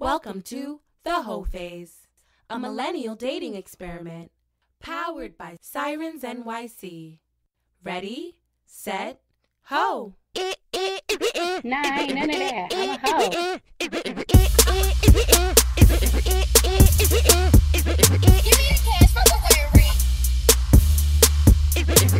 Welcome 0.00 0.40
to 0.44 0.80
The 1.04 1.24
Hoe 1.24 1.44
Phase, 1.44 2.06
a 2.48 2.58
millennial 2.58 3.14
dating 3.14 3.54
experiment 3.54 4.30
powered 4.80 5.36
by 5.36 5.58
Sirens 5.60 6.22
NYC. 6.22 7.18
Ready, 7.84 8.36
set, 8.64 9.20
ho! 9.64 10.14
Nah, 10.34 10.40
ain't 10.72 12.14
none 12.14 12.30
of 12.30 12.38
that. 12.38 12.72
I'm 12.72 12.88
a 12.88 12.98
hoe. 13.04 13.58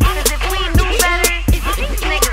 Cause 0.01 0.29
if 0.31 0.43
we 0.53 0.59
knew 0.69 0.91
better, 1.01 1.33
these 1.51 2.01
niggas 2.01 2.30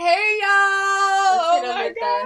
Hey 0.00 0.38
y'all! 0.40 0.48
Oh 0.48 1.60
my 1.62 1.92
God. 1.92 2.24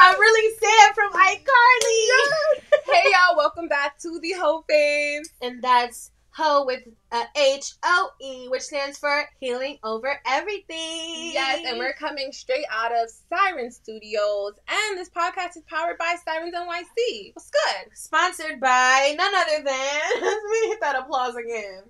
I'm 0.00 0.20
really 0.20 0.54
sad 0.54 0.94
from 0.94 1.10
iCarly. 1.10 2.62
hey 2.92 3.10
y'all! 3.10 3.36
Welcome 3.36 3.66
back 3.66 3.98
to 4.02 4.20
the 4.20 4.34
Hoe 4.34 4.64
Phase. 4.68 5.30
and 5.42 5.60
that's 5.60 6.12
Ho 6.36 6.64
with 6.64 6.82
H 7.36 7.72
O 7.82 8.10
E, 8.22 8.46
which 8.50 8.62
stands 8.62 8.98
for 8.98 9.24
Healing 9.40 9.80
Over 9.82 10.20
Everything. 10.28 11.32
Yes, 11.32 11.64
and 11.66 11.78
we're 11.78 11.94
coming 11.94 12.30
straight 12.30 12.66
out 12.70 12.92
of 12.92 13.10
Siren 13.28 13.72
Studios, 13.72 14.52
and 14.68 14.96
this 14.96 15.10
podcast 15.10 15.56
is 15.56 15.64
powered 15.68 15.98
by 15.98 16.14
Sirens 16.24 16.54
NYC. 16.54 17.34
What's 17.34 17.50
good? 17.50 17.90
sponsored 17.94 18.60
by 18.60 19.12
none 19.18 19.34
other 19.34 19.64
than. 19.64 20.22
Let 20.22 20.42
me 20.44 20.68
hit 20.68 20.80
that 20.82 21.02
applause 21.02 21.34
again. 21.34 21.82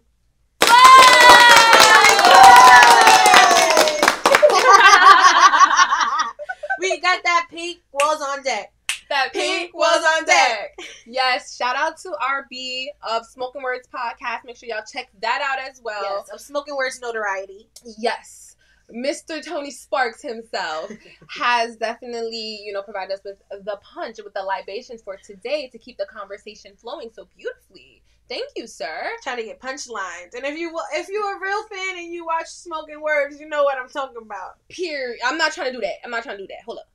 We 6.80 7.01
got 7.01 7.23
that 7.24 7.46
pink 7.51 7.80
walls 7.93 8.20
on 8.20 8.43
deck. 8.43 8.73
That 9.09 9.32
pink 9.32 9.74
was 9.74 10.04
on 10.16 10.24
deck. 10.26 10.79
Yes, 11.07 11.57
shout 11.57 11.76
out 11.76 11.96
to 11.98 12.10
RB 12.10 12.87
of 13.02 13.24
Smoke 13.26 13.54
N 13.57 13.62
Wordz 13.62 13.88
podcast. 13.88 14.45
Make 14.45 14.57
sure 14.57 14.68
y'all 14.68 14.82
check 14.90 15.09
that 15.20 15.40
out 15.42 15.59
as 15.70 15.80
well. 15.82 16.02
Yes, 16.02 16.30
of 16.30 16.40
Smoke 16.40 16.66
N 16.68 16.74
Wordz 16.76 17.01
notoriety. 17.01 17.68
Yes. 17.98 18.57
Mr. 18.92 19.42
Tony 19.42 19.70
Sparks 19.70 20.20
himself 20.20 20.90
has 21.29 21.76
definitely, 21.76 22.60
you 22.65 22.73
know, 22.73 22.82
provided 22.82 23.15
us 23.15 23.20
with 23.24 23.38
the 23.65 23.79
punch, 23.82 24.18
with 24.23 24.35
the 24.35 24.42
libations 24.42 25.02
for 25.02 25.16
today 25.16 25.68
to 25.68 25.79
keep 25.79 25.96
the 25.96 26.07
conversation 26.07 26.73
flowing 26.76 27.10
so 27.12 27.26
beautifully. 27.37 28.02
Thank 28.28 28.48
you, 28.56 28.66
sir. 28.66 29.02
Trying 29.22 29.36
to 29.36 29.42
get 29.44 29.60
punchlines, 29.60 30.34
and 30.34 30.44
if 30.44 30.58
you 30.58 30.72
if 30.94 31.08
you're 31.08 31.36
a 31.36 31.40
real 31.40 31.62
fan 31.64 31.98
and 31.98 32.12
you 32.12 32.24
watch 32.24 32.46
Smoke 32.46 32.88
N 32.90 33.02
Wordz, 33.02 33.38
you 33.38 33.48
know 33.48 33.64
what 33.64 33.78
I'm 33.78 33.88
talking 33.88 34.16
about. 34.20 34.66
Period. 34.70 35.18
I'm 35.24 35.36
not 35.36 35.52
trying 35.52 35.68
to 35.68 35.72
do 35.72 35.80
that. 35.82 35.94
I'm 36.04 36.10
not 36.10 36.22
trying 36.22 36.38
to 36.38 36.42
do 36.42 36.48
that. 36.48 36.64
Hold 36.64 36.78
up. 36.78 36.88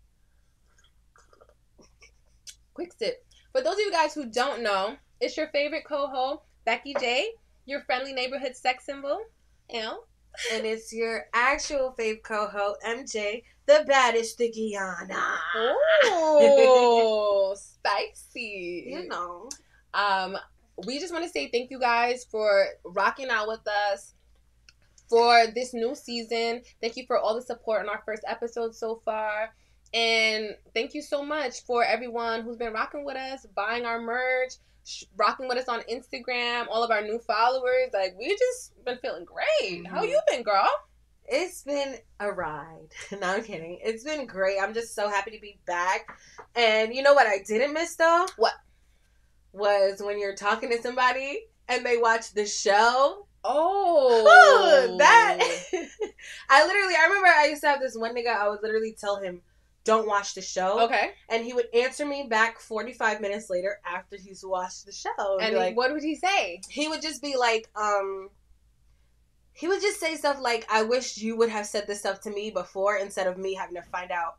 Quick 2.73 2.94
sip. 2.97 3.25
For 3.52 3.61
those 3.61 3.73
of 3.73 3.80
you 3.80 3.91
guys 3.91 4.13
who 4.13 4.25
don't 4.25 4.63
know, 4.63 4.95
it's 5.19 5.35
your 5.38 5.47
favorite 5.50 5.83
co-host, 5.85 6.44
Becky 6.66 6.94
J, 7.00 7.30
your 7.66 7.81
friendly 7.81 8.13
neighborhood 8.13 8.55
sex 8.55 8.85
symbol, 8.85 9.19
L. 9.72 10.05
and 10.53 10.66
it's 10.66 10.94
your 10.94 11.25
actual 11.33 11.94
fave 12.00 12.23
co-host 12.23 12.80
MJ, 12.85 13.44
the 13.66 13.83
baddest 13.88 14.38
the 14.38 14.50
Guyana. 14.52 15.35
Oh, 16.05 17.55
spicy. 17.59 18.85
You 18.88 19.07
know, 19.07 19.50
Um, 19.94 20.38
we 20.85 20.99
just 20.99 21.13
want 21.13 21.25
to 21.25 21.30
say 21.30 21.49
thank 21.49 21.69
you 21.72 21.80
guys 21.80 22.25
for 22.30 22.66
rocking 22.83 23.30
out 23.30 23.47
with 23.47 23.66
us 23.67 24.13
for 25.09 25.47
this 25.55 25.73
new 25.73 25.95
season. 25.95 26.61
Thank 26.81 26.97
you 26.97 27.05
for 27.08 27.17
all 27.17 27.35
the 27.35 27.41
support 27.41 27.81
on 27.81 27.89
our 27.89 28.02
first 28.05 28.23
episode 28.27 28.75
so 28.75 29.02
far. 29.03 29.50
And 29.94 30.55
thank 30.75 30.94
you 30.94 31.01
so 31.01 31.23
much 31.23 31.63
for 31.66 31.84
everyone 31.84 32.41
who's 32.44 32.57
been 32.57 32.73
rocking 32.73 33.06
with 33.06 33.16
us, 33.18 33.45
buying 33.56 33.85
our 33.85 34.00
merch, 34.00 34.53
sh- 34.85 35.06
rocking 35.18 35.47
with 35.47 35.57
us 35.57 35.68
on 35.68 35.81
Instagram, 35.91 36.68
all 36.69 36.84
of 36.84 36.91
our 36.91 37.01
new 37.01 37.18
followers. 37.19 37.89
Like, 37.91 38.16
we 38.19 38.29
just 38.38 38.84
been 38.85 39.00
feeling 39.00 39.25
great. 39.25 39.88
How 39.88 40.03
Mhm. 40.03 40.09
you 40.09 40.19
been, 40.29 40.44
girl? 40.44 40.69
it's 41.31 41.62
been 41.63 41.95
a 42.19 42.31
ride. 42.31 42.88
no, 43.12 43.19
I'm 43.22 43.44
kidding. 43.44 43.79
It's 43.84 44.03
been 44.03 44.25
great. 44.25 44.57
I'm 44.59 44.73
just 44.73 44.95
so 44.95 45.07
happy 45.07 45.29
to 45.29 45.39
be 45.39 45.59
back. 45.68 46.07
And 46.56 46.91
you 46.94 47.03
know 47.03 47.13
what 47.13 47.28
I 47.28 47.44
didn't 47.47 47.72
miss 47.73 47.95
though? 47.95 48.25
What? 48.38 48.53
Was 49.54 50.02
when 50.04 50.20
you're 50.20 50.36
talking 50.36 50.70
to 50.70 50.82
somebody 50.82 51.46
and 51.68 51.86
they 51.86 51.98
watch 51.98 52.34
the 52.34 52.46
show. 52.46 53.26
Oh, 53.44 54.96
that 55.00 55.38
I 56.50 56.66
literally 56.68 56.94
I 57.00 57.06
remember 57.08 57.28
I 57.28 57.48
used 57.48 57.62
to 57.62 57.68
have 57.70 57.80
this 57.80 57.98
one 57.98 58.14
nigga 58.16 58.36
I 58.36 58.50
would 58.50 58.62
literally 58.62 58.96
tell 59.00 59.16
him 59.18 59.42
don't 59.86 60.08
watch 60.08 60.36
the 60.36 60.42
show 60.42 60.82
Okay. 60.82 61.12
and 61.30 61.44
he 61.46 61.54
would 61.54 61.68
answer 61.74 62.06
me 62.06 62.28
back 62.30 62.60
45 62.60 63.22
minutes 63.22 63.50
later 63.50 63.80
after 63.86 64.18
he's 64.18 64.44
watched 64.46 64.86
the 64.86 64.92
show 64.92 65.38
and 65.40 65.48
And 65.50 65.56
like 65.56 65.78
what 65.78 65.92
would 65.94 66.04
he 66.04 66.16
say? 66.16 66.62
he 66.70 66.90
would 66.90 67.02
just 67.02 67.22
be 67.22 67.38
like 67.38 67.70
um 67.78 68.30
he 69.54 69.68
would 69.70 69.81
just 69.81 70.00
say 70.02 70.16
stuff 70.16 70.38
like 70.42 70.66
I 70.70 70.84
wish 70.84 71.18
you 71.18 71.38
would 71.38 71.50
have 71.50 71.66
said 71.66 71.88
this 71.88 72.00
stuff 72.00 72.20
to 72.22 72.30
me 72.30 72.52
before 72.52 72.98
instead 72.98 73.26
of 73.26 73.38
me 73.38 73.54
having 73.56 73.76
to 73.76 73.81
find 73.84 74.12
out 74.12 74.36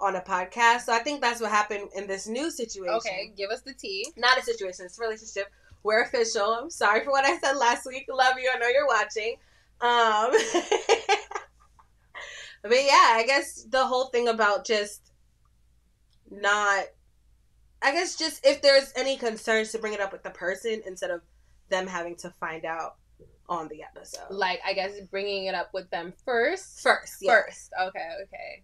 on 0.00 0.16
a 0.16 0.20
podcast 0.20 0.82
so 0.82 0.92
I 0.92 0.98
think 1.00 1.20
that's 1.20 1.40
what 1.40 1.50
happened 1.50 1.88
in 1.96 2.06
this 2.06 2.26
new 2.26 2.50
situation 2.50 2.94
Okay, 2.96 3.32
give 3.36 3.50
us 3.50 3.62
the 3.62 3.74
tea. 3.74 4.06
not 4.16 4.38
a 4.38 4.42
situation 4.42 4.86
it's 4.86 4.98
a 4.98 5.02
relationship 5.02 5.46
we're 5.82 6.02
official 6.02 6.52
i'm 6.54 6.70
sorry 6.70 7.04
for 7.04 7.10
what 7.12 7.24
i 7.24 7.36
said 7.38 7.54
last 7.56 7.86
week 7.86 8.04
love 8.08 8.34
you 8.40 8.50
i 8.54 8.58
know 8.58 8.68
you're 8.68 8.86
watching 8.86 9.34
um 9.80 10.30
but 12.62 12.72
yeah 12.72 13.12
i 13.14 13.24
guess 13.26 13.64
the 13.70 13.86
whole 13.86 14.06
thing 14.06 14.28
about 14.28 14.64
just 14.66 15.12
not 16.30 16.84
i 17.82 17.92
guess 17.92 18.16
just 18.16 18.44
if 18.44 18.60
there's 18.60 18.92
any 18.96 19.16
concerns 19.16 19.70
to 19.72 19.78
bring 19.78 19.92
it 19.94 20.00
up 20.00 20.12
with 20.12 20.22
the 20.24 20.30
person 20.30 20.82
instead 20.86 21.10
of 21.10 21.20
them 21.70 21.86
having 21.86 22.16
to 22.16 22.30
find 22.40 22.64
out 22.64 22.96
on 23.48 23.68
the 23.68 23.82
episode 23.82 24.26
Like, 24.30 24.60
I 24.66 24.74
guess 24.74 24.92
bringing 25.10 25.44
it 25.46 25.54
up 25.54 25.70
with 25.72 25.88
them 25.90 26.12
first. 26.26 26.82
first 26.82 27.14
yeah. 27.22 27.32
First. 27.32 27.70
Okay, 27.88 28.08
okay. 28.24 28.62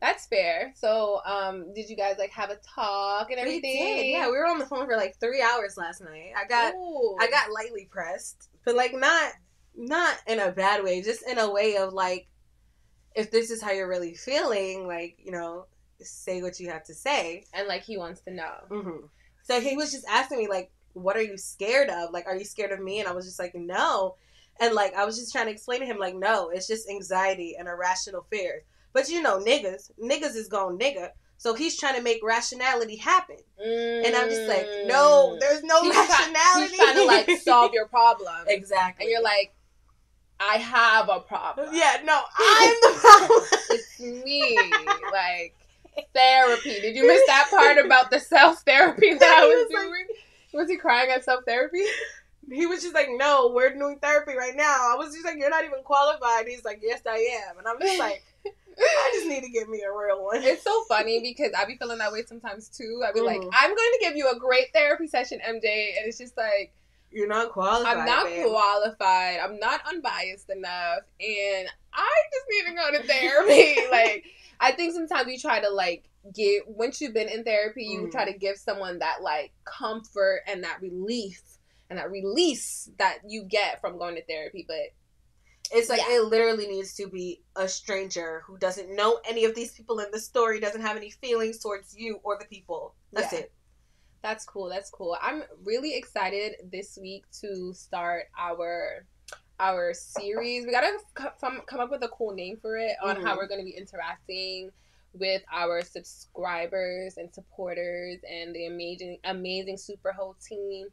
That's 0.00 0.26
fair. 0.26 0.72
So, 0.76 1.20
um, 1.26 1.74
did 1.74 1.90
you 1.90 1.96
guys 1.96 2.16
like 2.18 2.30
have 2.30 2.50
a 2.50 2.56
talk 2.56 3.30
and 3.30 3.36
we 3.36 3.56
everything? 3.56 3.96
did 3.96 4.06
yeah 4.12 4.26
we 4.26 4.32
were 4.32 4.46
on 4.46 4.58
the 4.58 4.66
phone 4.66 4.86
for 4.86 4.96
like 4.96 5.18
three 5.20 5.42
hours 5.42 5.76
last 5.76 6.00
night 6.00 6.32
i 6.36 6.46
got 6.46 6.74
Ooh. 6.74 7.16
I 7.20 7.28
got 7.28 7.52
lightly 7.52 7.86
pressed, 7.90 8.48
but 8.64 8.74
like 8.74 8.94
not 8.94 9.32
not 9.76 10.16
in 10.26 10.38
a 10.40 10.50
bad 10.52 10.82
way, 10.82 11.02
just 11.02 11.28
in 11.28 11.38
a 11.38 11.50
way 11.50 11.76
of 11.76 11.92
like 11.92 12.28
if 13.14 13.30
this 13.30 13.50
is 13.50 13.62
how 13.62 13.72
you're 13.72 13.88
really 13.88 14.14
feeling, 14.14 14.86
like, 14.86 15.18
you 15.22 15.32
know, 15.32 15.66
say 16.00 16.42
what 16.42 16.60
you 16.60 16.70
have 16.70 16.84
to 16.84 16.94
say. 16.94 17.44
and 17.52 17.68
like 17.68 17.82
he 17.82 17.98
wants 17.98 18.20
to 18.22 18.30
know. 18.30 18.54
Mm-hmm. 18.70 19.06
So 19.42 19.60
he 19.60 19.76
was 19.76 19.90
just 19.90 20.06
asking 20.08 20.38
me 20.38 20.48
like, 20.48 20.70
what 20.92 21.16
are 21.16 21.22
you 21.22 21.36
scared 21.36 21.88
of? 21.88 22.12
Like, 22.12 22.26
are 22.26 22.36
you 22.36 22.44
scared 22.44 22.72
of 22.72 22.80
me? 22.80 23.00
And 23.00 23.08
I 23.08 23.12
was 23.12 23.26
just 23.26 23.38
like, 23.38 23.54
no. 23.54 24.16
And 24.60 24.74
like 24.74 24.94
I 24.94 25.04
was 25.04 25.18
just 25.18 25.32
trying 25.32 25.46
to 25.46 25.52
explain 25.52 25.80
to 25.80 25.86
him 25.86 25.98
like, 25.98 26.14
no, 26.14 26.50
it's 26.50 26.68
just 26.68 26.88
anxiety 26.88 27.56
and 27.58 27.68
irrational 27.68 28.26
fears. 28.30 28.62
But 28.92 29.08
you 29.08 29.22
know, 29.22 29.38
niggas, 29.38 29.90
niggas 30.02 30.34
is 30.36 30.48
going 30.48 30.78
nigga. 30.78 31.10
So 31.36 31.54
he's 31.54 31.78
trying 31.78 31.94
to 31.96 32.02
make 32.02 32.20
rationality 32.22 32.96
happen. 32.96 33.36
And 33.58 34.14
I'm 34.14 34.28
just 34.28 34.46
like, 34.48 34.66
no, 34.86 35.36
there's 35.40 35.62
no 35.62 35.80
Mm. 35.80 35.84
He's 35.84 35.94
try- 35.94 36.06
rationality. 36.08 36.68
he's 36.68 36.78
trying 36.78 36.96
to 36.96 37.04
like 37.04 37.30
solve 37.42 37.72
your 37.72 37.86
problem. 37.88 38.34
exactly. 38.46 39.04
And 39.06 39.10
you're 39.12 39.22
like, 39.22 39.54
I 40.38 40.56
have 40.56 41.08
a 41.08 41.20
problem. 41.20 41.68
Yeah, 41.72 41.98
no, 42.04 42.20
I'm 42.38 42.74
the 42.82 42.98
problem. 43.00 43.42
It's 43.70 44.00
me. 44.00 44.58
like 45.12 45.54
therapy. 46.14 46.80
Did 46.80 46.96
you 46.96 47.06
miss 47.06 47.22
that 47.26 47.48
part 47.50 47.78
about 47.84 48.10
the 48.10 48.20
self 48.20 48.60
therapy 48.62 49.14
that 49.14 49.22
I 49.42 49.46
was, 49.46 49.66
was 49.70 49.74
like- 49.74 49.82
doing? 49.84 50.06
was 50.52 50.68
he 50.68 50.76
crying 50.76 51.10
at 51.10 51.24
self 51.24 51.44
therapy? 51.46 51.82
he 52.50 52.66
was 52.66 52.82
just 52.82 52.94
like, 52.94 53.06
no, 53.12 53.52
we're 53.54 53.72
doing 53.72 53.98
therapy 54.02 54.34
right 54.36 54.56
now. 54.56 54.92
I 54.92 54.96
was 54.98 55.12
just 55.14 55.24
like, 55.24 55.36
you're 55.38 55.50
not 55.50 55.64
even 55.64 55.82
qualified. 55.84 56.48
He's 56.48 56.64
like, 56.64 56.80
yes, 56.82 57.00
I 57.08 57.38
am. 57.48 57.58
And 57.58 57.68
I'm 57.68 57.78
just 57.80 57.98
like, 57.98 58.24
I 58.46 59.10
just 59.14 59.26
need 59.26 59.42
to 59.42 59.50
get 59.50 59.68
me 59.68 59.82
a 59.82 59.92
real 59.92 60.24
one. 60.24 60.42
It's 60.42 60.62
so 60.62 60.84
funny 60.84 61.20
because 61.20 61.52
I 61.56 61.64
be 61.66 61.76
feeling 61.76 61.98
that 61.98 62.12
way 62.12 62.22
sometimes 62.26 62.68
too. 62.68 63.02
I 63.06 63.12
be 63.12 63.20
like, 63.20 63.40
Mhm. 63.40 63.50
I'm 63.52 63.70
going 63.70 63.92
to 63.92 63.98
give 64.00 64.16
you 64.16 64.30
a 64.30 64.38
great 64.38 64.72
therapy 64.72 65.06
session, 65.06 65.40
MJ, 65.46 65.96
and 65.98 66.06
it's 66.06 66.16
just 66.18 66.36
like 66.36 66.72
You're 67.10 67.26
not 67.28 67.50
qualified. 67.52 67.96
I'm 67.98 68.06
not 68.06 68.24
babe. 68.26 68.46
qualified. 68.46 69.40
I'm 69.40 69.58
not 69.58 69.80
unbiased 69.86 70.48
enough, 70.48 71.00
and 71.20 71.68
I 71.92 72.08
just 72.32 72.46
need 72.48 72.70
to 72.70 72.74
go 72.74 72.98
to 72.98 73.06
therapy. 73.06 73.76
like 73.90 74.24
I 74.60 74.72
think 74.72 74.94
sometimes 74.94 75.26
we 75.26 75.36
try 75.38 75.60
to 75.60 75.68
like 75.70 76.04
get 76.34 76.66
once 76.68 77.00
you've 77.00 77.14
been 77.14 77.28
in 77.28 77.44
therapy, 77.44 77.84
you 77.84 78.02
Mhm. 78.02 78.12
try 78.12 78.30
to 78.30 78.38
give 78.38 78.56
someone 78.56 79.00
that 79.00 79.22
like 79.22 79.52
comfort 79.64 80.42
and 80.46 80.64
that 80.64 80.80
relief 80.80 81.42
and 81.90 81.98
that 81.98 82.10
release 82.10 82.88
that 82.98 83.18
you 83.26 83.42
get 83.42 83.80
from 83.80 83.98
going 83.98 84.14
to 84.14 84.24
therapy, 84.24 84.64
but 84.66 84.92
It's 85.72 85.88
like 85.88 86.00
Yeah. 86.00 86.16
it 86.18 86.24
literally 86.24 86.66
needs 86.66 86.94
to 86.96 87.08
be 87.08 87.42
a 87.56 87.68
stranger 87.68 88.40
who 88.46 88.58
doesn't 88.58 88.94
know 88.94 89.20
any 89.24 89.44
of 89.44 89.54
these 89.54 89.72
people 89.72 90.00
in 90.00 90.10
the 90.10 90.18
story, 90.20 90.58
doesn't 90.60 90.80
have 90.80 90.96
any 90.96 91.10
feelings 91.10 91.58
towards 91.60 91.96
you 91.96 92.20
or 92.24 92.36
the 92.38 92.44
people. 92.46 92.94
That's 93.12 93.32
Yeah. 93.32 93.40
it. 93.40 93.52
That's 94.22 94.44
cool. 94.44 94.68
That's 94.68 94.90
cool. 94.90 95.16
I'm 95.20 95.44
really 95.62 95.94
excited 95.94 96.56
this 96.70 96.98
week 96.98 97.24
to 97.40 97.72
start 97.74 98.26
our 98.36 99.06
our 99.58 99.92
series. 99.92 100.64
We 100.64 100.72
gotta 100.72 100.98
co- 101.14 101.32
come 101.38 101.60
come 101.66 101.80
up 101.80 101.90
with 101.90 102.02
a 102.02 102.08
cool 102.08 102.32
name 102.32 102.58
for 102.60 102.76
it 102.78 102.96
on 103.02 103.16
how 103.22 103.34
Mhm. 103.34 103.38
we're 103.38 103.46
gonna 103.46 103.62
be 103.62 103.76
interacting 103.76 104.72
with 105.12 105.42
our 105.52 105.82
subscribers 105.82 107.18
and 107.18 107.32
supporters 107.34 108.20
and 108.26 108.54
the 108.54 108.66
amazing 108.66 109.18
amazing 109.24 109.76
Super 109.76 110.12
Whole 110.12 110.34
team. 110.34 110.88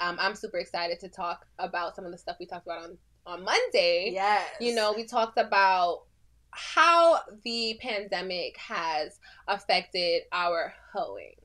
Um, 0.00 0.16
I'm 0.20 0.34
super 0.36 0.58
excited 0.58 1.00
to 1.00 1.08
talk 1.08 1.46
about 1.58 1.96
some 1.96 2.04
of 2.04 2.12
the 2.12 2.18
stuff 2.18 2.36
we 2.38 2.46
talked 2.46 2.66
about 2.66 2.84
on 2.84 2.98
on 3.26 3.44
Monday 3.44 4.10
Yes. 4.12 4.48
you 4.60 4.74
know, 4.74 4.92
we 4.92 5.04
talked 5.04 5.38
about 5.38 6.02
how 6.50 7.20
the 7.44 7.78
pandemic 7.80 8.56
has 8.58 9.18
affected 9.48 10.22
our 10.32 10.74
hoeing 10.92 11.36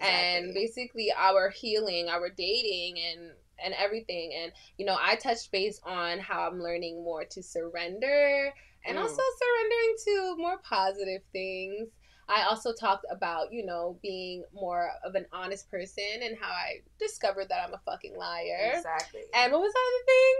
and 0.00 0.54
basically 0.54 1.12
our 1.16 1.50
healing, 1.50 2.08
our 2.08 2.28
dating 2.28 2.98
and 3.00 3.32
and 3.62 3.74
everything. 3.74 4.32
And 4.34 4.52
you 4.78 4.86
know, 4.86 4.96
I 5.00 5.16
touched 5.16 5.52
base 5.52 5.80
on 5.84 6.18
how 6.18 6.48
I'm 6.48 6.60
learning 6.60 7.04
more 7.04 7.24
to 7.24 7.42
surrender 7.42 8.52
and 8.86 8.96
Mm. 8.96 9.00
also 9.02 9.22
surrendering 9.38 9.96
to 10.04 10.36
more 10.38 10.58
positive 10.58 11.22
things. 11.32 11.88
I 12.28 12.44
also 12.44 12.72
talked 12.72 13.04
about, 13.10 13.52
you 13.52 13.66
know, 13.66 13.98
being 14.02 14.44
more 14.52 14.92
of 15.04 15.14
an 15.16 15.26
honest 15.32 15.68
person 15.70 16.22
and 16.22 16.36
how 16.40 16.50
I 16.50 16.82
discovered 16.98 17.48
that 17.48 17.66
I'm 17.66 17.74
a 17.74 17.80
fucking 17.84 18.16
liar. 18.16 18.74
Exactly. 18.76 19.22
And 19.34 19.52
what 19.52 19.60
was 19.60 19.72
the 19.72 19.78
other 19.78 20.04
thing? 20.06 20.36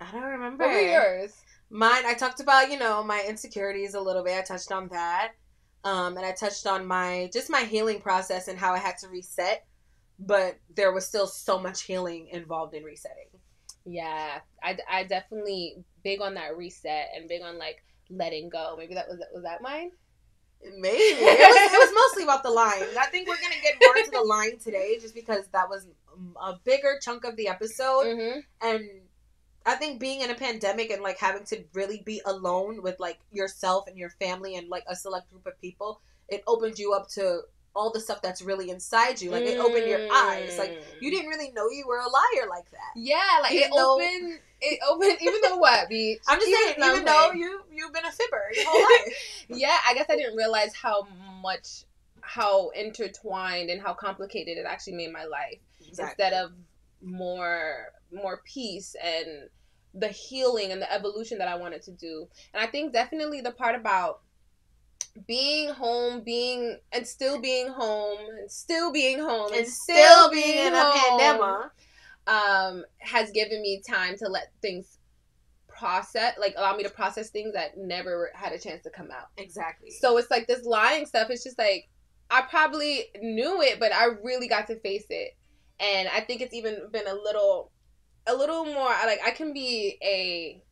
I 0.00 0.12
don't 0.12 0.22
remember. 0.22 0.64
What 0.64 0.74
were 0.74 0.80
yours? 0.80 1.32
Mine, 1.70 2.04
I 2.06 2.14
talked 2.14 2.40
about, 2.40 2.70
you 2.70 2.78
know, 2.78 3.02
my 3.02 3.24
insecurities 3.28 3.94
a 3.94 4.00
little 4.00 4.22
bit. 4.22 4.38
I 4.38 4.42
touched 4.42 4.70
on 4.70 4.88
that. 4.88 5.32
Um, 5.84 6.16
and 6.16 6.26
I 6.26 6.32
touched 6.32 6.66
on 6.66 6.84
my 6.84 7.30
just 7.32 7.48
my 7.48 7.60
healing 7.60 8.00
process 8.00 8.48
and 8.48 8.58
how 8.58 8.72
I 8.72 8.78
had 8.78 8.98
to 8.98 9.08
reset, 9.08 9.64
but 10.18 10.58
there 10.74 10.92
was 10.92 11.06
still 11.06 11.28
so 11.28 11.60
much 11.60 11.82
healing 11.82 12.26
involved 12.32 12.74
in 12.74 12.82
resetting. 12.82 13.28
Yeah, 13.84 14.40
I, 14.64 14.76
I 14.90 15.04
definitely 15.04 15.76
big 16.02 16.20
on 16.20 16.34
that 16.34 16.56
reset 16.56 17.10
and 17.14 17.28
big 17.28 17.42
on 17.42 17.56
like 17.56 17.84
letting 18.10 18.48
go. 18.48 18.74
Maybe 18.76 18.94
that 18.94 19.06
was 19.08 19.20
was 19.32 19.44
that 19.44 19.62
mine. 19.62 19.92
Maybe 20.76 20.98
it 20.98 21.20
was, 21.20 21.72
it 21.72 21.78
was 21.78 21.94
mostly 22.10 22.24
about 22.24 22.42
the 22.42 22.50
line. 22.50 22.82
I 22.98 23.06
think 23.06 23.28
we're 23.28 23.40
gonna 23.40 23.62
get 23.62 23.74
more 23.80 23.96
into 23.96 24.10
the 24.10 24.22
line 24.22 24.58
today, 24.58 24.98
just 25.00 25.14
because 25.14 25.46
that 25.52 25.68
was 25.68 25.86
a 26.42 26.54
bigger 26.64 26.98
chunk 27.00 27.24
of 27.24 27.36
the 27.36 27.46
episode. 27.46 28.06
Mm-hmm. 28.06 28.40
and 28.62 28.90
I 29.66 29.74
think 29.74 29.98
being 29.98 30.20
in 30.20 30.30
a 30.30 30.34
pandemic 30.34 30.90
and 30.90 31.02
like 31.02 31.18
having 31.18 31.44
to 31.46 31.64
really 31.74 32.02
be 32.04 32.20
alone 32.24 32.82
with 32.82 33.00
like 33.00 33.18
yourself 33.32 33.88
and 33.88 33.98
your 33.98 34.10
family 34.10 34.54
and 34.54 34.68
like 34.68 34.84
a 34.86 34.94
select 34.94 35.28
group 35.30 35.46
of 35.46 35.60
people, 35.60 36.00
it 36.28 36.44
opened 36.46 36.78
you 36.78 36.92
up 36.92 37.08
to 37.10 37.40
all 37.74 37.90
the 37.92 38.00
stuff 38.00 38.22
that's 38.22 38.40
really 38.40 38.70
inside 38.70 39.20
you. 39.20 39.30
Like 39.30 39.44
it 39.44 39.58
opened 39.58 39.86
your 39.86 40.08
eyes. 40.12 40.56
Like 40.58 40.82
you 41.00 41.10
mm. 41.10 41.14
didn't 41.14 41.28
really 41.28 41.50
know 41.52 41.68
you 41.68 41.84
were 41.86 41.98
a 41.98 42.08
liar 42.08 42.48
like 42.48 42.70
that. 42.70 42.92
Yeah, 42.96 43.20
like 43.42 43.52
Even 43.52 43.64
it 43.64 43.70
though- 43.74 43.94
opened. 43.94 44.40
It 44.58 44.80
opened. 44.88 45.18
Even 45.20 45.40
though 45.42 45.58
what, 45.58 45.90
bitch? 45.90 46.16
I'm 46.28 46.38
just 46.40 46.50
saying, 46.50 46.76
even 46.78 47.04
though 47.04 47.32
you 47.32 47.60
you've 47.70 47.92
been 47.92 48.06
a 48.06 48.10
fibber 48.10 48.42
your 48.54 48.64
whole 48.66 48.80
life. 49.04 49.14
yeah, 49.48 49.76
I 49.86 49.92
guess 49.92 50.06
I 50.08 50.16
didn't 50.16 50.34
realize 50.34 50.74
how 50.74 51.06
much, 51.42 51.84
how 52.22 52.70
intertwined 52.70 53.68
and 53.68 53.82
how 53.82 53.92
complicated 53.92 54.56
it 54.56 54.64
actually 54.66 54.94
made 54.94 55.12
my 55.12 55.24
life. 55.24 55.58
Instead 55.86 56.32
of 56.32 56.52
more, 57.02 57.92
more 58.10 58.40
peace 58.46 58.96
and 59.04 59.50
the 59.98 60.08
healing 60.08 60.72
and 60.72 60.80
the 60.80 60.92
evolution 60.92 61.38
that 61.38 61.48
I 61.48 61.56
wanted 61.56 61.82
to 61.82 61.90
do. 61.92 62.28
And 62.54 62.62
I 62.62 62.66
think 62.66 62.92
definitely 62.92 63.40
the 63.40 63.52
part 63.52 63.74
about 63.74 64.20
being 65.26 65.70
home, 65.70 66.20
being 66.20 66.78
and 66.92 67.06
still 67.06 67.40
being 67.40 67.68
home, 67.68 68.18
and 68.38 68.50
still 68.50 68.92
being 68.92 69.18
home, 69.18 69.50
and 69.54 69.66
still 69.66 70.30
being 70.30 70.66
in 70.66 70.74
a 70.74 70.92
pandemic. 70.92 71.70
um, 72.26 72.84
has 72.98 73.30
given 73.30 73.62
me 73.62 73.82
time 73.88 74.16
to 74.18 74.28
let 74.28 74.52
things 74.60 74.98
process, 75.68 76.34
like 76.38 76.54
allow 76.56 76.76
me 76.76 76.82
to 76.82 76.90
process 76.90 77.30
things 77.30 77.52
that 77.54 77.78
never 77.78 78.30
had 78.34 78.52
a 78.52 78.58
chance 78.58 78.82
to 78.82 78.90
come 78.90 79.10
out. 79.10 79.28
Exactly. 79.38 79.90
So 79.90 80.16
it's 80.18 80.30
like 80.30 80.46
this 80.46 80.64
lying 80.64 81.06
stuff. 81.06 81.30
It's 81.30 81.44
just 81.44 81.58
like 81.58 81.88
I 82.30 82.42
probably 82.42 83.04
knew 83.20 83.62
it, 83.62 83.78
but 83.78 83.94
I 83.94 84.06
really 84.22 84.48
got 84.48 84.66
to 84.66 84.78
face 84.80 85.06
it, 85.10 85.36
and 85.80 86.08
I 86.08 86.20
think 86.20 86.40
it's 86.40 86.54
even 86.54 86.88
been 86.92 87.06
a 87.06 87.14
little, 87.14 87.70
a 88.26 88.34
little 88.34 88.64
more. 88.64 88.88
Like 89.04 89.20
I 89.24 89.30
can 89.30 89.52
be 89.52 89.98
a 90.02 90.62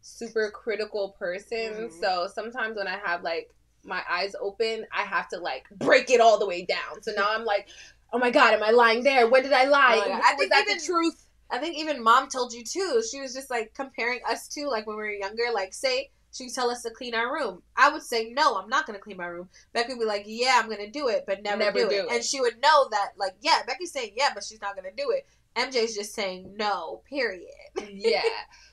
super 0.00 0.50
critical 0.50 1.10
person, 1.18 1.88
Mhm. 1.90 2.00
so 2.00 2.28
sometimes 2.34 2.76
when 2.76 2.88
I 2.88 2.98
have 3.04 3.22
like 3.22 3.50
my 3.84 4.02
eyes 4.08 4.34
open, 4.40 4.86
I 4.92 5.02
have 5.02 5.28
to 5.28 5.38
like 5.38 5.66
break 5.76 6.10
it 6.10 6.20
all 6.20 6.38
the 6.38 6.46
way 6.46 6.64
down. 6.64 7.02
So 7.02 7.12
now 7.16 7.28
I'm 7.30 7.44
like, 7.44 7.68
oh 8.12 8.18
my 8.18 8.30
god, 8.30 8.54
am 8.54 8.62
I 8.62 8.70
lying 8.70 9.02
there? 9.02 9.28
When 9.28 9.42
did 9.42 9.52
I 9.52 9.64
lie? 9.64 10.02
Oh 10.06 10.20
I 10.24 10.34
think 10.36 10.50
that 10.52 10.62
even- 10.66 10.78
the 10.78 10.84
truth? 10.84 11.26
I 11.50 11.58
think 11.58 11.76
even 11.76 12.02
mom 12.02 12.28
told 12.28 12.52
you 12.54 12.64
too. 12.64 13.02
She 13.10 13.20
was 13.20 13.34
just 13.34 13.50
like 13.50 13.74
comparing 13.74 14.20
us 14.28 14.48
to 14.48 14.68
like 14.68 14.86
when 14.86 14.96
we 14.96 15.02
were 15.02 15.10
younger. 15.10 15.44
Like, 15.52 15.74
say 15.74 16.10
she 16.32 16.48
tell 16.48 16.70
us 16.70 16.82
to 16.82 16.90
clean 16.90 17.14
our 17.14 17.32
room. 17.32 17.62
I 17.76 17.90
would 17.92 18.02
say 18.02 18.30
no, 18.30 18.56
I'm 18.56 18.68
not 18.68 18.86
gonna 18.86 18.98
clean 18.98 19.18
my 19.18 19.26
room. 19.26 19.48
Becky 19.72 19.94
would 19.94 20.00
be 20.00 20.06
like, 20.06 20.24
yeah, 20.26 20.60
I'm 20.62 20.68
gonna 20.68 20.90
do 20.90 21.08
it, 21.08 21.24
but 21.26 21.42
never, 21.42 21.58
Never 21.58 21.78
do, 21.80 21.88
do 21.88 21.94
it. 21.94 22.04
it. 22.06 22.12
And 22.12 22.24
she 22.24 22.40
would 22.40 22.60
know 22.62 22.88
that 22.90 23.12
like, 23.16 23.34
yeah, 23.40 23.60
Becky's 23.66 23.92
saying 23.92 24.12
yeah, 24.16 24.30
but 24.34 24.42
she's 24.44 24.60
not 24.60 24.74
gonna 24.74 24.92
do 24.96 25.10
it. 25.10 25.26
MJ's 25.56 25.94
just 25.94 26.14
saying 26.14 26.54
no. 26.56 27.02
Period. 27.08 27.50
yeah. 27.90 28.22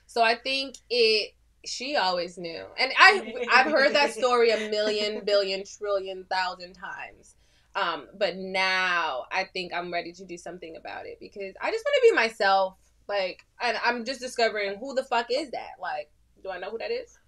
So 0.06 0.22
I 0.22 0.34
think 0.36 0.76
it. 0.88 1.34
She 1.66 1.94
always 1.94 2.38
knew, 2.38 2.64
and 2.78 2.90
I 2.98 3.34
I've 3.52 3.70
heard 3.70 3.94
that 3.94 4.12
story 4.14 4.50
a 4.50 4.70
million, 4.70 5.22
billion, 5.26 5.62
trillion, 5.78 6.24
thousand 6.24 6.72
times. 6.72 7.34
Um, 7.74 8.08
but 8.18 8.36
now 8.36 9.26
I 9.30 9.44
think 9.44 9.74
I'm 9.74 9.92
ready 9.92 10.12
to 10.14 10.24
do 10.24 10.38
something 10.38 10.76
about 10.76 11.04
it 11.04 11.18
because 11.20 11.54
I 11.60 11.70
just 11.70 11.84
want 11.84 11.94
to 11.96 12.08
be 12.10 12.12
myself. 12.14 12.76
Like, 13.08 13.44
and 13.60 13.76
I'm 13.84 14.06
just 14.06 14.20
discovering 14.20 14.78
who 14.78 14.94
the 14.94 15.04
fuck 15.04 15.26
is 15.30 15.50
that. 15.50 15.72
Like, 15.78 16.10
do 16.42 16.48
I 16.48 16.58
know 16.58 16.70
who 16.70 16.78
that 16.78 16.90
is? 16.90 17.18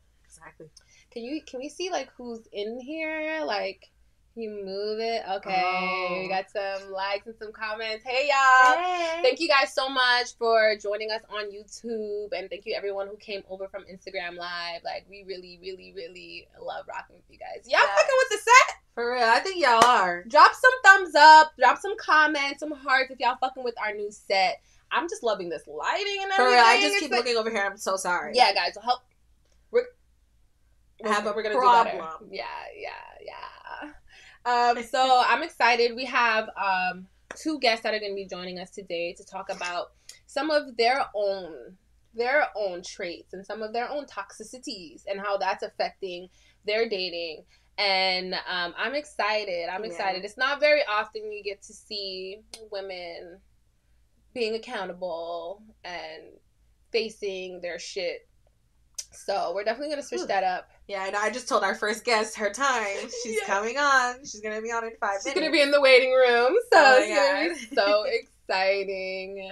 Exactly. 0.43 0.67
Can 1.13 1.23
you 1.25 1.43
can 1.43 1.61
we 1.61 1.69
see 1.69 1.91
like 1.91 2.09
who's 2.17 2.41
in 2.53 2.81
here? 2.81 3.43
Like, 3.45 3.91
you 4.35 4.49
move 4.65 4.99
it? 4.99 5.23
Okay, 5.31 5.63
Oh. 5.65 6.19
we 6.21 6.29
got 6.29 6.47
some 6.51 6.91
likes 6.91 7.27
and 7.27 7.35
some 7.39 7.53
comments. 7.53 8.05
Hey 8.07 8.29
y'all. 8.29 9.23
Thank 9.23 9.41
you 9.41 9.49
guys 9.49 9.73
so 9.75 9.89
much 9.89 10.37
for 10.39 10.75
joining 10.81 11.11
us 11.11 11.21
on 11.29 11.51
YouTube, 11.53 12.29
and 12.37 12.49
thank 12.49 12.65
you 12.65 12.75
everyone 12.75 13.09
who 13.09 13.17
came 13.17 13.43
over 13.51 13.69
from 13.69 13.83
Instagram 13.85 14.37
Live. 14.37 14.83
Like, 14.85 15.05
we 15.09 15.25
really, 15.29 15.59
really, 15.61 15.93
really 15.95 16.49
love 16.61 16.87
rocking 16.89 17.17
with 17.17 17.25
you 17.29 17.39
guys. 17.39 17.65
Y'all 17.69 17.81
Yes. 17.81 17.91
fucking 18.01 18.17
with 18.19 18.29
the 18.31 18.39
set? 18.39 18.77
For 18.95 19.13
real, 19.13 19.25
I 19.25 19.39
think 19.41 19.63
y'all 19.63 19.85
are. 19.85 20.25
Drop 20.25 20.53
some 20.55 20.83
thumbs 20.83 21.15
up, 21.15 21.53
drop 21.59 21.79
some 21.79 21.97
comments, 21.99 22.61
some 22.61 22.73
hearts 22.73 23.11
if 23.11 23.21
y'all 23.21 23.37
fucking 23.41 23.63
with 23.63 23.75
our 23.81 23.93
new 23.95 24.11
set. 24.11 24.61
I'm 24.91 25.09
just 25.09 25.23
loving 25.23 25.49
this 25.51 25.67
lighting 25.67 26.19
and 26.23 26.33
everything. 26.33 26.37
For 26.37 26.51
real, 26.51 26.61
I 26.65 26.81
just 26.81 26.93
It's 26.95 27.01
keep 27.03 27.11
like- 27.11 27.19
looking 27.21 27.37
over 27.37 27.51
here. 27.51 27.65
I'm 27.65 27.77
so 27.79 27.97
sorry. 27.97 28.33
Yeah, 28.35 28.53
guys, 28.55 28.77
help. 28.83 29.01
We're, 29.71 29.87
Have 31.05 31.27
a 31.27 31.33
we're 31.33 31.43
gonna 31.43 31.55
do 31.55 31.61
better. 31.61 31.99
problem. 31.99 32.31
Yeah, 32.33 32.45
yeah, 32.77 32.91
yeah. 34.45 34.71
Um, 34.71 34.83
so 34.83 35.23
I'm 35.27 35.43
excited. 35.43 35.95
We 35.97 36.05
have 36.07 36.49
um 36.57 37.07
two 37.37 37.59
guests 37.61 37.83
that 37.83 37.95
are 37.95 37.99
going 37.99 38.13
to 38.13 38.17
be 38.17 38.27
joining 38.27 38.59
us 38.59 38.71
today 38.71 39.15
to 39.15 39.25
talk 39.25 39.49
about 39.51 39.93
some 40.27 40.51
of 40.51 40.77
their 40.77 41.05
own 41.15 41.77
their 42.15 42.49
own 42.55 42.83
traits 42.83 43.33
and 43.33 43.45
some 43.47 43.63
of 43.63 43.73
their 43.73 43.89
own 43.89 44.05
toxicities 44.05 45.03
and 45.11 45.19
how 45.19 45.39
that's 45.39 45.63
affecting 45.63 46.29
their 46.67 46.87
dating. 46.89 47.45
And 47.79 48.35
um, 48.35 48.75
I'm 48.77 48.95
excited. 48.95 49.69
I'm 49.71 49.83
Yeah. 49.83 49.91
excited. 49.91 50.25
It's 50.25 50.37
not 50.37 50.61
very 50.61 50.83
often 50.87 51.33
you 51.33 51.43
get 51.43 51.63
to 51.63 51.73
see 51.73 52.43
women 52.71 53.41
being 54.35 54.55
accountable 54.55 55.63
and 55.85 56.23
facing 56.91 57.63
their 57.63 57.79
shit. 57.79 58.29
So 59.15 59.53
we're 59.55 59.65
definitely 59.65 59.91
gonna 59.91 60.03
switch 60.03 60.27
that 60.29 60.45
up. 60.45 60.71
Yeah, 60.89 61.03
I 61.03 61.11
know. 61.11 61.19
I 61.21 61.31
just 61.31 61.49
told 61.49 61.63
our 61.63 61.75
first 61.75 62.05
guest 62.05 62.37
her 62.37 62.51
time. 62.51 62.97
She's 63.23 63.39
Yeah. 63.41 63.47
coming 63.47 63.79
on. 63.79 64.21
She's 64.21 64.41
gonna 64.41 64.61
be 64.63 64.71
on 64.73 64.85
in 64.85 64.93
five 65.01 65.19
She's 65.19 65.25
minutes. 65.25 65.25
She's 65.25 65.35
gonna 65.35 65.51
be 65.53 65.61
in 65.61 65.71
the 65.71 65.81
waiting 65.81 66.11
room, 66.13 66.55
so 66.73 66.79
Oh 66.79 66.99
it's 67.01 67.15
gonna 67.15 67.55
be 67.71 67.75
so 67.77 68.05
exciting. 68.49 69.51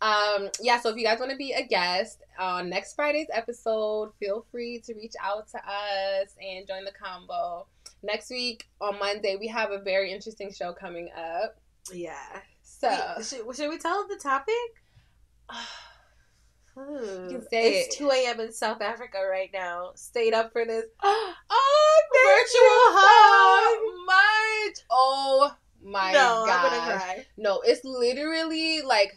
Um, 0.00 0.48
yeah, 0.60 0.80
so 0.80 0.88
if 0.90 0.96
you 0.96 1.04
guys 1.04 1.20
want 1.20 1.30
to 1.30 1.36
be 1.36 1.52
a 1.52 1.64
guest 1.64 2.22
on 2.36 2.68
next 2.68 2.94
Friday's 2.94 3.28
episode, 3.32 4.10
feel 4.18 4.44
free 4.50 4.80
to 4.86 4.94
reach 4.94 5.14
out 5.22 5.46
to 5.50 5.58
us 5.58 6.34
and 6.42 6.66
join 6.66 6.84
the 6.84 6.90
combo. 6.90 7.66
Next 8.02 8.28
week 8.28 8.66
on 8.80 8.98
Monday, 8.98 9.36
we 9.38 9.46
have 9.46 9.70
a 9.70 9.78
very 9.78 10.12
interesting 10.12 10.52
show 10.52 10.72
coming 10.72 11.08
up. 11.16 11.56
Yeah. 11.92 12.16
So 12.64 12.90
should, 13.22 13.54
should 13.54 13.70
we 13.70 13.78
tell 13.78 14.08
the 14.08 14.16
topic? 14.16 14.54
You 16.76 17.26
can 17.28 17.48
say 17.50 17.80
it's 17.82 17.94
it. 17.94 17.98
2 17.98 18.10
a.m. 18.10 18.40
in 18.40 18.52
South 18.52 18.80
Africa 18.80 19.18
right 19.30 19.50
now. 19.52 19.92
Stayed 19.94 20.32
up 20.34 20.52
for 20.52 20.64
this. 20.64 20.84
oh, 21.02 22.02
Virtual 22.12 22.52
you 22.54 23.90
so 23.90 24.04
much. 24.06 24.86
Oh 24.90 25.56
my 25.84 26.12
no, 26.12 26.44
god. 26.46 26.50
I'm 26.50 26.70
gonna 26.70 26.98
cry. 26.98 27.26
No, 27.36 27.60
it's 27.64 27.84
literally 27.84 28.82
like 28.82 29.12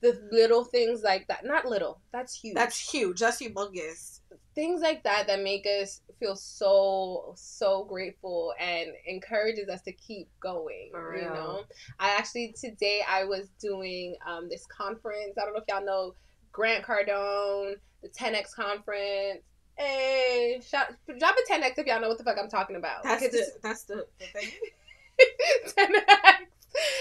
the 0.00 0.18
little 0.32 0.64
things 0.64 1.02
like 1.02 1.26
that. 1.28 1.44
Not 1.44 1.66
little. 1.66 2.00
That's 2.12 2.34
huge. 2.34 2.54
That's 2.54 2.78
huge. 2.78 3.20
That's 3.20 3.40
humongous. 3.42 4.20
things 4.54 4.80
like 4.80 5.02
that 5.02 5.26
that 5.26 5.42
make 5.42 5.66
us 5.66 6.00
feel 6.20 6.36
so 6.36 7.32
so 7.36 7.84
grateful 7.84 8.54
and 8.60 8.90
encourages 9.06 9.68
us 9.68 9.82
to 9.82 9.92
keep 9.92 10.28
going 10.40 10.90
you 11.16 11.22
know 11.22 11.62
i 11.98 12.10
actually 12.10 12.54
today 12.58 13.02
i 13.08 13.24
was 13.24 13.48
doing 13.60 14.14
um, 14.26 14.48
this 14.48 14.64
conference 14.66 15.34
i 15.36 15.44
don't 15.44 15.54
know 15.54 15.60
if 15.60 15.64
y'all 15.68 15.84
know 15.84 16.14
grant 16.54 16.84
cardone 16.84 17.74
the 18.02 18.08
10x 18.08 18.54
conference 18.54 19.40
hey 19.76 20.60
drop 20.70 21.34
a 21.36 21.52
10x 21.52 21.78
if 21.78 21.86
y'all 21.86 22.00
know 22.00 22.08
what 22.08 22.16
the 22.16 22.22
fuck 22.24 22.38
i'm 22.40 22.48
talking 22.48 22.76
about 22.76 23.02
That's 23.02 23.28
the 23.28 23.46
that's 23.62 23.82
the, 23.82 24.06
the 24.20 24.26
thing. 24.26 24.48
it's 25.18 25.72
10x 25.74 25.90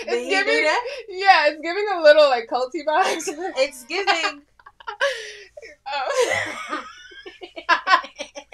it's 0.06 0.30
giving 0.30 0.66
yeah 1.20 1.48
it's 1.50 1.62
giving 1.62 1.86
a 1.96 2.02
little 2.02 2.28
like 2.30 2.48
culty 2.50 2.84
vibes 2.86 3.28
It's 3.58 3.86
giving. 3.86 4.42
Oh. 5.88 6.86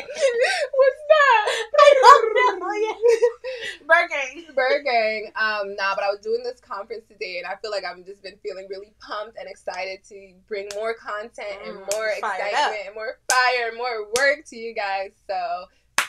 What's 0.09 1.03
that? 1.09 1.65
I 1.79 1.93
don't 2.01 2.59
know, 2.59 2.71
yeah. 2.73 3.85
Burger. 3.87 4.53
Bird 4.53 4.83
Gang. 4.85 5.31
Um, 5.35 5.75
nah, 5.75 5.95
but 5.95 6.03
I 6.03 6.09
was 6.09 6.19
doing 6.21 6.43
this 6.43 6.59
conference 6.59 7.05
today, 7.07 7.37
and 7.37 7.47
I 7.47 7.55
feel 7.61 7.71
like 7.71 7.83
I've 7.83 8.05
just 8.05 8.23
been 8.23 8.37
feeling 8.43 8.67
really 8.69 8.93
pumped 8.99 9.37
and 9.37 9.47
excited 9.49 9.99
to 10.09 10.33
bring 10.47 10.67
more 10.75 10.93
content 10.93 11.59
and 11.65 11.77
Mm, 11.79 11.93
more 11.93 12.07
excitement 12.09 12.77
and 12.85 12.95
more 12.95 13.19
fire 13.29 13.69
and 13.69 13.77
more 13.77 14.07
work 14.17 14.45
to 14.47 14.55
you 14.55 14.73
guys. 14.73 15.11
So 15.27 15.65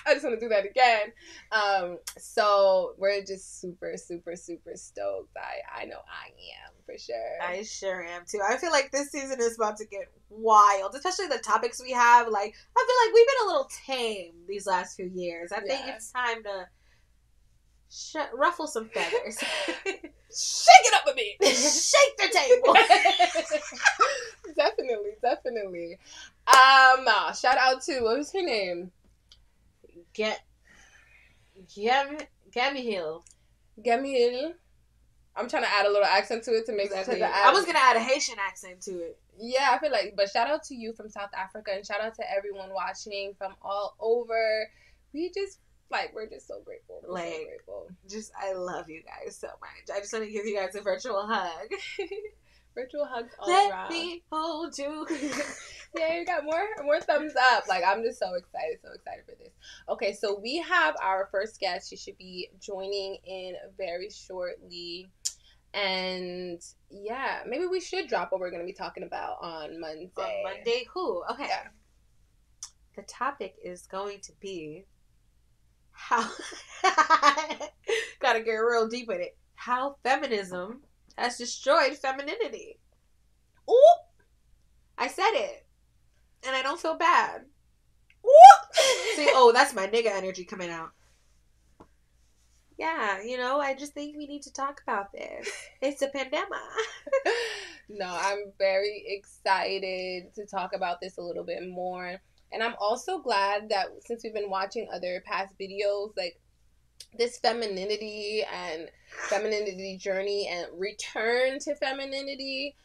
I 0.07 0.15
just 0.15 0.25
want 0.25 0.39
to 0.39 0.45
do 0.45 0.49
that 0.49 0.65
again. 0.65 1.13
Um, 1.53 1.99
so 2.19 2.95
we're 2.99 3.23
just 3.25 3.61
super, 3.61 3.97
super, 3.97 4.35
super 4.37 4.73
stoked. 4.75 5.37
I 5.37 5.83
I 5.83 5.85
know 5.85 6.01
I 6.09 6.29
am 6.65 6.73
for 6.91 6.99
sure. 6.99 7.43
I 7.43 7.63
sure 7.63 8.05
am 8.05 8.23
too. 8.27 8.41
I 8.47 8.57
feel 8.57 8.71
like 8.71 8.91
this 8.91 9.11
season 9.11 9.41
is 9.41 9.57
about 9.57 9.77
to 9.79 9.85
get 9.87 10.11
wild, 10.29 10.95
especially 10.95 11.27
the 11.27 11.39
topics 11.39 11.83
we 11.83 11.93
have. 11.93 12.29
Like, 12.29 12.55
I 12.77 12.87
feel 12.87 12.97
like 13.07 13.15
we've 13.15 13.27
been 13.27 13.45
a 13.45 13.47
little 13.47 13.71
tame 13.87 14.33
these 14.49 14.67
last 14.67 14.97
few 14.97 15.11
years. 15.15 15.53
I 15.53 15.61
think 15.61 15.83
it's 15.87 16.11
time 16.11 16.43
to 16.45 16.67
sh- 17.91 18.31
ruffle 18.35 18.67
some 18.67 18.89
feathers, 18.89 19.39
Shake 20.33 20.85
it 20.85 20.95
up 20.95 21.13
a 21.13 21.15
bit. 21.15 21.57
shake 21.57 22.17
the 22.17 22.29
table. 22.33 22.75
definitely, 24.57 25.11
definitely. 25.21 25.99
Um, 26.47 27.05
uh, 27.09 27.33
shout 27.33 27.59
out 27.59 27.83
to 27.83 28.01
what 28.03 28.19
was 28.19 28.33
her 28.33 28.43
name? 28.43 28.93
Get, 30.15 30.41
Gabby 31.75 32.83
Hill. 32.83 33.25
Gamil. 33.85 34.55
I'm 35.37 35.49
trying 35.49 35.63
to 35.63 35.71
add 35.73 35.87
a 35.87 35.89
little 35.89 36.05
accent 36.05 36.43
to 36.45 36.51
it 36.53 36.67
to 36.67 36.73
make 36.73 36.87
Exactly. 36.87 37.15
to 37.15 37.21
the 37.21 37.27
I 37.27 37.53
was 37.53 37.65
gonna 37.65 37.79
add 37.79 37.97
a 37.97 38.01
Haitian 38.01 38.37
accent 38.39 38.81
to 38.83 38.91
it. 39.01 39.19
Yeah, 39.39 39.69
I 39.73 39.79
feel 39.79 39.91
like, 39.93 40.15
but 40.17 40.29
shout 40.29 40.49
out 40.49 40.63
to 40.65 40.75
you 40.75 40.93
from 40.93 41.09
South 41.09 41.31
Africa 41.37 41.71
and 41.75 41.87
shout 41.87 42.01
out 42.01 42.15
to 42.17 42.31
everyone 42.31 42.71
watching 42.75 43.35
from 43.39 43.55
all 43.63 43.95
over. 44.01 44.69
We 45.15 45.31
just 45.31 45.59
like 45.91 46.13
we're 46.15 46.29
just 46.29 46.47
so 46.47 46.61
grateful. 46.65 47.01
We're 47.03 47.09
so 47.09 47.15
Like, 47.15 47.47
grateful. 47.47 47.89
Just, 48.09 48.33
I 48.41 48.53
love 48.53 48.89
you 48.89 49.03
guys 49.03 49.37
so 49.37 49.49
much. 49.49 49.97
I 49.97 50.01
just 50.01 50.13
want 50.13 50.25
to 50.25 50.31
give 50.31 50.47
you 50.47 50.57
guys 50.57 50.75
a 50.77 50.81
virtual 50.83 51.27
hug. 51.27 51.69
Virtual 52.73 53.05
hugs 53.05 53.33
all 53.41 53.49
Let 53.49 53.71
around. 53.73 53.91
me 53.91 54.23
hold 54.31 54.79
you. 54.79 55.05
yeah, 55.99 56.15
you 56.17 56.25
got 56.25 56.45
more 56.45 56.63
more 56.85 57.01
thumbs 57.01 57.33
up. 57.37 57.67
Like 57.69 57.83
I'm 57.85 58.05
just 58.05 58.21
so 58.21 58.33
excited, 58.35 58.79
so 58.81 58.93
excited 58.95 59.25
for 59.27 59.35
this. 59.43 59.51
Okay, 59.89 60.13
so 60.13 60.39
we 60.41 60.59
have 60.59 60.95
our 61.03 61.29
first 61.33 61.59
guest. 61.59 61.91
She 61.91 61.97
should 61.97 62.17
be 62.17 62.49
joining 62.61 63.17
in 63.27 63.55
very 63.77 64.09
shortly. 64.11 65.11
And 65.73 66.61
yeah, 66.91 67.41
maybe 67.47 67.67
we 67.67 67.81
should 67.81 68.09
drop 68.09 68.33
what 68.33 68.41
we're 68.41 68.51
gonna 68.51 68.65
be 68.65 68.73
talking 68.73 69.05
about 69.05 69.39
on 69.41 69.81
Monday. 69.81 70.11
On 70.17 70.43
Monday, 70.43 70.87
who? 70.93 71.23
Okay. 71.31 71.47
Yeah. 71.47 71.69
The 72.97 73.03
topic 73.03 73.55
is 73.63 73.87
going 73.87 74.21
to 74.23 74.33
be 74.41 74.85
how. 75.93 76.29
Gotta 78.21 78.41
get 78.41 78.53
real 78.53 78.89
deep 78.89 79.09
with 79.09 79.21
it. 79.21 79.37
How 79.55 79.97
feminism 80.03 80.83
has 81.17 81.39
destroyed 81.39 81.97
femininity. 81.97 82.79
Ooh! 83.69 83.95
I 84.99 85.09
said 85.09 85.33
it. 85.33 85.67
And 86.47 86.57
I 86.57 86.63
don't 86.63 86.81
feel 86.81 86.97
bad. 86.97 87.43
Ooh! 88.25 88.81
See, 89.17 89.29
oh, 89.33 89.53
that's 89.53 89.75
my 89.75 89.87
nigga 89.87 90.07
energy 90.07 90.45
coming 90.45 90.71
out. 90.71 90.91
Yeah, 92.81 93.21
you 93.23 93.37
know, 93.37 93.61
I 93.61 93.75
just 93.75 93.93
think 93.93 94.17
we 94.17 94.27
need 94.27 94.41
to 94.45 94.53
talk 94.55 94.81
about 94.83 95.13
this. 95.13 95.53
It's 95.83 96.01
a 96.01 96.09
pandemic. 96.09 96.49
no, 97.91 98.07
I'm 98.09 98.53
very 98.57 99.05
excited 99.07 100.33
to 100.35 100.47
talk 100.47 100.75
about 100.75 100.99
this 100.99 101.19
a 101.19 101.21
little 101.21 101.45
bit 101.45 101.69
more. 101.69 102.19
And 102.51 102.63
I'm 102.63 102.75
also 102.81 103.19
glad 103.19 103.69
that 103.69 103.89
since 104.07 104.25
we've 104.25 104.33
been 104.33 104.49
watching 104.49 104.89
other 104.91 105.23
past 105.27 105.55
videos, 105.61 106.17
like 106.17 106.41
this 107.19 107.39
femininity 107.39 108.45
and 108.51 108.89
femininity 109.29 109.99
journey 109.99 110.49
and 110.51 110.67
return 110.79 111.59
to 111.59 111.75
femininity 111.75 112.77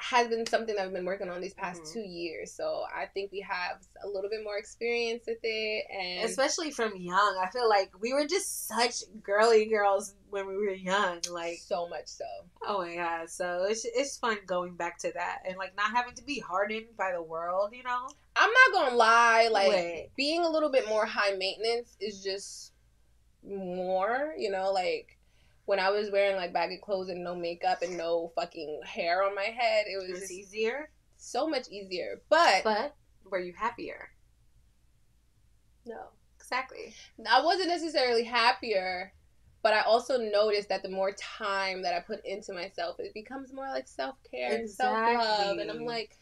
has 0.00 0.28
been 0.28 0.46
something 0.46 0.76
that 0.76 0.84
I've 0.86 0.92
been 0.92 1.04
working 1.04 1.28
on 1.28 1.40
these 1.40 1.54
past 1.54 1.82
Mhm. 1.82 1.92
two 1.92 2.00
years. 2.00 2.52
So 2.52 2.84
I 2.94 3.06
think 3.06 3.32
we 3.32 3.40
have 3.40 3.82
a 4.02 4.06
little 4.06 4.30
bit 4.30 4.44
more 4.44 4.56
experience 4.56 5.24
with 5.26 5.38
it. 5.42 5.86
And 5.90 6.24
especially 6.24 6.70
from 6.70 6.96
young. 6.96 7.36
I 7.42 7.50
feel 7.50 7.68
like 7.68 7.90
we 8.00 8.12
were 8.12 8.24
just 8.24 8.68
such 8.68 9.02
girly 9.22 9.66
girls 9.66 10.14
when 10.30 10.46
we 10.46 10.56
were 10.56 10.70
young. 10.70 11.20
Like, 11.30 11.58
so 11.58 11.88
much 11.88 12.06
so. 12.06 12.24
oh 12.62 12.78
my 12.78 12.94
god! 12.94 13.28
So 13.28 13.64
it's 13.64 13.84
it's 13.84 14.16
fun 14.18 14.38
going 14.46 14.76
back 14.76 14.98
to 15.00 15.12
that 15.12 15.40
and 15.44 15.56
like 15.58 15.74
not 15.76 15.90
having 15.90 16.14
to 16.14 16.22
be 16.22 16.38
hardened 16.38 16.96
by 16.96 17.10
the 17.12 17.22
world. 17.22 17.74
You 17.74 17.82
know? 17.82 18.08
I'm 18.36 18.50
not 18.50 18.72
gonna 18.72 18.96
lie, 18.96 19.48
like 19.50 19.68
Wait. 19.68 20.10
being 20.16 20.44
a 20.44 20.48
little 20.48 20.70
bit 20.70 20.86
more 20.88 21.06
high 21.06 21.34
maintenance 21.34 21.96
is 22.00 22.22
just 22.22 22.72
more, 23.42 24.32
you 24.38 24.50
know, 24.50 24.70
like 24.72 25.17
when 25.68 25.78
I 25.78 25.90
was 25.90 26.10
wearing 26.10 26.36
like 26.36 26.54
baggy 26.54 26.78
clothes 26.78 27.10
and 27.10 27.22
no 27.22 27.34
makeup 27.34 27.82
and 27.82 27.98
no 27.98 28.32
fucking 28.34 28.80
hair 28.86 29.22
on 29.22 29.34
my 29.34 29.44
head, 29.54 29.84
it 29.86 29.98
was 29.98 30.32
easier, 30.32 30.88
so 31.18 31.46
much 31.46 31.68
easier. 31.68 32.22
But, 32.30 32.64
but 32.64 32.96
were 33.30 33.38
you 33.38 33.52
happier? 33.52 34.08
no. 35.84 36.06
Exactly. 36.40 36.94
I 37.30 37.44
wasn't 37.44 37.68
necessarily 37.68 38.24
happier, 38.24 39.12
but 39.62 39.74
I 39.74 39.82
also 39.82 40.16
noticed 40.16 40.70
that 40.70 40.82
the 40.82 40.88
more 40.88 41.12
time 41.12 41.82
that 41.82 41.92
I 41.92 42.00
put 42.00 42.24
into 42.24 42.54
myself, 42.54 42.96
it 42.98 43.12
becomes 43.12 43.52
more 43.52 43.68
like 43.68 43.86
self 43.86 44.16
care 44.30 44.54
and 44.54 44.70
self 44.70 44.94
love. 44.96 45.58
And 45.58 45.70
I'm 45.70 45.84
like, 45.84 46.16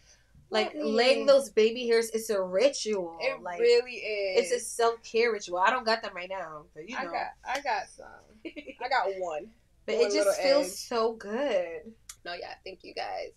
Like 0.50 0.73
laying 0.75 1.26
those 1.26 1.50
baby 1.50 1.87
hairs, 1.87 2.11
it's 2.11 2.31
a 2.31 2.43
ritual. 2.43 3.19
It 3.21 3.41
like 3.43 3.61
really 3.61 3.95
is. 3.95 4.50
it's 4.50 4.62
a 4.62 4.65
self 4.65 5.00
care 5.05 5.31
ritual. 5.31 5.59
I 5.59 5.71
don't 5.71 5.87
got 5.87 6.03
them 6.03 6.12
right 6.17 6.29
now, 6.29 6.65
but 6.75 6.88
you 6.88 6.97
know. 6.97 7.03
I 7.03 7.05
got, 7.05 7.26
I 7.45 7.61
got 7.61 7.88
some. 7.97 8.07
I 8.85 8.88
got 8.88 9.07
one. 9.19 9.49
but 9.87 9.97
one 9.97 10.07
it 10.07 10.12
just 10.12 10.41
feels 10.41 10.67
edge. 10.67 10.73
so 10.73 11.12
good. 11.15 11.93
No, 12.25 12.33
yeah, 12.35 12.55
thank 12.65 12.81
you 12.83 12.95
guys. 12.95 13.31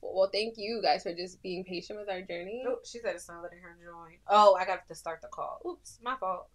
Well, 0.00 0.30
thank 0.32 0.54
you 0.56 0.80
guys 0.82 1.02
for 1.02 1.12
just 1.14 1.42
being 1.42 1.64
patient 1.64 1.98
with 1.98 2.08
our 2.08 2.22
journey. 2.22 2.62
Oh, 2.66 2.76
she 2.84 2.98
said 3.00 3.14
it's 3.16 3.28
not 3.28 3.42
letting 3.42 3.58
her 3.60 3.76
join. 3.82 4.18
Oh, 4.28 4.54
I 4.54 4.64
got 4.64 4.86
to 4.88 4.94
start 4.94 5.20
the 5.22 5.28
call. 5.28 5.60
Oops, 5.66 5.98
my 6.02 6.14
fault. 6.16 6.48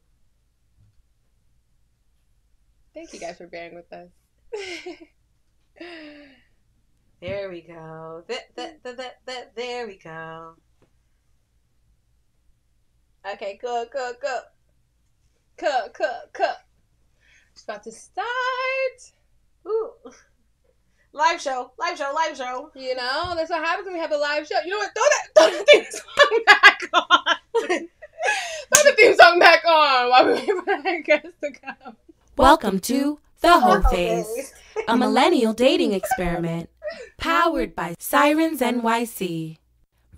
Thank 2.93 3.13
you 3.13 3.19
guys 3.19 3.37
for 3.37 3.47
bearing 3.47 3.75
with 3.75 3.91
us. 3.91 4.09
There 7.21 7.49
we 7.51 7.61
go. 7.61 8.23
Th- 8.27 8.39
th- 8.55 8.81
th- 8.83 8.97
th- 8.97 9.11
th- 9.27 9.47
there 9.55 9.85
we 9.85 9.97
go. 9.99 10.55
okay, 13.33 13.59
cool, 13.63 13.85
cool, 13.93 14.13
cool. 14.19 14.41
Cool, 15.57 15.89
cool, 15.93 16.21
cool. 16.33 16.55
It's 17.53 17.60
about 17.71 17.83
to 17.83 17.91
start. 17.91 18.27
Ooh. 19.65 19.91
Live 21.13 21.39
show, 21.39 21.71
live 21.79 21.97
show, 21.97 22.11
live 22.13 22.35
show. 22.35 22.69
You 22.75 22.95
know, 22.95 23.33
that's 23.33 23.49
what 23.49 23.63
happens 23.63 23.85
when 23.85 23.93
we 23.93 23.99
have 24.01 24.11
a 24.11 24.17
live 24.17 24.45
show. 24.45 24.59
You 24.65 24.71
know 24.71 24.77
what? 24.77 24.91
Throw 24.93 25.03
that, 25.03 25.27
throw 25.37 25.57
the 25.57 25.65
theme 25.71 25.85
song 25.89 26.43
back 26.45 26.81
on. 26.93 27.37
throw 28.73 28.91
the 28.91 28.95
theme 28.97 29.15
song 29.15 29.39
back 29.39 29.63
on 29.63 30.09
while 30.09 30.25
we 30.25 30.33
wait 30.33 30.47
for 30.47 30.71
our 30.85 31.01
guests 31.01 31.29
to 31.41 31.51
come. 31.51 31.95
Welcome 32.35 32.79
to 32.81 33.19
The 33.39 33.59
Hoe 33.61 33.81
Phase, 33.89 34.53
a 34.89 34.97
millennial 34.97 35.53
dating 35.53 35.93
experiment 35.93 36.69
powered 37.17 37.73
by 37.73 37.95
Sirens 37.99 38.59
NYC. 38.59 39.59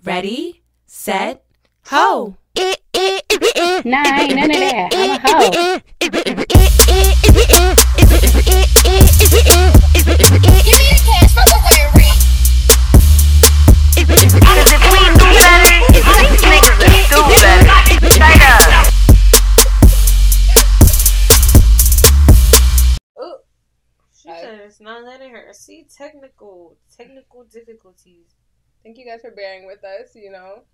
Ready, 0.02 0.64
set, 0.86 1.44
ho! 1.86 2.36
Nah, 2.56 4.02
ain't 4.18 4.36
none 4.36 4.50
of 4.50 4.56
that. 4.56 4.90
I'm 4.94 5.10
a 5.10 6.34
hoe. 6.34 6.40
it's 24.74 24.80
not 24.80 25.04
letting 25.04 25.30
her. 25.30 25.52
See, 25.52 25.86
technical, 25.96 26.76
technical 26.96 27.44
difficulties. 27.44 28.26
Thank 28.82 28.98
you 28.98 29.06
guys 29.06 29.20
for 29.20 29.30
bearing 29.30 29.66
with 29.66 29.84
us, 29.84 30.14
you 30.16 30.32
know. 30.32 30.64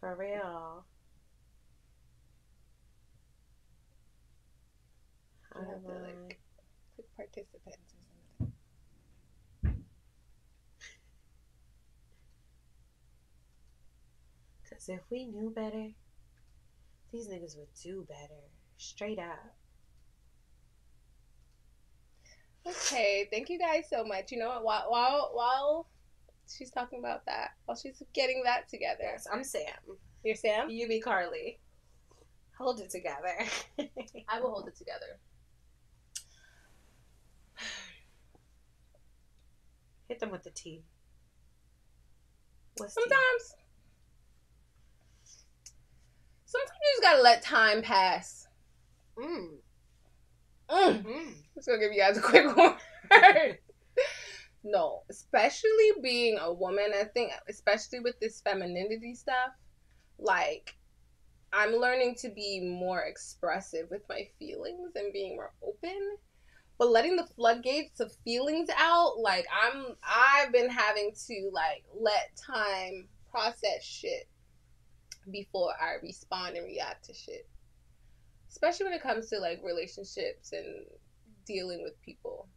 For 0.00 0.16
real. 0.16 0.84
You 5.54 5.60
have 5.60 5.84
to, 5.84 5.90
Highline. 5.90 6.02
like, 6.02 6.26
Click 6.28 6.45
participants 7.16 7.78
or 7.78 7.88
something. 8.40 8.54
Cause 14.68 14.88
if 14.88 15.00
we 15.10 15.24
knew 15.26 15.50
better, 15.50 15.92
these 17.12 17.28
niggas 17.28 17.56
would 17.56 17.72
do 17.82 18.04
better. 18.08 18.42
Straight 18.76 19.18
up. 19.18 19.56
Okay, 22.66 23.28
thank 23.30 23.48
you 23.48 23.58
guys 23.58 23.84
so 23.88 24.04
much. 24.04 24.32
You 24.32 24.38
know 24.38 24.48
what? 24.48 24.64
While 24.64 24.86
while 24.90 25.30
while 25.32 25.86
she's 26.48 26.70
talking 26.70 26.98
about 26.98 27.24
that, 27.26 27.50
while 27.64 27.76
she's 27.76 28.02
getting 28.12 28.42
that 28.44 28.68
together, 28.68 29.04
Yes, 29.04 29.26
I'm 29.32 29.44
Sam. 29.44 29.62
you're 30.24 30.34
Sam. 30.34 30.68
You 30.68 30.88
be 30.88 31.00
Carly. 31.00 31.60
Hold 32.58 32.80
it 32.80 32.90
together. 32.90 33.36
I 34.28 34.40
will 34.40 34.50
hold 34.50 34.68
it 34.68 34.76
together. 34.76 35.18
Hit 40.16 40.20
them 40.20 40.30
with 40.30 40.44
the 40.44 40.50
T. 40.50 40.82
What's? 42.78 42.94
Sometimes, 42.94 43.54
sometimes 46.46 46.70
you 46.70 46.92
just 46.94 47.02
gotta 47.02 47.20
let 47.22 47.42
time 47.42 47.82
pass. 47.82 48.48
Mm. 49.18 49.58
Mm. 50.70 51.04
Mm. 51.04 51.34
just 51.54 51.68
gonna 51.68 51.78
give 51.78 51.92
you 51.92 52.00
guys 52.00 52.16
a 52.16 52.22
quick 52.22 52.46
word. 52.56 53.58
no, 54.64 55.02
especially 55.10 55.90
being 56.02 56.38
a 56.38 56.50
woman, 56.50 56.92
I 56.98 57.04
think, 57.04 57.32
especially 57.50 58.00
with 58.00 58.18
this 58.18 58.40
femininity 58.40 59.14
stuff, 59.16 59.50
like, 60.18 60.76
I'm 61.52 61.76
learning 61.76 62.14
to 62.20 62.30
be 62.30 62.60
more 62.60 63.02
expressive 63.02 63.88
with 63.90 64.08
my 64.08 64.26
feelings 64.38 64.92
and 64.94 65.12
being 65.12 65.36
more 65.36 65.52
open. 65.62 66.16
But 66.78 66.90
letting 66.90 67.16
the 67.16 67.26
floodgates 67.36 68.00
of 68.00 68.12
feelings 68.24 68.68
out, 68.76 69.18
like 69.18 69.46
I'm 69.50 69.96
I've 70.04 70.52
been 70.52 70.68
having 70.68 71.12
to 71.26 71.50
like 71.52 71.84
let 71.98 72.36
time 72.36 73.08
process 73.30 73.82
shit 73.82 74.28
before 75.30 75.72
I 75.80 75.94
respond 76.02 76.56
and 76.56 76.66
react 76.66 77.06
to 77.06 77.14
shit. 77.14 77.48
Especially 78.50 78.84
when 78.84 78.94
it 78.94 79.02
comes 79.02 79.28
to 79.30 79.38
like 79.38 79.60
relationships 79.64 80.52
and 80.52 80.86
dealing 81.46 81.82
with 81.82 82.00
people. 82.02 82.48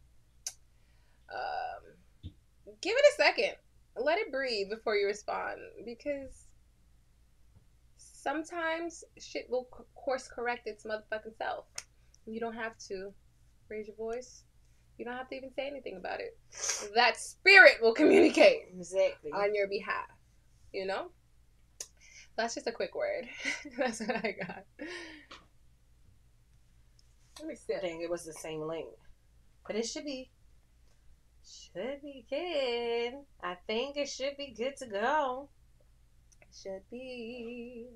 Um, 1.32 2.32
give 2.80 2.94
it 2.96 3.04
a 3.12 3.16
second. 3.16 3.54
Let 3.96 4.18
it 4.18 4.32
breathe 4.32 4.68
before 4.70 4.96
you 4.96 5.06
respond 5.06 5.58
because 5.84 6.46
sometimes 7.96 9.04
shit 9.18 9.48
will 9.48 9.68
course 9.94 10.28
correct 10.28 10.66
its 10.66 10.84
motherfucking 10.84 11.36
self. 11.38 11.64
You 12.26 12.40
don't 12.40 12.54
have 12.54 12.76
to 12.88 13.12
raise 13.70 13.86
your 13.86 13.96
voice. 13.96 14.44
You 14.98 15.04
don't 15.04 15.16
have 15.16 15.28
to 15.30 15.36
even 15.36 15.50
say 15.54 15.66
anything 15.66 15.96
about 15.96 16.20
it. 16.20 16.36
That 16.94 17.16
spirit 17.16 17.76
will 17.80 17.94
communicate 17.94 18.64
Exactly. 18.76 19.30
on 19.32 19.54
your 19.54 19.66
behalf. 19.68 20.10
You 20.72 20.86
know? 20.86 21.10
That's 22.36 22.54
just 22.54 22.66
a 22.66 22.72
quick 22.72 22.94
word. 22.94 23.26
That's 23.78 24.00
what 24.00 24.16
I 24.16 24.32
got. 24.32 24.64
Let 27.38 27.48
me 27.48 27.54
sip. 27.54 27.80
think 27.80 28.02
it 28.02 28.10
was 28.10 28.24
the 28.24 28.32
same 28.34 28.60
link. 28.60 28.88
But 29.66 29.76
it 29.76 29.86
should 29.86 30.04
be 30.04 30.30
should 31.42 32.02
be 32.02 32.26
good. 32.28 33.14
I 33.42 33.56
think 33.66 33.96
it 33.96 34.08
should 34.08 34.36
be 34.36 34.54
good 34.56 34.76
to 34.78 34.86
go. 34.86 35.48
Should 36.52 36.82
be. 36.90 37.86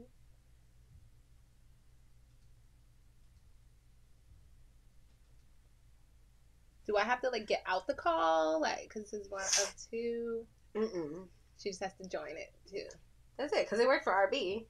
Do 6.87 6.97
I 6.97 7.03
have 7.03 7.21
to 7.23 7.31
like 7.31 7.47
get 7.47 7.63
out 7.67 7.87
the 7.87 7.95
call? 7.95 8.61
Like, 8.61 8.91
cause 8.93 9.11
this 9.11 9.23
is 9.23 9.31
one 9.31 9.43
of 9.43 9.75
two. 9.91 10.45
Mm-mm. 10.77 11.27
She 11.59 11.71
just 11.71 11.83
has 11.83 11.95
to 12.03 12.09
join 12.09 12.31
it 12.31 12.53
too. 12.71 12.85
That's 13.39 13.53
it, 13.53 13.65
because 13.65 13.81
it 13.81 13.87
worked 13.87 14.05
for 14.05 14.31
RB. 14.31 14.67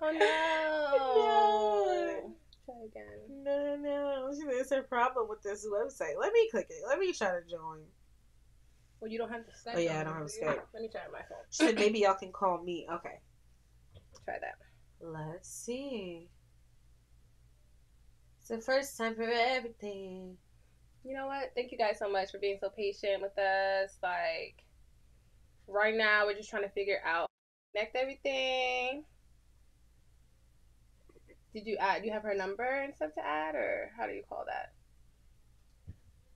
Oh 0.00 0.12
no! 0.12 0.18
Try 2.66 2.74
again. 2.84 3.42
No, 3.42 3.76
no, 3.76 3.78
no. 3.82 4.34
There's 4.46 4.72
a 4.72 4.82
problem 4.82 5.28
with 5.28 5.42
this 5.42 5.66
website. 5.66 6.14
Let 6.20 6.32
me 6.32 6.48
click 6.50 6.66
it. 6.68 6.82
Let 6.86 6.98
me 6.98 7.12
try 7.12 7.28
to 7.28 7.40
join. 7.48 7.80
Well, 9.00 9.10
you 9.10 9.18
don't 9.18 9.30
have 9.30 9.46
to 9.46 9.52
Skype. 9.52 9.76
Oh, 9.76 9.78
yeah, 9.78 10.00
I 10.00 10.04
don't 10.04 10.14
have 10.14 10.22
you? 10.22 10.46
Skype. 10.46 10.60
Let 10.74 10.82
me 10.82 10.88
try 10.88 11.02
my 11.12 11.20
phone. 11.20 11.38
She 11.50 11.64
said 11.64 11.76
maybe 11.76 12.00
y'all 12.00 12.14
can 12.14 12.32
call 12.32 12.62
me. 12.62 12.86
Okay. 12.90 13.20
Try 14.24 14.38
that. 14.40 14.56
Let's 15.00 15.48
see. 15.48 16.28
It's 18.48 18.64
the 18.64 18.72
first 18.72 18.96
time 18.96 19.16
for 19.16 19.24
everything. 19.24 20.36
You 21.04 21.16
know 21.16 21.26
what? 21.26 21.50
Thank 21.56 21.72
you 21.72 21.78
guys 21.78 21.98
so 21.98 22.08
much 22.08 22.30
for 22.30 22.38
being 22.38 22.58
so 22.60 22.68
patient 22.68 23.20
with 23.20 23.36
us. 23.36 23.98
Like, 24.04 24.62
right 25.66 25.96
now, 25.96 26.26
we're 26.26 26.36
just 26.36 26.48
trying 26.48 26.62
to 26.62 26.68
figure 26.68 27.00
out 27.04 27.26
connect 27.74 27.96
everything. 27.96 29.02
Did 31.54 31.66
you 31.66 31.76
add? 31.78 32.02
Do 32.02 32.06
you 32.06 32.12
have 32.12 32.22
her 32.22 32.36
number 32.36 32.62
and 32.62 32.94
stuff 32.94 33.14
to 33.14 33.26
add, 33.26 33.56
or 33.56 33.90
how 33.98 34.06
do 34.06 34.12
you 34.12 34.22
call 34.28 34.44
that? 34.46 34.72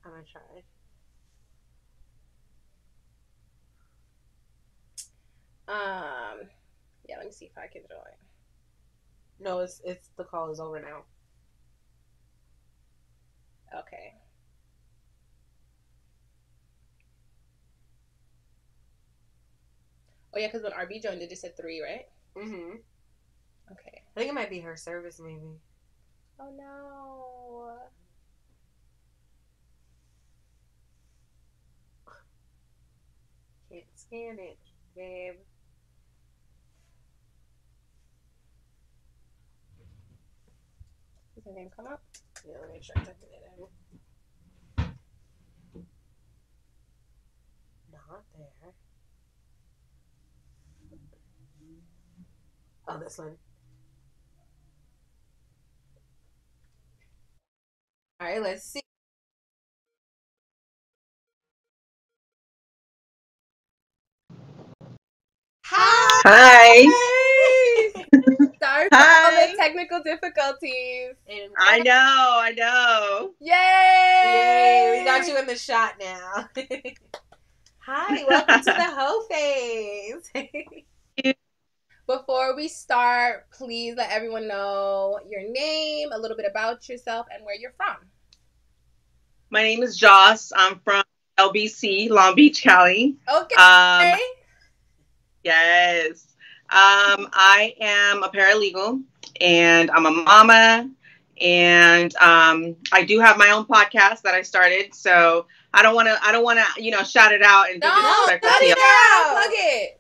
I'm 0.05 0.11
gonna 0.11 0.25
try. 0.25 0.64
Um, 5.68 6.49
yeah. 7.09 7.18
Let 7.18 7.27
me 7.27 7.31
see 7.31 7.44
if 7.44 7.57
I 7.57 7.68
can 7.68 7.83
join. 7.88 8.16
No, 9.38 9.61
it's 9.61 9.81
it's 9.85 10.11
the 10.16 10.25
call 10.25 10.51
is 10.51 10.59
over 10.59 10.81
now. 10.81 11.05
Okay. 13.74 14.14
Oh 20.35 20.38
yeah, 20.38 20.46
because 20.46 20.62
when 20.62 20.72
RB 20.72 21.02
joined, 21.02 21.22
it 21.22 21.28
just 21.30 21.42
said 21.42 21.56
three, 21.56 21.80
right? 21.83 22.06
Mm-hmm. 22.37 22.76
Okay. 23.72 24.02
I 24.16 24.18
think 24.18 24.30
it 24.30 24.35
might 24.35 24.50
be 24.50 24.61
her 24.61 24.76
service, 24.76 25.20
maybe. 25.22 25.59
Oh 26.38 26.50
no. 26.56 27.74
Can't 33.70 33.85
scan 33.94 34.38
it, 34.38 34.59
babe. 34.96 35.35
Does 41.35 41.44
her 41.44 41.52
name 41.52 41.70
come 41.74 41.87
up? 41.87 42.02
Yeah, 42.46 42.54
let 42.61 42.72
me 42.72 42.80
try 42.83 43.02
typing 43.02 43.28
it 43.33 43.42
in. 43.56 44.85
Not 47.92 48.24
there. 48.37 48.72
Oh, 52.92 52.98
this 52.98 53.18
one. 53.18 53.37
All 58.20 58.26
right, 58.26 58.42
let's 58.42 58.64
see. 58.64 58.81
Hi. 65.66 66.22
Hi. 66.26 67.92
Sorry 68.61 68.88
for 68.88 68.96
all 68.96 69.31
the 69.31 69.57
technical 69.57 70.03
difficulties. 70.03 71.14
And 71.29 71.53
I 71.59 71.79
know, 71.79 71.92
I 71.94 72.50
know. 72.57 73.35
Yay! 73.40 73.55
Yay, 74.24 74.98
we 74.98 75.05
got 75.05 75.29
you 75.29 75.38
in 75.38 75.46
the 75.46 75.57
shot 75.57 75.94
now. 76.00 76.48
Hi, 77.87 78.24
welcome 78.29 78.59
to 78.59 78.64
the 78.64 78.85
hoe 78.85 79.22
phase. 79.31 80.83
Before 82.11 82.57
we 82.57 82.66
start, 82.66 83.49
please 83.53 83.94
let 83.96 84.11
everyone 84.11 84.49
know 84.49 85.20
your 85.29 85.49
name, 85.49 86.09
a 86.11 86.18
little 86.18 86.37
bit 86.37 86.44
about 86.44 86.88
yourself, 86.88 87.29
and 87.33 87.44
where 87.44 87.55
you're 87.55 87.75
from. 87.77 87.99
My 89.51 89.62
name 89.62 89.85
is 89.85 89.96
Joss. 89.96 90.51
I'm 90.57 90.81
from 90.81 91.05
LBC, 91.38 92.11
Long 92.11 92.35
Beach, 92.35 92.64
Cali. 92.64 93.16
Okay. 93.33 93.55
Um, 93.55 94.18
yes. 95.44 96.35
Um, 96.68 97.29
I 97.33 97.77
am 97.81 98.25
a 98.25 98.29
paralegal 98.29 99.05
and 99.40 99.88
I'm 99.92 100.07
a 100.07 100.11
mama 100.11 100.90
and 101.40 102.16
um, 102.16 102.75
I 102.90 103.05
do 103.05 103.20
have 103.20 103.38
my 103.38 103.51
own 103.51 103.66
podcast 103.66 104.23
that 104.23 104.35
I 104.35 104.42
started. 104.42 104.96
So 104.96 105.46
I 105.73 105.85
don't 105.85 105.94
want 105.94 106.09
to, 106.09 106.18
I 106.25 106.33
don't 106.33 106.42
want 106.42 106.59
to, 106.59 106.83
you 106.83 106.90
know, 106.90 107.05
shout 107.05 107.31
it 107.31 107.42
out 107.42 107.70
and 107.70 107.79
no, 107.79 107.88
plug 107.88 108.40
it 108.42 108.79
out. 108.79 109.33
Plug 109.33 109.53
it. 109.53 109.99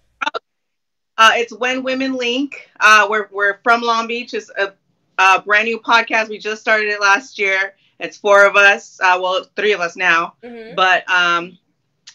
Uh, 1.20 1.32
it's 1.34 1.52
When 1.52 1.82
Women 1.82 2.14
Link. 2.14 2.66
Uh, 2.80 3.06
we're, 3.10 3.28
we're 3.30 3.58
from 3.62 3.82
Long 3.82 4.06
Beach. 4.06 4.32
It's 4.32 4.50
a, 4.56 4.72
a 5.18 5.42
brand 5.42 5.66
new 5.66 5.78
podcast. 5.78 6.30
We 6.30 6.38
just 6.38 6.62
started 6.62 6.88
it 6.88 6.98
last 6.98 7.38
year. 7.38 7.74
It's 7.98 8.16
four 8.16 8.46
of 8.46 8.56
us. 8.56 8.98
Uh, 9.02 9.18
well, 9.20 9.44
three 9.54 9.72
of 9.72 9.80
us 9.82 9.96
now. 9.96 10.32
Mhm. 10.42 10.74
But 10.74 11.06
um, 11.10 11.58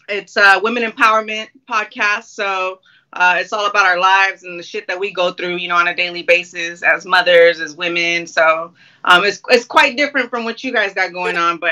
it's 0.10 0.36
a 0.38 0.60
women 0.60 0.82
empowerment 0.82 1.50
podcast. 1.70 2.24
So 2.24 2.80
uh, 3.14 3.36
it's 3.38 3.54
all 3.54 3.68
about 3.68 3.86
our 3.86 4.00
lives 4.00 4.42
and 4.42 4.58
the 4.58 4.64
shit 4.64 4.88
that 4.88 5.00
we 5.00 5.14
go 5.14 5.32
through, 5.34 5.58
you 5.58 5.68
know, 5.68 5.76
on 5.76 5.88
a 5.88 5.96
daily 5.96 6.24
basis 6.24 6.82
as 6.82 7.06
mothers, 7.06 7.60
as 7.60 7.76
women. 7.76 8.26
So 8.26 8.74
um, 9.04 9.24
it's 9.24 9.40
it's 9.50 9.66
quite 9.66 9.98
different 9.98 10.32
from 10.32 10.46
what 10.46 10.64
you 10.64 10.74
guys 10.74 10.96
got 10.96 11.14
going 11.14 11.38
on, 11.38 11.60
but 11.60 11.72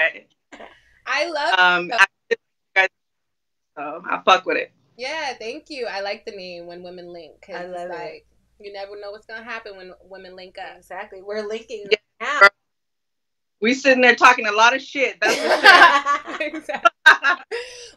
I 1.07 1.27
love. 1.29 1.59
um, 1.59 1.91
I, 2.75 2.87
so 3.75 4.03
I 4.07 4.21
fuck 4.23 4.45
with 4.45 4.57
it. 4.57 4.71
Yeah, 4.97 5.33
thank 5.39 5.69
you. 5.69 5.87
I 5.89 6.01
like 6.01 6.25
the 6.25 6.31
name 6.31 6.65
when 6.67 6.83
women 6.83 7.07
link. 7.11 7.45
I 7.49 7.65
love 7.65 7.89
it's 7.91 7.99
it. 7.99 8.25
you 8.59 8.73
never 8.73 8.99
know 8.99 9.11
what's 9.11 9.25
gonna 9.25 9.43
happen 9.43 9.75
when 9.77 9.93
women 10.03 10.35
link 10.35 10.57
up. 10.57 10.77
Exactly. 10.77 11.21
We're 11.21 11.41
linking 11.47 11.85
Yeah. 11.91 11.97
now. 12.21 12.47
We 13.61 13.73
sitting 13.73 14.01
there 14.01 14.15
talking 14.15 14.45
a 14.45 14.51
lot 14.51 14.75
of 14.75 14.81
shit. 14.81 15.17
That's 15.21 15.35
for 15.37 16.43
exactly. 16.43 16.89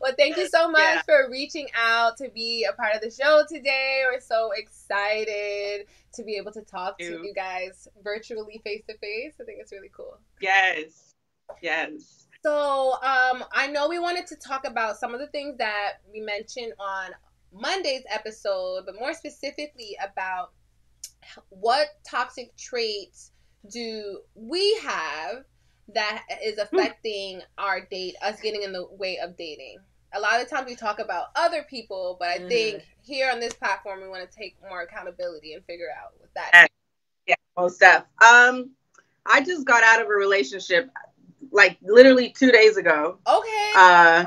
well, 0.00 0.12
thank 0.16 0.36
you 0.36 0.46
so 0.48 0.70
much 0.70 0.80
Yeah. 0.80 1.02
for 1.02 1.28
reaching 1.30 1.66
out 1.76 2.16
to 2.18 2.28
be 2.30 2.64
a 2.70 2.72
part 2.74 2.94
of 2.94 3.00
the 3.02 3.10
show 3.10 3.42
today. 3.48 4.02
We're 4.10 4.20
so 4.20 4.50
excited 4.54 5.86
to 6.14 6.22
be 6.22 6.36
able 6.36 6.52
to 6.52 6.62
talk 6.62 6.98
to 6.98 7.04
You. 7.04 7.24
you 7.24 7.34
guys 7.34 7.88
virtually 8.04 8.60
face 8.64 8.82
to 8.88 8.96
face. 8.98 9.34
I 9.40 9.44
think 9.44 9.58
it's 9.60 9.72
really 9.72 9.90
cool. 9.94 10.18
yes, 10.40 11.14
yes. 11.62 12.25
So, 12.46 12.92
um, 13.02 13.44
I 13.50 13.66
know 13.66 13.88
we 13.88 13.98
wanted 13.98 14.28
to 14.28 14.36
talk 14.36 14.68
about 14.68 14.98
some 14.98 15.12
of 15.12 15.18
the 15.18 15.26
things 15.26 15.58
that 15.58 15.94
we 16.12 16.20
mentioned 16.20 16.74
on 16.78 17.10
Monday's 17.52 18.04
episode, 18.08 18.84
but 18.86 18.94
more 18.94 19.12
specifically 19.14 19.96
about 20.00 20.52
what 21.48 21.88
toxic 22.08 22.56
traits 22.56 23.32
do 23.68 24.20
we 24.36 24.78
have 24.80 25.42
that 25.92 26.22
is 26.40 26.58
affecting 26.58 27.42
our 27.58 27.80
date, 27.80 28.14
us 28.22 28.40
getting 28.40 28.62
in 28.62 28.72
the 28.72 28.86
way 28.92 29.18
of 29.18 29.36
dating. 29.36 29.78
A 30.14 30.20
lot 30.20 30.40
of 30.40 30.48
times 30.48 30.66
we 30.68 30.76
talk 30.76 31.00
about 31.00 31.30
other 31.34 31.64
people, 31.68 32.16
but 32.20 32.28
I 32.28 32.46
think 32.46 32.84
here 33.02 33.28
on 33.28 33.40
this 33.40 33.54
platform 33.54 34.02
we 34.02 34.08
want 34.08 34.30
to 34.30 34.38
take 34.38 34.54
more 34.68 34.82
accountability 34.82 35.54
and 35.54 35.64
figure 35.64 35.88
out 36.00 36.12
what 36.20 36.30
that. 36.36 36.68
Yeah, 37.26 37.34
most 37.58 37.80
def. 37.80 38.04
Um, 38.24 38.70
I 39.28 39.42
just 39.42 39.66
got 39.66 39.82
out 39.82 40.00
of 40.00 40.06
a 40.06 40.14
relationship 40.14 40.88
like 41.56 41.78
literally 41.82 42.28
two 42.28 42.52
days 42.52 42.76
ago. 42.76 43.18
Okay. 43.26 43.72
Uh, 43.74 44.26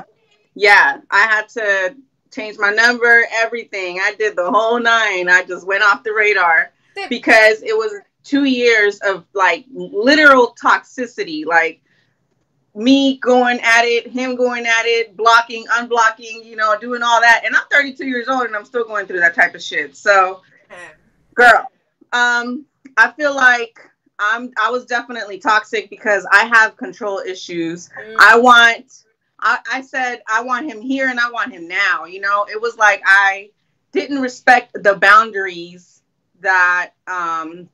yeah, 0.54 1.00
I 1.10 1.20
had 1.20 1.48
to 1.50 1.96
change 2.30 2.58
my 2.58 2.70
number, 2.70 3.24
everything. 3.32 4.00
I 4.00 4.14
did 4.18 4.36
the 4.36 4.50
whole 4.50 4.80
nine. 4.80 5.28
I 5.28 5.44
just 5.44 5.66
went 5.66 5.82
off 5.82 6.02
the 6.02 6.12
radar 6.12 6.72
because 7.08 7.62
it 7.62 7.76
was 7.76 7.94
two 8.24 8.44
years 8.44 8.98
of 9.00 9.24
like 9.32 9.64
literal 9.72 10.54
toxicity, 10.62 11.46
like 11.46 11.80
me 12.74 13.18
going 13.18 13.60
at 13.62 13.84
it, 13.84 14.08
him 14.08 14.34
going 14.34 14.66
at 14.66 14.84
it, 14.84 15.16
blocking, 15.16 15.66
unblocking, 15.66 16.44
you 16.44 16.56
know, 16.56 16.76
doing 16.78 17.02
all 17.02 17.20
that. 17.20 17.42
And 17.44 17.54
I'm 17.54 17.62
32 17.70 18.06
years 18.06 18.28
old 18.28 18.42
and 18.42 18.56
I'm 18.56 18.64
still 18.64 18.84
going 18.84 19.06
through 19.06 19.20
that 19.20 19.34
type 19.34 19.54
of 19.54 19.62
shit. 19.62 19.96
So, 19.96 20.42
girl, 21.34 21.70
um, 22.12 22.66
I 22.96 23.12
feel 23.12 23.34
like 23.34 23.78
I'm 24.20 24.52
I 24.62 24.70
was 24.70 24.84
definitely 24.84 25.38
toxic 25.38 25.88
because 25.90 26.26
I 26.30 26.44
have 26.44 26.76
control 26.76 27.18
issues. 27.18 27.88
Mm. 27.88 28.16
I 28.18 28.38
want 28.38 29.04
I, 29.40 29.58
I 29.72 29.80
said 29.80 30.22
I 30.28 30.42
want 30.42 30.70
him 30.70 30.80
here 30.80 31.08
and 31.08 31.18
I 31.18 31.30
want 31.30 31.52
him 31.52 31.66
now. 31.66 32.04
You 32.04 32.20
know, 32.20 32.46
it 32.48 32.60
was 32.60 32.76
like 32.76 33.02
I 33.04 33.50
didn't 33.92 34.20
respect 34.20 34.72
the 34.74 34.94
boundaries 34.94 36.02
that 36.40 36.92
um 37.06 37.68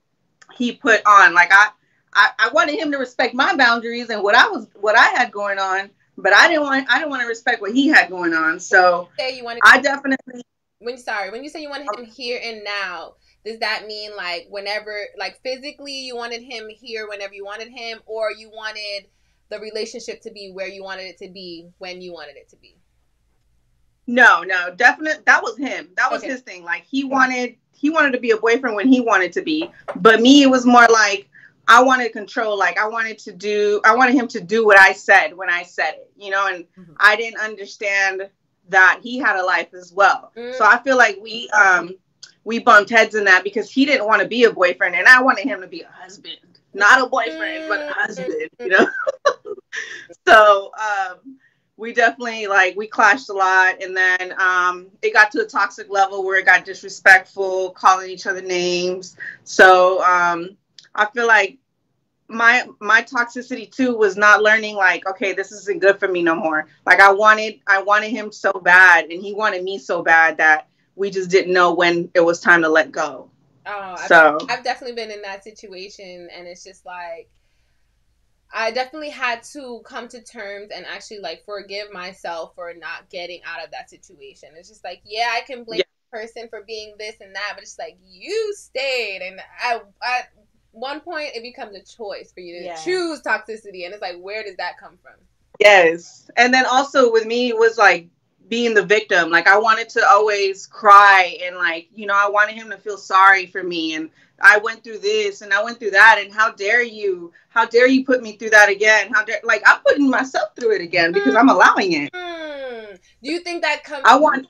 he 0.55 0.73
put 0.73 1.03
on. 1.05 1.35
Like 1.35 1.53
I, 1.53 1.69
I 2.15 2.31
I 2.39 2.49
wanted 2.53 2.79
him 2.79 2.93
to 2.93 2.99
respect 2.99 3.35
my 3.35 3.55
boundaries 3.57 4.11
and 4.11 4.23
what 4.23 4.35
I 4.35 4.49
was 4.49 4.69
what 4.75 4.97
I 4.97 5.07
had 5.09 5.33
going 5.33 5.59
on, 5.59 5.91
but 6.17 6.33
I 6.33 6.49
didn't 6.49 6.63
want 6.63 6.87
I 6.89 6.99
didn't 6.99 7.11
want 7.11 7.23
to 7.23 7.29
respect 7.29 7.61
what 7.61 7.73
he 7.73 7.89
had 7.89 8.09
going 8.09 8.33
on. 8.33 8.61
So 8.61 9.09
say 9.19 9.37
you 9.37 9.45
want 9.45 9.59
I 9.63 9.81
definitely 9.81 10.43
when 10.79 10.97
sorry 10.97 11.31
when 11.31 11.43
you 11.43 11.51
say 11.51 11.61
you 11.61 11.71
wanted 11.71 11.89
him 11.99 12.05
here 12.05 12.41
and 12.43 12.63
now 12.63 13.15
does 13.47 13.59
that 13.61 13.87
mean 13.87 14.11
like 14.17 14.47
whenever 14.51 14.95
like 15.19 15.41
physically 15.43 15.93
you 15.93 16.17
wanted 16.17 16.43
him 16.43 16.69
here 16.69 17.09
whenever 17.09 17.33
you 17.33 17.45
wanted 17.45 17.69
him 17.69 18.01
or 18.07 18.31
you 18.33 18.51
wanted 18.51 19.07
the 19.49 19.59
relationship 19.61 20.21
to 20.21 20.31
be 20.33 20.51
where 20.53 20.67
you 20.67 20.83
wanted 20.83 21.05
it 21.05 21.17
to 21.19 21.29
be 21.31 21.69
when 21.79 22.03
you 22.03 22.13
wanted 22.13 22.37
it 22.37 22.49
to 22.49 22.57
be 22.57 22.77
No, 24.09 24.43
no, 24.43 24.73
definite. 24.75 25.25
That 25.27 25.43
was 25.43 25.57
him. 25.59 25.89
That 25.97 26.11
was 26.13 26.23
Okay. 26.23 26.33
his 26.33 26.41
thing. 26.43 26.63
Like 26.65 26.85
he 26.85 27.05
wanted, 27.05 27.57
he 27.73 27.91
wanted 27.91 28.13
to 28.13 28.21
be 28.21 28.31
a 28.31 28.37
boyfriend 28.37 28.77
when 28.77 28.89
he 28.89 29.01
wanted 29.01 29.33
to 29.33 29.43
be. 29.43 29.71
But 29.97 30.21
me, 30.21 30.43
it 30.43 30.51
was 30.51 30.65
more 30.65 30.87
like 30.93 31.29
I 31.69 31.83
wanted 31.83 32.13
control. 32.13 32.57
Like 32.57 32.79
I 32.79 32.87
wanted 32.87 33.19
to 33.19 33.33
do, 33.33 33.81
I 33.85 33.95
wanted 33.97 34.15
him 34.15 34.29
to 34.29 34.41
do 34.41 34.65
what 34.65 34.79
I 34.79 34.93
said 34.93 35.37
when 35.37 35.51
I 35.51 35.65
said 35.65 35.93
it. 35.95 36.13
You 36.17 36.31
know, 36.31 36.47
and 36.47 36.65
Mhm. 36.79 36.97
I 37.01 37.17
didn't 37.17 37.41
understand 37.41 38.31
that 38.69 39.01
he 39.03 39.19
had 39.19 39.37
a 39.37 39.45
life 39.45 39.75
as 39.75 39.93
well. 39.93 40.33
Mm. 40.37 40.55
So 40.55 40.65
I 40.65 40.79
feel 40.83 40.97
like 40.97 41.19
we, 41.21 41.49
um, 41.51 41.97
we 42.47 42.61
bumped 42.61 42.91
heads 42.91 43.17
in 43.17 43.25
that 43.25 43.43
because 43.43 43.69
he 43.69 43.85
didn't 43.85 44.07
want 44.07 44.23
to 44.23 44.29
be 44.29 44.45
a 44.45 44.53
boyfriend, 44.53 44.95
and 44.95 45.09
I 45.09 45.21
wanted 45.21 45.45
him 45.45 45.61
to 45.61 45.67
be 45.67 45.83
a 45.83 45.89
husband, 45.89 46.39
not 46.75 47.05
a 47.05 47.09
boyfriend, 47.09 47.69
but 47.69 47.81
a 47.81 47.93
husband. 47.93 48.49
You 48.61 48.69
know. 48.69 48.89
so 50.29 50.71
um, 50.81 51.39
we 51.77 51.93
definitely 51.93 52.47
like 52.47 52.77
we 52.77 52.87
clashed 52.87 53.29
a 53.31 53.33
lot 53.33 53.83
and 53.83 53.97
then 53.97 54.33
um, 54.41 54.87
it 55.03 55.13
got 55.13 55.33
to 55.33 55.41
a 55.41 55.45
toxic 55.45 55.91
level 55.91 56.25
where 56.25 56.39
it 56.39 56.47
got 56.47 56.65
disrespectful 56.65 57.71
calling 57.71 58.09
each 58.09 58.27
other 58.27 58.41
names 58.41 59.17
so 59.45 60.03
um, 60.05 60.57
i 60.95 61.05
feel 61.07 61.27
like 61.27 61.59
my 62.29 62.67
my 62.81 63.03
toxicity 63.03 63.71
too 63.71 63.97
was 63.97 64.17
not 64.17 64.43
learning 64.43 64.77
like 64.77 65.07
okay 65.07 65.33
this 65.33 65.53
isn't 65.53 65.81
good 65.81 65.99
for 65.99 66.09
me 66.09 66.23
no 66.23 66.35
more 66.35 66.67
like 66.87 67.01
i 67.01 67.13
wanted 67.13 67.61
i 67.67 67.83
wanted 67.83 68.11
him 68.11 68.33
so 68.33 68.53
bad 68.53 69.05
and 69.11 69.23
he 69.23 69.35
wanted 69.35 69.63
me 69.63 69.79
so 69.79 70.03
bad 70.03 70.37
that 70.39 70.69
we 70.97 71.11
just 71.11 71.31
didn't 71.31 71.53
know 71.53 71.73
when 71.75 72.11
it 72.15 72.21
was 72.21 72.41
time 72.41 72.63
to 72.63 72.69
let 72.69 72.91
go 72.91 73.31
oh 73.67 73.97
I've, 73.99 74.09
so 74.09 74.39
I've 74.49 74.65
definitely 74.65 74.97
been 74.97 75.11
in 75.11 75.23
that 75.23 75.45
situation 75.45 76.29
and 76.35 76.47
it's 76.47 76.65
just 76.65 76.85
like 76.85 77.29
i 78.53 78.71
definitely 78.71 79.11
had 79.11 79.43
to 79.43 79.81
come 79.85 80.09
to 80.09 80.23
terms 80.23 80.71
and 80.75 80.87
actually 80.87 81.19
like 81.21 81.45
forgive 81.45 81.93
myself 81.93 82.55
for 82.55 82.73
not 82.75 83.09
getting 83.11 83.41
out 83.45 83.65
of 83.65 83.71
that 83.71 83.91
situation 83.91 84.51
it's 84.57 84.69
just 84.69 84.85
like 84.85 85.03
yeah 85.05 85.31
i 85.33 85.41
can 85.43 85.65
blame 85.65 85.81
the 85.81 86.19
person 86.19 86.49
for 86.49 86.63
being 86.67 86.95
this 86.99 87.17
and 87.21 87.35
that 87.35 87.53
but 87.55 87.63
it's 87.63 87.79
like 87.79 87.97
you 88.09 88.55
stayed 88.57 89.21
and 89.23 89.41
i 89.63 89.81
at 90.05 90.31
one 90.73 91.01
point 91.01 91.31
it 91.35 91.43
becomes 91.43 91.75
a 91.75 91.81
choice 91.81 92.33
for 92.33 92.41
you 92.41 92.59
to 92.61 92.67
Yeah. 92.67 92.77
choose 92.77 93.23
toxicity 93.23 93.85
and 93.85 93.95
it's 93.95 94.03
like 94.03 94.19
where 94.21 94.43
does 94.43 94.57
that 94.57 94.79
come 94.79 94.99
from 95.03 95.15
Yes. 95.59 96.31
And 96.37 96.53
then 96.53 96.67
also 96.67 97.11
with 97.11 97.27
me 97.27 97.49
it 97.49 97.57
was 97.59 97.79
like 97.79 98.09
being 98.49 98.75
the 98.75 98.85
victim. 98.85 99.31
Like 99.31 99.47
I 99.47 99.59
wanted 99.59 99.89
to 99.91 100.07
always 100.09 100.67
cry 100.67 101.39
and 101.43 101.57
like, 101.57 101.89
you 101.95 102.07
know, 102.07 102.15
I 102.15 102.29
wanted 102.29 102.55
him 102.55 102.71
to 102.71 102.77
feel 102.77 102.99
sorry 102.99 103.47
for 103.47 103.63
me 103.63 103.95
and 103.95 104.11
I 104.41 104.59
went 104.59 104.85
through 104.85 104.99
this 104.99 105.43
and 105.43 105.53
I 105.53 105.63
went 105.65 105.79
through 105.79 105.93
that 105.93 106.21
and 106.23 106.33
how 106.33 106.53
dare 106.53 106.83
you? 106.83 107.33
How 107.49 107.67
dare 107.67 107.89
you 107.89 108.05
put 108.05 108.23
me 108.23 108.37
through 108.37 108.51
that 108.51 108.69
again? 108.69 109.11
How 109.13 109.25
dare 109.25 109.41
like 109.45 109.63
I'm 109.67 109.81
putting 109.81 110.11
myself 110.11 110.51
through 110.55 110.75
it 110.75 110.83
again 110.83 111.13
because 111.13 111.35
I'm 111.35 111.49
allowing 111.49 111.93
it. 111.93 112.11
Hmm. 112.15 112.95
do 113.23 113.31
you 113.31 113.41
think 113.41 113.63
that 113.63 113.85
comes 113.85 114.03
I 114.05 114.17
want 114.19 114.47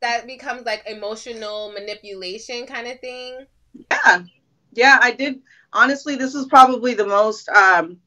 that 0.00 0.26
becomes 0.26 0.64
like 0.64 0.82
emotional 0.86 1.72
manipulation 1.72 2.66
kind 2.66 2.86
of 2.86 3.00
thing 3.00 3.46
yeah. 3.90 4.22
Yeah, 4.72 4.98
I 5.00 5.12
did 5.12 5.40
honestly 5.72 6.16
this 6.16 6.34
was 6.34 6.46
probably 6.46 6.94
the 6.94 7.06
most 7.06 7.48
um 7.48 7.98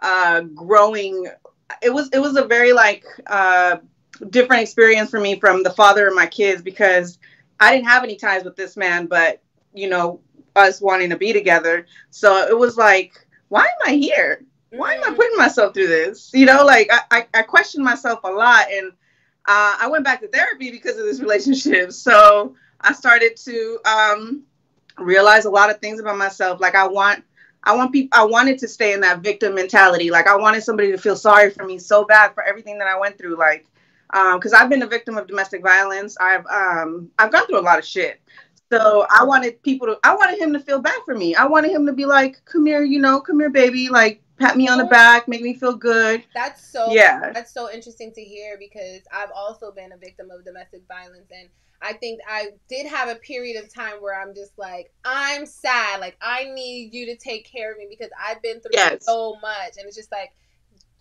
uh 0.00 0.40
growing 0.40 1.26
it 1.82 1.92
was 1.92 2.08
it 2.12 2.18
was 2.18 2.36
a 2.36 2.44
very 2.44 2.72
like 2.72 3.04
uh 3.26 3.76
different 4.28 4.62
experience 4.62 5.10
for 5.10 5.20
me 5.20 5.38
from 5.38 5.62
the 5.62 5.70
father 5.70 6.06
of 6.08 6.14
my 6.14 6.26
kids 6.26 6.62
because 6.62 7.18
I 7.58 7.74
didn't 7.74 7.88
have 7.88 8.04
any 8.04 8.16
ties 8.16 8.44
with 8.44 8.56
this 8.56 8.76
man, 8.76 9.06
but 9.06 9.40
you 9.72 9.88
know, 9.88 10.20
us 10.56 10.80
wanting 10.80 11.10
to 11.10 11.16
be 11.16 11.32
together. 11.32 11.86
So 12.10 12.46
it 12.46 12.56
was 12.58 12.76
like, 12.76 13.12
why 13.48 13.62
am 13.62 13.92
I 13.92 13.94
here? 13.94 14.44
Why 14.70 14.94
am 14.94 15.04
I 15.04 15.10
Mm. 15.10 15.16
putting 15.16 15.36
myself 15.36 15.74
through 15.74 15.88
this? 15.88 16.30
You 16.34 16.46
know, 16.46 16.64
like 16.64 16.88
I, 16.92 17.00
I, 17.10 17.26
I 17.40 17.42
questioned 17.42 17.84
myself 17.84 18.20
a 18.24 18.30
lot 18.30 18.66
and 18.70 18.92
uh, 19.46 19.76
I 19.80 19.88
went 19.90 20.04
back 20.04 20.20
to 20.20 20.28
therapy 20.28 20.70
because 20.70 20.96
of 20.98 21.04
this 21.04 21.20
relationship. 21.22 21.92
So 21.92 22.54
I 22.80 22.92
started 22.92 23.36
to 23.38 23.78
um, 23.84 24.42
realize 24.98 25.44
a 25.44 25.50
lot 25.50 25.70
of 25.70 25.80
things 25.80 26.00
about 26.00 26.18
myself. 26.18 26.60
Like 26.60 26.74
I 26.74 26.86
want 26.86 27.24
I 27.62 27.76
want 27.76 27.92
people 27.92 28.18
I 28.18 28.24
wanted 28.24 28.58
to 28.58 28.68
stay 28.68 28.92
in 28.92 29.00
that 29.00 29.20
victim 29.20 29.54
mentality. 29.54 30.10
Like 30.10 30.26
I 30.26 30.36
wanted 30.36 30.62
somebody 30.62 30.92
to 30.92 30.98
feel 30.98 31.16
sorry 31.16 31.50
for 31.50 31.64
me 31.64 31.78
so 31.78 32.04
bad 32.04 32.34
for 32.34 32.42
everything 32.42 32.78
that 32.78 32.88
I 32.88 32.98
went 32.98 33.18
through. 33.18 33.36
Like 33.38 33.66
because 34.12 34.52
I've 34.52 34.68
been 34.68 34.82
a 34.82 34.86
victim 34.86 35.16
of 35.18 35.26
domestic 35.26 35.62
violence. 35.62 36.16
I've 36.20 36.46
um 36.46 37.10
I've 37.18 37.32
gone 37.32 37.46
through 37.46 37.60
a 37.60 37.62
lot 37.62 37.78
of 37.78 37.84
shit. 37.84 38.20
So 38.72 39.06
I 39.10 39.24
wanted 39.24 39.62
people 39.62 39.86
to 39.88 39.98
I 40.04 40.14
wanted 40.14 40.38
him 40.38 40.52
to 40.52 40.60
feel 40.60 40.80
bad 40.80 41.00
for 41.04 41.14
me. 41.14 41.34
I 41.34 41.46
wanted 41.46 41.72
him 41.72 41.86
to 41.86 41.92
be 41.92 42.06
like, 42.06 42.44
come 42.44 42.66
here, 42.66 42.82
you 42.84 43.00
know, 43.00 43.20
come 43.20 43.40
here, 43.40 43.50
baby, 43.50 43.88
like 43.88 44.22
pat 44.38 44.56
me 44.56 44.68
on 44.68 44.78
the 44.78 44.84
back, 44.84 45.28
make 45.28 45.42
me 45.42 45.54
feel 45.54 45.74
good. 45.74 46.24
that's 46.34 46.64
so 46.64 46.92
Yeah. 46.92 47.30
That's 47.32 47.52
so 47.52 47.70
interesting 47.70 48.12
to 48.12 48.22
hear 48.22 48.56
because 48.58 49.02
I've 49.12 49.30
also 49.34 49.70
been 49.72 49.92
a 49.92 49.96
victim 49.96 50.30
of 50.30 50.44
domestic 50.44 50.82
violence 50.88 51.30
and 51.30 51.48
I 51.82 51.94
think 51.94 52.20
I 52.28 52.50
did 52.68 52.86
have 52.86 53.08
a 53.08 53.14
period 53.16 53.62
of 53.62 53.72
time 53.72 54.02
where 54.02 54.20
I'm 54.20 54.34
just 54.34 54.58
like, 54.58 54.92
I'm 55.04 55.46
sad. 55.46 56.00
Like, 56.00 56.16
I 56.20 56.44
need 56.44 56.92
you 56.92 57.06
to 57.06 57.16
take 57.16 57.50
care 57.50 57.72
of 57.72 57.78
me 57.78 57.86
because 57.88 58.10
I've 58.22 58.42
been 58.42 58.60
through 58.60 58.72
Yes. 58.74 59.06
so 59.06 59.36
much. 59.40 59.78
And 59.78 59.86
it's 59.86 59.96
just 59.96 60.12
like, 60.12 60.30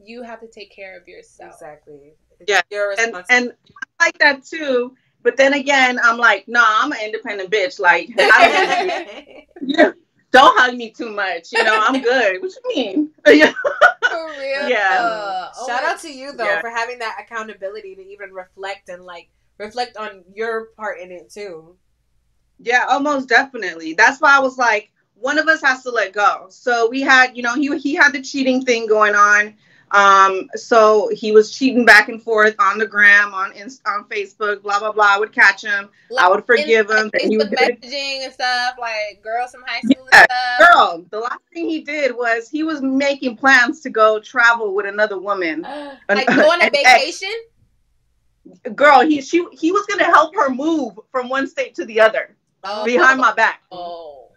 you 0.02 0.24
have 0.24 0.40
to 0.40 0.48
take 0.48 0.72
care 0.74 0.98
of 0.98 1.06
yourself. 1.06 1.52
Exactly. 1.54 2.14
It's 2.40 2.50
Yeah, 2.52 2.62
Your 2.72 2.92
and 2.92 3.14
responsibility. 3.14 3.56
and 3.68 3.78
I 4.00 4.06
like 4.06 4.18
that 4.20 4.44
too. 4.46 4.96
But 5.22 5.36
then 5.38 5.54
again, 5.54 6.00
I'm 6.02 6.18
like, 6.18 6.48
nah, 6.48 6.64
I'm 6.66 6.92
an 6.94 7.00
independent 7.04 7.52
bitch. 7.52 7.80
Like, 7.80 8.10
I 8.18 9.46
don't, 9.60 9.70
yeah, 9.70 9.92
don't 10.32 10.58
hug 10.58 10.76
me 10.76 10.92
too 10.92 11.10
much. 11.12 11.52
You 11.52 11.64
know, 11.64 11.78
I'm 11.82 12.02
good. 12.02 12.42
What 12.42 12.52
you 12.64 12.76
mean? 12.76 13.10
Yeah. 13.28 13.54
For 14.10 14.28
real. 14.40 14.70
Yeah. 14.70 15.50
Oh 15.56 15.68
Shout 15.68 15.84
my- 15.84 15.90
out 15.90 16.00
to 16.00 16.12
you 16.12 16.32
though 16.32 16.46
Yeah. 16.46 16.62
for 16.62 16.70
having 16.70 17.00
that 17.00 17.18
accountability 17.22 17.96
to 17.96 18.02
even 18.02 18.32
reflect 18.32 18.90
and 18.90 19.04
like 19.04 19.30
reflect 19.60 19.98
on 19.98 20.24
your 20.34 20.68
part 20.78 21.00
in 21.00 21.12
it 21.12 21.30
too. 21.32 21.76
Yeah, 22.60 22.86
almost 22.90 23.30
definitely. 23.30 23.94
That's 23.94 24.20
why 24.20 24.36
I 24.36 24.40
was 24.40 24.58
like, 24.58 24.92
one 25.16 25.38
of 25.38 25.48
us 25.48 25.62
has 25.62 25.84
to 25.84 25.92
let 25.92 26.14
go. 26.14 26.48
So 26.50 26.90
we 26.90 27.02
had, 27.02 27.36
you 27.38 27.44
know, 27.44 27.54
he 27.56 27.78
he 27.78 27.94
had 27.94 28.14
the 28.14 28.22
cheating 28.22 28.64
thing 28.66 28.88
going 28.88 29.16
on. 29.16 29.56
Um, 29.92 30.50
so 30.56 31.10
he 31.14 31.32
was 31.32 31.52
cheating 31.52 31.86
back 31.86 32.10
and 32.10 32.22
forth 32.22 32.56
on 32.60 32.78
the 32.78 32.86
gram, 32.86 33.34
on 33.34 33.52
Inst- 33.54 33.82
on 33.88 34.06
Facebook, 34.06 34.62
blah 34.62 34.80
blah 34.80 34.92
blah. 34.92 35.16
I 35.16 35.20
would 35.20 35.32
catch 35.32 35.64
him. 35.64 35.90
I 36.20 36.30
would 36.30 36.46
forgive 36.46 36.90
him. 36.90 37.04
Like, 37.06 37.12
Then 37.14 37.32
he 37.32 37.38
would 37.38 37.48
Facebook 37.48 37.82
messaging 37.84 38.24
and 38.26 38.34
stuff, 38.34 38.76
like 38.80 39.22
girls 39.24 39.52
from 39.52 39.64
high 39.66 39.82
school 39.82 40.08
Yeah, 40.14 40.20
and 40.20 40.28
stuff. 40.32 40.74
Girl, 40.74 41.06
the 41.10 41.20
last 41.20 41.40
thing 41.54 41.68
he 41.70 41.82
did 41.82 42.16
was 42.16 42.50
he 42.50 42.64
was 42.64 42.82
making 42.82 43.38
plans 43.38 43.82
to 43.82 43.90
go 43.90 44.20
travel 44.20 44.76
with 44.76 44.86
another 44.86 45.20
woman. 45.20 45.64
Like 46.10 46.28
go 46.36 46.52
on 46.52 46.62
a 46.62 46.70
vacation. 46.70 47.30
Girl, 48.76 49.02
he 49.02 49.22
she 49.22 49.46
he 49.52 49.72
was 49.72 49.86
gonna 49.86 50.06
help 50.06 50.36
her 50.36 50.50
move 50.50 51.00
from 51.12 51.30
one 51.30 51.48
state 51.48 51.76
to 51.76 51.86
the 51.86 52.00
other 52.00 52.36
Oh. 52.64 52.84
behind 52.86 53.20
my 53.22 53.34
back. 53.34 53.62
Oh. 53.72 54.29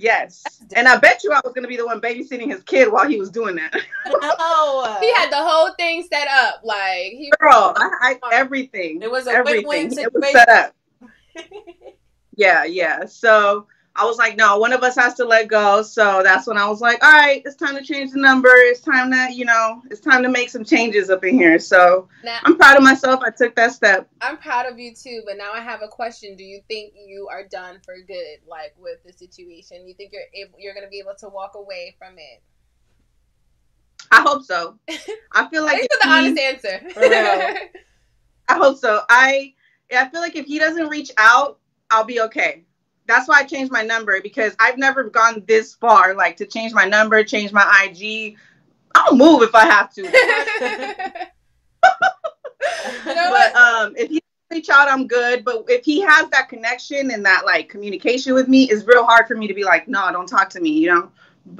Yes, 0.00 0.44
and 0.76 0.86
I 0.86 0.96
bet 0.96 1.24
you 1.24 1.32
I 1.32 1.40
was 1.42 1.52
gonna 1.54 1.66
be 1.68 1.76
the 1.76 1.84
one 1.86 2.00
babysitting 2.00 2.50
his 2.50 2.62
kid 2.62 2.90
while 2.92 3.08
he 3.08 3.18
was 3.18 3.30
doing 3.30 3.56
that. 3.56 3.74
No. 4.06 4.18
Oh. 4.22 4.98
He 5.00 5.12
had 5.14 5.30
the 5.30 5.36
whole 5.36 5.72
thing 5.74 6.06
set 6.10 6.28
up. 6.28 6.60
Like 6.62 7.12
he 7.12 7.32
Girl, 7.40 7.74
I, 7.76 8.14
I 8.22 8.30
everything. 8.32 9.02
It 9.02 9.10
was 9.10 9.26
a 9.26 9.32
everything. 9.32 9.66
win-win 9.66 9.98
It 9.98 10.12
was 10.14 10.22
situation. 10.24 10.32
set 10.32 10.48
up. 10.48 10.74
Yeah, 12.36 12.62
yeah. 12.64 13.04
So 13.04 13.66
I 13.98 14.04
was 14.04 14.16
like, 14.16 14.36
no, 14.36 14.58
one 14.58 14.72
of 14.72 14.84
us 14.84 14.94
has 14.94 15.14
to 15.14 15.24
let 15.24 15.48
go. 15.48 15.82
So 15.82 16.22
that's 16.22 16.46
when 16.46 16.56
I 16.56 16.68
was 16.68 16.80
like, 16.80 17.02
all 17.02 17.12
right, 17.12 17.42
it's 17.44 17.56
time 17.56 17.74
to 17.74 17.82
change 17.82 18.12
the 18.12 18.20
number. 18.20 18.48
It's 18.52 18.80
time 18.80 19.10
to, 19.10 19.28
you 19.32 19.44
know, 19.44 19.82
it's 19.90 20.00
time 20.00 20.22
to 20.22 20.28
make 20.28 20.50
some 20.50 20.64
changes 20.64 21.10
up 21.10 21.24
in 21.24 21.34
here. 21.34 21.58
So 21.58 22.08
now 22.22 22.38
I'm 22.44 22.56
proud 22.56 22.76
of 22.76 22.84
myself. 22.84 23.20
I 23.24 23.30
took 23.30 23.56
that 23.56 23.72
step. 23.72 24.08
I'm 24.20 24.36
proud 24.36 24.66
of 24.66 24.78
you 24.78 24.94
too, 24.94 25.22
but 25.26 25.36
now 25.36 25.50
I 25.52 25.60
have 25.60 25.82
a 25.82 25.88
question. 25.88 26.36
Do 26.36 26.44
you 26.44 26.60
think 26.68 26.92
you 26.94 27.26
are 27.28 27.42
done 27.48 27.80
for 27.84 27.96
good, 28.06 28.38
like 28.46 28.72
with 28.78 29.02
the 29.04 29.12
situation? 29.12 29.88
You 29.88 29.94
think 29.94 30.12
you're 30.12 30.22
able, 30.32 30.56
you're 30.60 30.74
gonna 30.74 30.88
be 30.88 31.00
able 31.00 31.16
to 31.18 31.28
walk 31.28 31.56
away 31.56 31.96
from 31.98 32.14
it? 32.18 32.40
I 34.12 34.22
hope 34.22 34.44
so. 34.44 34.78
I 35.32 35.48
feel 35.48 35.64
like 35.64 35.80
for 35.80 35.88
the 36.02 36.08
he- 36.08 36.10
honest 36.10 36.38
answer. 36.38 36.80
Real. 36.96 37.56
I 38.48 38.54
hope 38.54 38.78
so. 38.78 39.02
I 39.08 39.54
I 39.92 40.08
feel 40.08 40.20
like 40.20 40.36
if 40.36 40.46
he 40.46 40.60
doesn't 40.60 40.86
reach 40.88 41.10
out, 41.18 41.58
I'll 41.90 42.04
be 42.04 42.20
okay. 42.20 42.62
That's 43.08 43.26
why 43.26 43.40
I 43.40 43.44
changed 43.44 43.72
my 43.72 43.82
number 43.82 44.20
because 44.20 44.54
I've 44.60 44.76
never 44.76 45.04
gone 45.04 45.42
this 45.48 45.74
far, 45.74 46.14
like 46.14 46.36
to 46.36 46.46
change 46.46 46.74
my 46.74 46.84
number, 46.84 47.24
change 47.24 47.52
my 47.52 47.88
IG. 47.88 48.36
I'll 48.94 49.16
move 49.16 49.42
if 49.42 49.54
I 49.54 49.64
have 49.64 49.92
to. 49.94 50.02
you 53.06 53.14
know 53.14 53.30
but 53.30 53.56
um, 53.56 53.94
if 53.96 54.10
he 54.10 54.22
reach 54.50 54.68
out, 54.68 54.88
I'm 54.88 55.06
good. 55.06 55.42
But 55.44 55.64
if 55.68 55.86
he 55.86 56.00
has 56.00 56.28
that 56.30 56.50
connection 56.50 57.10
and 57.10 57.24
that 57.24 57.46
like 57.46 57.70
communication 57.70 58.34
with 58.34 58.46
me, 58.46 58.64
it's 58.64 58.84
real 58.84 59.06
hard 59.06 59.26
for 59.26 59.34
me 59.34 59.46
to 59.46 59.54
be 59.54 59.64
like, 59.64 59.88
no, 59.88 60.12
don't 60.12 60.28
talk 60.28 60.50
to 60.50 60.60
me. 60.60 60.70
You 60.70 60.94
know. 60.94 61.10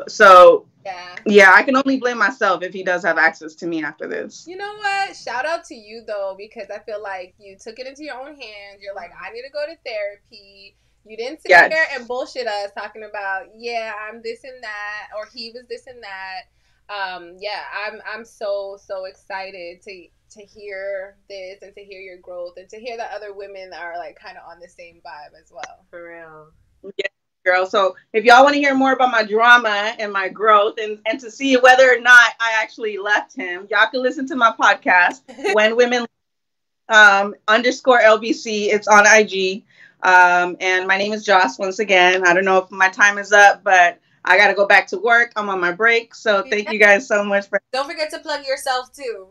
So 0.07 0.67
Yeah. 0.85 1.17
yeah, 1.25 1.53
I 1.55 1.63
can 1.63 1.77
only 1.77 1.99
blame 1.99 2.19
myself 2.19 2.63
if 2.63 2.75
he 2.75 2.83
does 2.83 3.03
have 3.05 3.17
access 3.17 3.55
to 3.57 3.67
me 3.67 3.83
after 3.83 4.07
this. 4.07 4.47
You 4.47 4.59
know 4.59 4.75
what? 4.77 5.17
Shout 5.17 5.47
out 5.47 5.65
to 5.67 5.75
you 5.75 6.03
though, 6.07 6.35
because 6.37 6.69
I 6.69 6.81
feel 6.81 7.03
like 7.03 7.35
you 7.39 7.57
took 7.57 7.79
it 7.79 7.87
into 7.87 8.05
your 8.05 8.17
own 8.17 8.35
hands. 8.35 8.83
You're 8.83 8.95
like, 8.95 9.13
I 9.19 9.31
need 9.31 9.43
to 9.43 9.51
go 9.51 9.65
to 9.65 9.79
therapy. 9.83 10.77
You 11.09 11.17
didn't 11.17 11.41
sit 11.41 11.51
Yes. 11.51 11.71
there 11.71 11.87
and 11.95 12.07
bullshit 12.07 12.47
us 12.47 12.71
talking 12.77 13.05
about, 13.05 13.47
yeah, 13.57 13.93
I'm 14.09 14.21
this 14.23 14.45
and 14.45 14.63
that, 14.63 15.09
or 15.17 15.27
he 15.33 15.51
was 15.53 15.67
this 15.69 15.87
and 15.87 16.03
that. 16.03 16.43
Um, 16.91 17.37
yeah, 17.41 17.63
I'm 17.87 18.01
I'm 18.11 18.25
so 18.25 18.79
so 18.81 19.05
excited 19.07 19.83
to 19.83 20.07
to 20.31 20.41
hear 20.45 21.17
this 21.29 21.63
and 21.63 21.75
to 21.75 21.83
hear 21.83 22.01
your 22.01 22.19
growth 22.19 22.55
and 22.57 22.69
to 22.69 22.79
hear 22.79 22.97
that 22.99 23.13
other 23.15 23.33
women 23.33 23.73
are 23.73 23.97
like 23.97 24.19
kind 24.19 24.37
of 24.37 24.45
on 24.51 24.61
the 24.61 24.69
same 24.69 24.97
vibe 24.97 25.39
as 25.41 25.51
well. 25.53 25.85
For 25.91 26.09
real. 26.09 26.93
Yeah, 26.97 27.07
girl. 27.45 27.67
So 27.67 27.97
if 28.13 28.25
y'all 28.25 28.43
want 28.43 28.55
to 28.55 28.61
hear 28.61 28.75
more 28.75 28.93
about 28.93 29.11
my 29.11 29.23
drama 29.23 29.95
and 29.99 30.13
my 30.13 30.29
growth 30.29 30.77
and, 30.79 30.99
and 31.07 31.19
to 31.21 31.31
see 31.31 31.57
whether 31.57 31.91
or 31.91 32.01
not 32.01 32.33
I 32.41 32.53
actually 32.61 32.99
left 32.99 33.35
him, 33.35 33.67
y'all 33.71 33.89
can 33.91 34.03
listen 34.03 34.27
to 34.29 34.37
my 34.37 34.55
podcast, 34.59 35.21
When 35.55 35.77
Women 35.77 36.07
um, 36.89 37.35
underscore 37.47 38.01
LBC. 38.01 38.69
It's 38.69 38.89
on 38.89 39.05
IG. 39.07 39.65
Um, 40.03 40.57
and 40.61 40.87
my 40.87 40.97
name 40.97 41.13
is 41.13 41.25
Joss 41.25 41.59
once 41.59 41.79
again. 41.79 42.27
I 42.27 42.33
don't 42.35 42.45
know 42.45 42.59
if 42.59 42.71
my 42.71 42.89
time 42.89 43.19
is 43.19 43.33
up, 43.33 43.65
but 43.65 43.99
I 44.25 44.37
got 44.37 44.49
to 44.49 44.55
go 44.55 44.67
back 44.67 44.87
to 44.89 44.99
work. 44.99 45.33
I'm 45.37 45.49
on 45.49 45.61
my 45.61 45.73
break. 45.73 46.15
So 46.15 46.45
thank 46.49 46.71
you 46.71 46.79
guys 46.79 47.07
so 47.09 47.25
much 47.25 47.49
for, 47.49 47.61
Don't 47.73 47.87
forget 47.87 48.11
to 48.11 48.19
plug 48.21 48.47
yourself 48.47 48.93
too. 48.93 49.29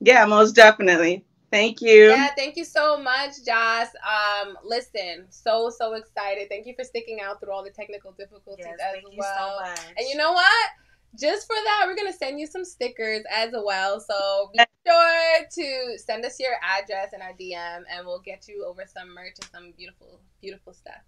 yeah, 0.00 0.24
most 0.26 0.52
definitely. 0.52 1.24
Thank 1.50 1.80
you. 1.80 2.10
Yeah, 2.10 2.28
thank 2.36 2.56
you 2.56 2.64
so 2.64 3.00
much, 3.00 3.42
Joss. 3.46 3.88
Um, 4.04 4.58
listen, 4.62 5.24
so 5.30 5.70
so 5.70 5.94
excited. 5.94 6.48
Thank 6.50 6.66
you 6.66 6.74
for 6.74 6.84
sticking 6.84 7.20
out 7.22 7.40
through 7.40 7.52
all 7.52 7.64
the 7.64 7.70
technical 7.70 8.12
difficulties 8.12 8.66
Yes, 8.68 8.78
as 8.84 8.92
thank 8.92 9.12
you 9.12 9.18
well. 9.18 9.56
so 9.64 9.70
much. 9.70 9.80
And 9.96 10.06
you 10.10 10.16
know 10.16 10.32
what? 10.32 10.68
Just 11.16 11.46
for 11.46 11.56
that, 11.64 11.84
we're 11.86 11.96
gonna 11.96 12.12
send 12.12 12.38
you 12.38 12.46
some 12.46 12.64
stickers 12.64 13.22
as 13.30 13.50
well. 13.64 13.98
So 14.00 14.50
be 14.52 14.60
sure 14.86 15.46
to 15.50 15.98
send 15.98 16.24
us 16.24 16.38
your 16.38 16.52
address 16.62 17.12
and 17.12 17.22
our 17.22 17.32
DM, 17.32 17.82
and 17.90 18.06
we'll 18.06 18.20
get 18.20 18.46
you 18.48 18.64
over 18.66 18.84
some 18.86 19.14
merch 19.14 19.36
and 19.40 19.50
some 19.52 19.72
beautiful, 19.76 20.20
beautiful 20.40 20.72
stuff. 20.74 21.00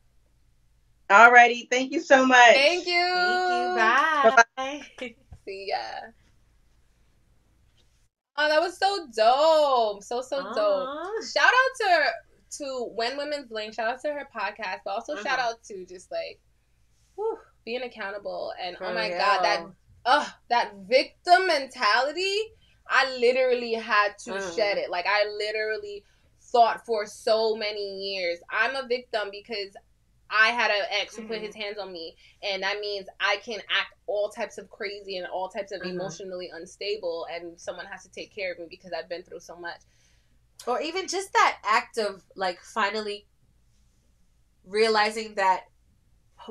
Alrighty. 1.10 1.68
Thank 1.70 1.92
you 1.92 2.00
so 2.00 2.24
much. 2.24 2.54
Thank 2.54 2.86
you. 2.86 3.74
Thank 3.76 4.36
you. 4.38 4.42
Bye. 4.56 4.82
See 5.44 5.66
ya. 5.68 6.10
Oh, 8.36 8.48
that 8.48 8.60
was 8.60 8.78
so 8.78 9.06
dope. 9.14 10.02
So 10.02 10.22
so 10.22 10.42
dope. 10.54 11.24
Shout 11.36 11.44
out 11.44 11.76
to 11.78 12.12
to 12.58 12.90
When 12.94 13.16
Women's 13.16 13.48
Bling. 13.48 13.72
Shout 13.72 13.88
out 13.88 14.00
to 14.02 14.12
her 14.12 14.28
podcast, 14.34 14.80
but 14.84 14.92
also 14.92 15.14
Mhm. 15.16 15.22
shout 15.22 15.38
out 15.38 15.62
to 15.64 15.84
just 15.84 16.10
like 16.10 16.40
whew, 17.16 17.38
being 17.64 17.82
accountable. 17.82 18.54
And 18.60 18.76
oh 18.76 18.78
For 18.78 18.94
my 18.94 19.10
god, 19.10 19.44
that 19.44 19.60
real. 19.60 19.76
Ugh, 20.04 20.28
that 20.48 20.74
victim 20.88 21.46
mentality. 21.46 22.36
I 22.88 23.16
literally 23.18 23.74
had 23.74 24.18
to 24.24 24.32
Mm. 24.32 24.54
shed 24.54 24.78
it. 24.78 24.90
Like 24.90 25.06
I 25.06 25.24
literally 25.26 26.04
thought 26.52 26.84
for 26.84 27.06
so 27.06 27.54
many 27.54 28.12
years, 28.12 28.40
I'm 28.50 28.74
a 28.76 28.86
victim 28.86 29.28
because 29.30 29.76
I 30.30 30.48
had 30.50 30.70
an 30.70 30.84
ex 30.90 31.16
who 31.16 31.22
put 31.22 31.38
Mhm. 31.38 31.46
his 31.46 31.54
hands 31.56 31.78
on 31.78 31.92
me, 31.92 32.16
and 32.42 32.62
that 32.62 32.80
means 32.80 33.08
I 33.18 33.36
can 33.38 33.60
act 33.68 33.94
all 34.06 34.28
types 34.30 34.58
of 34.58 34.70
crazy 34.70 35.16
and 35.16 35.26
all 35.26 35.48
types 35.48 35.72
of 35.72 35.82
Mhm. 35.82 35.90
emotionally 35.90 36.50
unstable, 36.52 37.26
and 37.30 37.60
someone 37.60 37.86
has 37.86 38.02
to 38.04 38.10
take 38.10 38.32
care 38.34 38.52
of 38.52 38.58
me 38.58 38.66
because 38.68 38.92
I've 38.92 39.08
been 39.08 39.22
through 39.24 39.40
so 39.40 39.56
much. 39.56 39.80
or 40.66 40.78
even 40.82 41.08
just 41.08 41.32
that 41.32 41.58
act 41.64 41.96
of 41.96 42.22
like 42.36 42.60
finally 42.60 43.26
realizing 44.66 45.34
that 45.36 45.69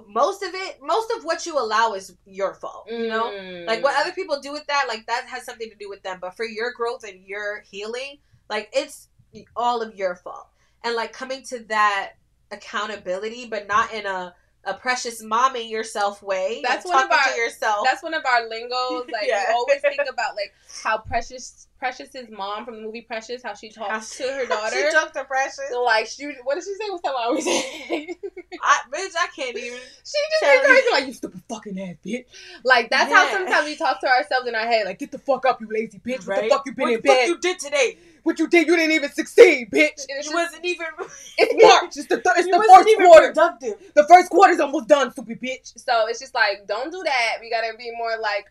most 0.07 0.43
of 0.43 0.49
it 0.53 0.77
most 0.81 1.11
of 1.17 1.23
what 1.23 1.45
you 1.45 1.57
allow 1.59 1.93
is 1.93 2.15
your 2.25 2.53
fault 2.53 2.85
you 2.89 3.07
know 3.07 3.25
Mm. 3.31 3.65
like 3.67 3.83
what 3.83 3.99
other 3.99 4.11
people 4.13 4.39
do 4.39 4.51
with 4.51 4.65
that 4.67 4.85
like 4.87 5.05
that 5.07 5.25
has 5.27 5.43
something 5.43 5.69
to 5.69 5.75
do 5.75 5.89
with 5.89 6.01
them 6.03 6.19
but 6.21 6.35
for 6.35 6.45
your 6.45 6.71
growth 6.73 7.03
and 7.03 7.23
your 7.25 7.61
healing 7.69 8.17
like 8.49 8.69
it's 8.73 9.07
all 9.55 9.81
of 9.81 9.95
your 9.95 10.15
fault 10.15 10.47
and 10.83 10.95
like 10.95 11.11
coming 11.11 11.41
to 11.43 11.59
that 11.65 12.13
accountability 12.51 13.47
but 13.47 13.67
not 13.67 13.93
in 13.93 14.05
a 14.05 14.33
a 14.65 14.73
precious 14.73 15.23
momming 15.23 15.69
yourself 15.69 16.21
way 16.21 16.61
That's 16.67 16.85
like, 16.85 16.93
one 16.95 17.03
of 17.05 17.09
talking 17.09 17.29
our- 17.29 17.33
to 17.35 17.39
yourself 17.41 17.85
That's 17.85 18.03
one 18.03 18.13
of 18.13 18.23
our 18.25 18.47
lingos. 18.49 19.05
Like 19.11 19.23
Yeah. 19.27 19.45
we 19.47 19.53
always 19.53 19.81
think 19.81 20.01
about 20.01 20.35
like 20.35 20.53
how 20.83 20.97
Precious 20.97 21.68
Precious's 21.79 22.29
mom 22.29 22.65
from 22.65 22.75
the 22.75 22.81
movie 22.81 23.01
Precious, 23.01 23.41
how 23.41 23.53
she 23.53 23.69
talks 23.69 24.17
to 24.17 24.23
her 24.23 24.45
daughter. 24.49 24.75
she 24.75 24.91
talked 24.91 25.15
to 25.15 25.23
precious 25.23 25.59
So, 25.71 25.81
like 25.83 26.07
she, 26.07 26.25
what 26.43 26.55
did 26.55 26.63
she 26.65 26.73
say? 26.73 26.89
What's 26.89 27.01
that 27.03 27.13
one 27.13 27.23
always 27.23 27.45
say? 27.45 28.17
I, 28.61 28.79
bitch 28.91 29.13
i 29.17 29.27
can't 29.35 29.55
even 29.55 29.79
She 30.03 30.17
just 30.41 30.61
be 30.61 30.67
crazy, 30.67 30.87
like 30.91 31.07
you 31.07 31.13
stupid 31.13 31.41
fucking 31.47 31.79
ass 31.79 31.95
bitch. 32.05 32.25
Like 32.63 32.89
that's 32.89 33.11
how 33.11 33.31
sometimes 33.31 33.65
we 33.65 33.77
talk 33.77 34.01
to 34.01 34.07
ourselves 34.07 34.47
in 34.47 34.55
our 34.55 34.67
head, 34.67 34.85
like 34.85 34.99
get 34.99 35.11
the 35.11 35.19
fuck 35.19 35.45
up, 35.45 35.61
you 35.61 35.67
lazy 35.71 35.99
bitch. 35.99 36.27
What 36.27 36.43
the 36.43 36.49
fuck 36.49 36.65
you 36.65 36.73
been 36.73 36.83
what 36.83 36.93
in 36.93 37.01
the 37.01 37.07
fuck 37.07 37.17
bed? 37.17 37.27
you 37.27 37.37
did 37.39 37.59
today 37.59 37.97
what 38.23 38.39
you 38.39 38.47
did? 38.47 38.67
You 38.67 38.75
didn't 38.75 38.91
even 38.91 39.11
succeed, 39.11 39.69
bitch. 39.71 40.05
And 40.09 40.23
you 40.23 40.31
wasn't 40.33 40.65
even 40.65 40.85
it's 41.37 41.63
March. 41.63 41.97
It's 41.97 42.07
the 42.07 42.21
th- 42.21 42.35
it's 42.37 42.47
you 42.47 42.51
the 42.51 42.63
first 42.67 42.95
quarter. 42.97 43.27
productive 43.27 43.93
The 43.95 44.05
first 44.07 44.29
quarter's 44.29 44.59
almost 44.59 44.87
done, 44.87 45.11
stupid 45.11 45.41
bitch. 45.41 45.73
So 45.77 46.07
it's 46.07 46.19
just 46.19 46.33
like 46.35 46.67
don't 46.67 46.91
do 46.91 47.01
that. 47.03 47.37
We 47.41 47.49
gotta 47.49 47.75
be 47.77 47.91
more 47.97 48.17
like 48.21 48.45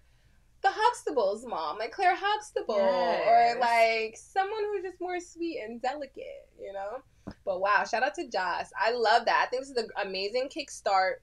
the 0.63 0.69
Huxtables 0.69 1.47
mom, 1.47 1.79
like 1.79 1.93
Claire 1.93 2.17
Huxtable, 2.17 2.77
Yes. 2.77 3.57
or 3.57 3.61
like 3.61 4.17
someone 4.17 4.65
who's 4.73 4.83
just 4.83 5.01
more 5.01 5.21
sweet 5.21 5.61
and 5.63 5.81
delicate, 5.81 6.49
you 6.61 6.73
know. 6.73 6.99
But 7.45 7.61
wow, 7.61 7.85
shout 7.85 8.03
out 8.03 8.15
to 8.17 8.29
Joss. 8.29 8.71
I 8.81 8.93
love 8.93 9.25
that. 9.27 9.45
I 9.47 9.51
think 9.51 9.63
this 9.63 9.71
is 9.71 9.77
an 9.77 9.89
amazing 10.05 10.49
kickstart 10.49 11.17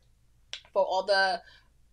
for 0.71 0.83
all 0.85 1.03
the 1.05 1.41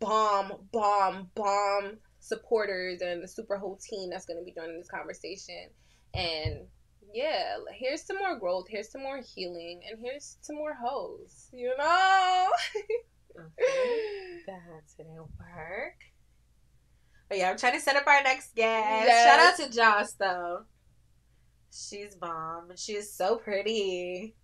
bomb, 0.01 0.53
bomb, 0.73 1.31
bomb 1.35 1.99
supporters 2.21 3.01
and 3.01 3.23
the 3.23 3.29
super 3.29 3.57
whole 3.57 3.77
team 3.77 4.11
that's 4.11 4.27
going 4.27 4.39
to 4.39 4.45
be 4.45 4.53
joining 4.53 4.79
this 4.79 4.89
conversation. 4.89 5.69
And 6.15 6.67
yeah, 7.13 7.57
here's 7.75 8.03
some 8.03 8.19
more 8.19 8.39
growth, 8.39 8.67
here's 8.69 8.91
some 8.91 9.03
more 9.03 9.21
healing, 9.21 9.81
and 9.91 9.99
here's 10.01 10.37
some 10.41 10.57
more 10.57 10.75
hoes. 10.75 11.49
You 11.53 11.73
know. 11.77 12.49
okay. 13.39 14.43
That 14.47 14.83
didn't 14.97 15.17
work. 15.17 15.99
But 17.33 17.39
yeah, 17.39 17.49
I'm 17.49 17.57
trying 17.57 17.73
to 17.73 17.81
set 17.81 17.97
up 17.97 18.07
our 18.07 18.23
next 18.23 18.55
guest. 18.55 19.07
Yes. 19.07 19.27
Shout 19.27 19.41
out 19.41 19.71
to 19.71 19.75
Joss 19.75 20.13
though. 20.13 20.65
She's 21.73 22.15
bomb. 22.15 22.69
She 22.77 22.93
is 22.93 23.11
so 23.11 23.37
pretty. 23.37 24.37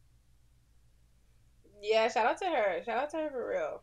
Yeah, 1.82 2.08
shout 2.08 2.24
out 2.24 2.38
to 2.38 2.46
her. 2.46 2.82
Shout 2.86 2.96
out 2.96 3.10
to 3.10 3.18
her 3.18 3.30
for 3.30 3.50
real. 3.50 3.82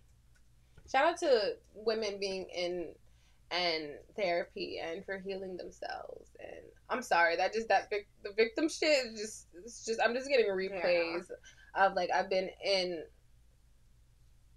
Shout 0.91 1.05
out 1.05 1.19
to 1.19 1.53
women 1.75 2.17
being 2.19 2.47
in 2.49 2.95
and 3.51 3.91
therapy 4.15 4.81
and 4.83 5.05
for 5.05 5.19
healing 5.19 5.55
themselves. 5.55 6.31
And 6.39 6.65
I'm 6.89 7.03
sorry 7.03 7.35
that 7.35 7.53
just 7.53 7.67
that 7.67 7.91
vic- 7.91 8.09
the 8.23 8.31
victim 8.35 8.67
shit 8.67 9.05
is 9.05 9.21
just 9.21 9.47
it's 9.63 9.85
just 9.85 9.99
I'm 10.03 10.15
just 10.15 10.29
getting 10.29 10.47
replays 10.47 11.25
of 11.75 11.93
like 11.93 12.09
I've 12.11 12.31
been 12.31 12.49
in 12.65 13.03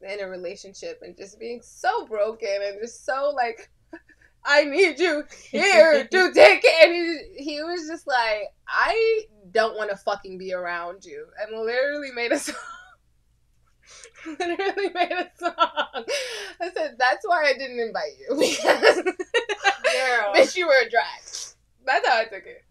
in 0.00 0.20
a 0.22 0.26
relationship 0.26 1.00
and 1.02 1.18
just 1.18 1.38
being 1.38 1.60
so 1.62 2.06
broken 2.06 2.60
and 2.64 2.78
just 2.80 3.04
so 3.04 3.30
like 3.36 3.70
I 4.44 4.64
need 4.64 4.98
you 4.98 5.24
here 5.50 6.04
to 6.10 6.32
take 6.32 6.60
it. 6.64 6.84
And 6.84 6.94
he, 7.36 7.44
he 7.44 7.62
was 7.62 7.86
just 7.88 8.06
like, 8.06 8.44
I 8.66 9.22
don't 9.50 9.76
want 9.76 9.90
to 9.90 9.96
fucking 9.96 10.38
be 10.38 10.52
around 10.52 11.04
you. 11.04 11.26
And 11.40 11.64
literally 11.64 12.10
made 12.12 12.32
a 12.32 12.38
song. 12.38 12.54
literally 14.26 14.90
made 14.94 15.12
a 15.12 15.30
song. 15.38 15.52
I 15.54 16.70
said, 16.74 16.96
that's 16.98 17.26
why 17.26 17.44
I 17.46 17.52
didn't 17.58 17.80
invite 17.80 18.12
you. 18.18 18.36
Because 19.88 19.94
Girl. 19.94 20.34
bitch, 20.34 20.56
you 20.56 20.66
were 20.66 20.80
a 20.86 20.90
drag. 20.90 21.22
That's 21.86 22.06
how 22.06 22.18
I 22.18 22.24
took 22.24 22.44
it. 22.44 22.64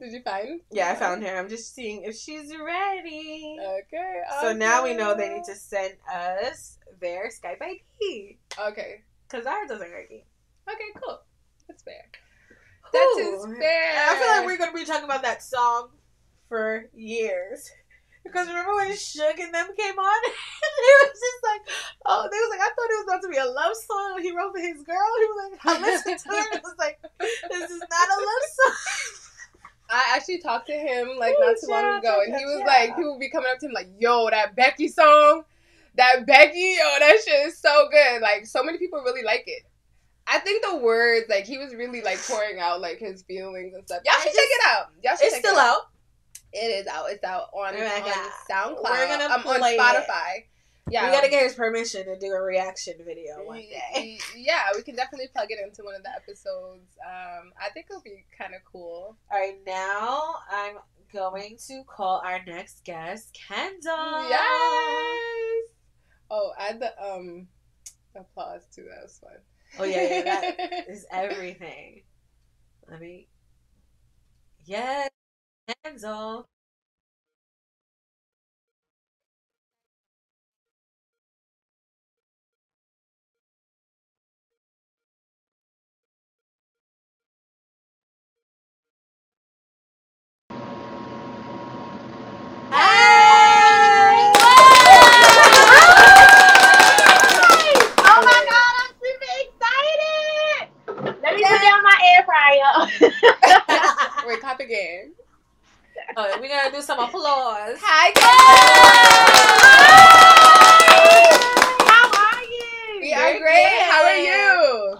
Did 0.00 0.12
you 0.12 0.22
find? 0.22 0.60
Yeah, 0.72 0.90
I 0.90 0.94
found 0.94 1.22
her. 1.22 1.36
I'm 1.36 1.48
just 1.48 1.74
seeing 1.74 2.02
if 2.02 2.16
she's 2.16 2.50
ready. 2.56 3.56
Okay. 3.60 4.20
So 4.40 4.52
now 4.52 4.82
we 4.82 4.94
know 4.94 5.14
they 5.14 5.28
need 5.32 5.44
to 5.44 5.54
send 5.54 5.94
us 6.12 6.78
their 7.00 7.28
Skype 7.28 7.62
ID. 7.62 8.38
Okay. 8.68 9.02
Because 9.28 9.46
ours 9.46 9.68
doesn't 9.68 9.90
work. 9.90 10.10
Okay, 10.68 11.00
cool. 11.02 11.20
That's 11.68 11.82
fair. 11.82 12.04
That 12.92 13.16
is 13.18 13.44
fair. 13.58 14.10
I 14.10 14.16
feel 14.16 14.28
like 14.28 14.46
we're 14.46 14.58
gonna 14.58 14.72
be 14.72 14.84
talking 14.84 15.04
about 15.04 15.22
that 15.22 15.42
song 15.42 15.90
for 16.48 16.88
years. 16.94 17.70
Because 18.24 18.48
remember 18.48 18.74
when 18.74 18.90
Suge 18.90 19.38
and 19.38 19.54
them 19.54 19.68
came 19.76 19.98
on? 19.98 20.20
and 20.24 20.34
it 20.82 20.96
was 21.06 21.14
just 21.14 21.42
like, 21.44 21.62
oh, 22.06 22.28
they 22.30 22.36
was 22.36 22.50
like, 22.50 22.60
I 22.60 22.70
thought 22.74 22.90
it 22.90 22.98
was 22.98 23.06
about 23.06 23.22
to 23.22 23.28
be 23.28 23.38
a 23.38 23.46
love 23.46 23.76
song 23.76 24.18
he 24.20 24.34
wrote 24.34 24.52
for 24.52 24.60
his 24.60 24.82
girl. 24.82 25.10
He 25.18 25.26
was 25.30 25.38
like, 25.38 25.66
I 25.66 25.80
listened 25.80 26.18
to 26.18 26.30
it. 26.34 26.56
It 26.56 26.62
was 26.62 26.74
like, 26.78 26.98
this 27.20 27.70
is 27.70 27.80
not 27.80 28.08
a 28.08 28.18
love 28.18 28.44
song. 28.50 28.74
I 29.88 30.16
actually 30.16 30.38
talked 30.38 30.66
to 30.66 30.72
him 30.72 31.16
like 31.18 31.36
Ooh, 31.38 31.46
not 31.46 31.56
too 31.60 31.70
long 31.70 31.98
ago, 32.00 32.20
and 32.26 32.34
he 32.34 32.44
was 32.44 32.58
yeah. 32.58 32.66
like, 32.66 32.96
people 32.96 33.12
would 33.12 33.20
be 33.20 33.30
coming 33.30 33.48
up 33.52 33.60
to 33.60 33.66
him 33.66 33.72
like, 33.72 33.86
"Yo, 34.00 34.28
that 34.30 34.56
Becky 34.56 34.88
song, 34.88 35.44
that 35.94 36.26
Becky, 36.26 36.76
yo, 36.76 36.98
that 36.98 37.18
shit 37.24 37.46
is 37.46 37.58
so 37.58 37.88
good." 37.88 38.20
Like, 38.20 38.46
so 38.46 38.64
many 38.64 38.78
people 38.78 39.00
really 39.04 39.22
like 39.22 39.44
it. 39.46 39.62
I 40.28 40.38
think 40.40 40.64
the 40.64 40.76
words, 40.76 41.26
like, 41.28 41.44
he 41.44 41.58
was 41.58 41.74
really 41.74 42.02
like 42.02 42.18
pouring 42.26 42.58
out 42.58 42.80
like 42.80 42.98
his 42.98 43.22
feelings 43.22 43.74
and 43.74 43.84
stuff. 43.84 44.02
Y'all 44.04 44.14
should 44.16 44.24
just- 44.32 44.36
check 44.36 44.48
it 44.48 44.66
out. 44.68 44.86
Y'all 45.02 45.16
should 45.16 45.24
It's 45.26 45.34
check 45.34 45.44
still 45.44 45.56
it 45.56 45.60
out. 45.60 45.76
out. 45.76 45.82
It 46.52 46.66
is 46.80 46.86
out. 46.86 47.10
It's 47.10 47.24
out 47.24 47.48
on, 47.52 47.74
Oh 47.76 47.86
on 47.86 48.76
SoundCloud. 48.76 48.82
We're 48.90 49.08
gonna 49.08 49.24
um, 49.26 49.32
on 49.32 49.58
play 49.60 49.74
it. 49.74 49.80
Spotify. 49.80 50.44
Yeah, 50.88 51.06
We 51.06 51.12
gotta 51.16 51.28
get 51.28 51.42
his 51.42 51.54
permission 51.54 52.04
to 52.06 52.16
do 52.18 52.28
a 52.28 52.40
reaction 52.40 52.94
video 53.04 53.42
one 53.44 53.58
day. 53.58 54.18
Yeah, 54.36 54.62
we 54.74 54.82
can 54.82 54.94
definitely 54.94 55.26
plug 55.34 55.50
it 55.50 55.58
into 55.62 55.82
one 55.82 55.96
of 55.96 56.02
the 56.04 56.10
episodes. 56.10 56.96
Um, 57.04 57.52
I 57.60 57.70
think 57.74 57.86
it'll 57.90 58.02
be 58.02 58.24
kind 58.38 58.54
of 58.54 58.60
cool. 58.70 59.16
All 59.30 59.38
right, 59.38 59.58
now 59.66 60.36
I'm 60.50 60.76
going 61.12 61.56
to 61.66 61.82
call 61.88 62.22
our 62.24 62.40
next 62.46 62.84
guest, 62.84 63.36
Kendall. 63.48 64.28
Yes. 64.28 65.68
Oh, 66.30 66.52
add 66.58 66.80
the 66.80 66.92
um 67.02 67.48
applause 68.14 68.62
too. 68.74 68.84
That 68.88 69.02
was 69.02 69.18
fun. 69.18 69.32
Oh 69.78 69.84
yeah, 69.84 70.02
yeah, 70.02 70.22
that 70.22 70.88
is 70.88 71.06
everything. 71.10 72.02
Let 72.90 73.00
me. 73.00 73.28
Yes, 74.64 75.10
Kendall. 75.84 76.46
Hey! 92.72 94.32
Oh 97.98 98.20
my 98.22 98.40
god, 98.50 98.74
I'm 98.82 98.92
super 99.02 99.32
excited! 99.44 101.22
Let 101.22 101.36
me 101.36 101.42
put 101.44 101.60
down 101.62 101.82
my 101.82 101.98
air 102.14 102.24
fryer. 102.24 102.72
Wait, 104.28 104.40
clap 104.40 104.60
again. 104.60 105.12
Oh, 106.16 106.38
we're 106.40 106.48
gonna 106.48 106.65
do 106.76 106.82
some 106.82 106.98
applause. 106.98 107.78
Hi, 107.80 108.12
guys. 108.12 108.26
How 111.88 112.04
are 112.12 112.42
you? 112.42 113.00
We 113.00 113.12
are 113.14 113.18
Very 113.18 113.38
great. 113.40 113.64
good. 113.64 113.82
How 113.90 114.04
are 114.04 114.16
you? 114.18 114.98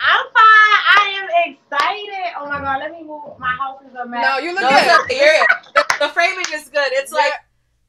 I'm 0.00 0.24
fine. 0.34 0.80
I 0.98 1.18
am 1.22 1.28
excited. 1.52 2.32
Oh 2.40 2.46
my 2.48 2.60
god, 2.60 2.80
let 2.80 2.90
me 2.90 3.04
move. 3.04 3.38
My 3.38 3.52
house 3.54 3.80
is 3.88 3.94
a 3.94 4.04
mess. 4.04 4.24
No, 4.28 4.38
you 4.38 4.52
look 4.52 4.62
No, 4.62 4.68
it's 4.72 4.82
good. 4.84 5.00
okay. 5.02 5.16
You're- 5.16 5.46
the, 5.74 5.84
the 6.00 6.08
framing 6.08 6.44
is 6.52 6.68
good. 6.68 6.90
It's 6.92 7.12
like 7.12 7.32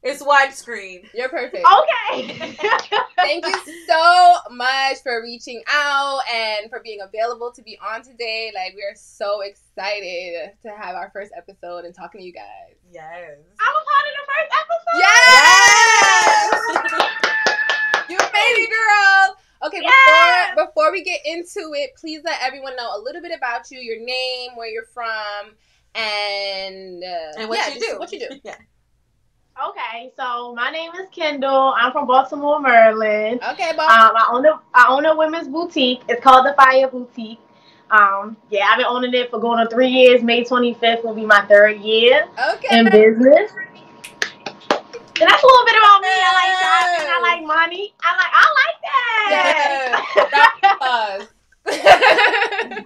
it's 0.04 0.22
widescreen. 0.22 1.08
You're 1.12 1.28
perfect. 1.30 1.66
Okay. 1.66 2.56
Thank 3.16 3.46
you 3.46 3.56
so 3.88 4.36
much 4.52 4.98
for 5.02 5.22
reaching 5.22 5.60
out 5.68 6.20
and 6.32 6.70
for 6.70 6.78
being 7.44 7.50
available 7.50 7.52
to 7.52 7.62
be 7.62 7.78
on 7.82 8.02
today. 8.02 8.52
Like, 8.54 8.74
we 8.74 8.82
are 8.82 8.94
so 8.94 9.40
excited 9.42 10.52
to 10.62 10.70
have 10.70 10.94
our 10.94 11.10
first 11.12 11.32
episode 11.36 11.84
and 11.84 11.94
talking 11.94 12.20
to 12.20 12.26
you 12.26 12.32
guys. 12.32 12.76
Yes. 12.92 13.38
I'm 13.60 13.74
a 13.74 13.84
part 13.84 14.04
of 14.08 14.14
the 14.18 14.26
first 14.32 14.52
episode. 14.60 14.98
Yes! 14.98 16.50
you 18.10 18.16
made 18.18 18.56
it, 18.62 18.70
girl. 18.70 19.36
Okay, 19.66 19.80
Yes! 19.82 20.50
before 20.54 20.66
before 20.66 20.92
we 20.92 21.02
get 21.02 21.20
into 21.24 21.72
it, 21.74 21.92
please 21.98 22.20
let 22.24 22.38
everyone 22.42 22.76
know 22.76 22.90
a 22.96 23.00
little 23.00 23.22
bit 23.22 23.32
about 23.36 23.70
you, 23.70 23.78
your 23.78 23.98
name, 24.04 24.50
where 24.56 24.68
you're 24.68 24.84
from, 24.92 25.54
and 25.94 27.02
uh, 27.02 27.40
And 27.40 27.48
what 27.48 27.58
yeah, 27.58 27.68
you 27.68 27.80
just 27.80 27.92
do? 27.92 27.98
What 27.98 28.12
you 28.12 28.18
do? 28.20 28.28
Yeah. 28.44 28.56
Okay, 29.62 30.12
so 30.16 30.52
my 30.54 30.70
name 30.70 30.90
is 31.00 31.08
Kendall. 31.10 31.74
I'm 31.76 31.92
from 31.92 32.08
Baltimore, 32.08 32.60
Maryland. 32.60 33.40
Okay, 33.52 33.70
Bob. 33.76 33.88
Um, 33.88 34.16
I 34.16 34.28
own 34.32 34.44
a 34.46 34.60
I 34.74 34.86
own 34.88 35.06
a 35.06 35.14
women's 35.16 35.46
boutique. 35.46 36.02
It's 36.08 36.20
called 36.20 36.44
the 36.44 36.54
Fire 36.54 36.88
Boutique. 36.88 37.38
Um, 37.88 38.36
yeah, 38.50 38.66
I've 38.68 38.78
been 38.78 38.86
owning 38.86 39.14
it 39.14 39.30
for 39.30 39.38
going 39.38 39.60
on 39.60 39.68
three 39.68 39.88
years. 39.88 40.24
May 40.24 40.42
25th 40.42 41.04
will 41.04 41.14
be 41.14 41.24
my 41.24 41.42
third 41.46 41.80
year 41.80 42.26
okay. 42.54 42.80
in 42.80 42.86
business. 42.86 43.52
And 45.20 45.30
that's 45.30 45.42
a 45.42 45.46
little 45.46 45.64
bit 45.66 45.76
about 45.78 46.00
me. 46.02 46.08
I 46.10 46.32
like 46.34 46.52
shopping. 46.58 47.08
I 47.08 47.20
like 47.22 47.46
money. 47.46 47.94
I 48.02 48.16
like 48.16 48.32
I 48.34 48.46
like 48.58 48.78
that. 50.80 51.28
I 51.66 52.80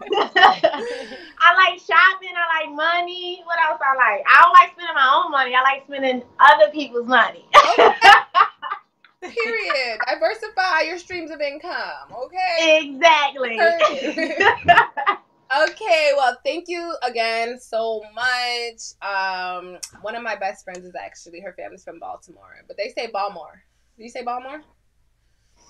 like 1.57 1.81
shopping. 1.81 2.35
I 2.37 2.67
like 2.67 2.75
money. 2.75 3.43
What 3.45 3.59
else 3.61 3.81
I 3.83 3.95
like? 3.97 4.25
I 4.27 4.43
don't 4.43 4.53
like 4.53 4.73
spending 4.73 4.95
my 4.95 5.23
own 5.23 5.31
money. 5.31 5.55
I 5.55 5.62
like 5.62 5.85
spending 5.87 6.23
other 6.38 6.71
people's 6.73 7.07
money. 7.09 7.45
Period. 9.21 9.99
Diversify 10.07 10.83
your 10.87 10.99
streams 10.99 11.31
of 11.31 11.41
income. 11.41 12.12
Okay. 12.25 12.81
exactly. 12.85 13.59
Okay, 15.51 16.12
well, 16.14 16.37
thank 16.45 16.69
you 16.69 16.95
again 17.03 17.59
so 17.59 18.03
much. 18.14 18.93
Um, 19.01 19.79
one 20.03 20.14
of 20.14 20.23
my 20.23 20.37
best 20.37 20.62
friends 20.62 20.85
is 20.85 20.95
actually 20.95 21.41
her 21.41 21.55
family's 21.55 21.85
from 21.85 21.99
Baltimore, 21.99 22.57
but 22.67 22.77
they 22.77 22.91
say 22.91 23.07
Baltimore. 23.11 23.62
Do 23.97 24.05
you 24.05 24.11
say 24.11 24.23
Baltimore? 24.23 24.61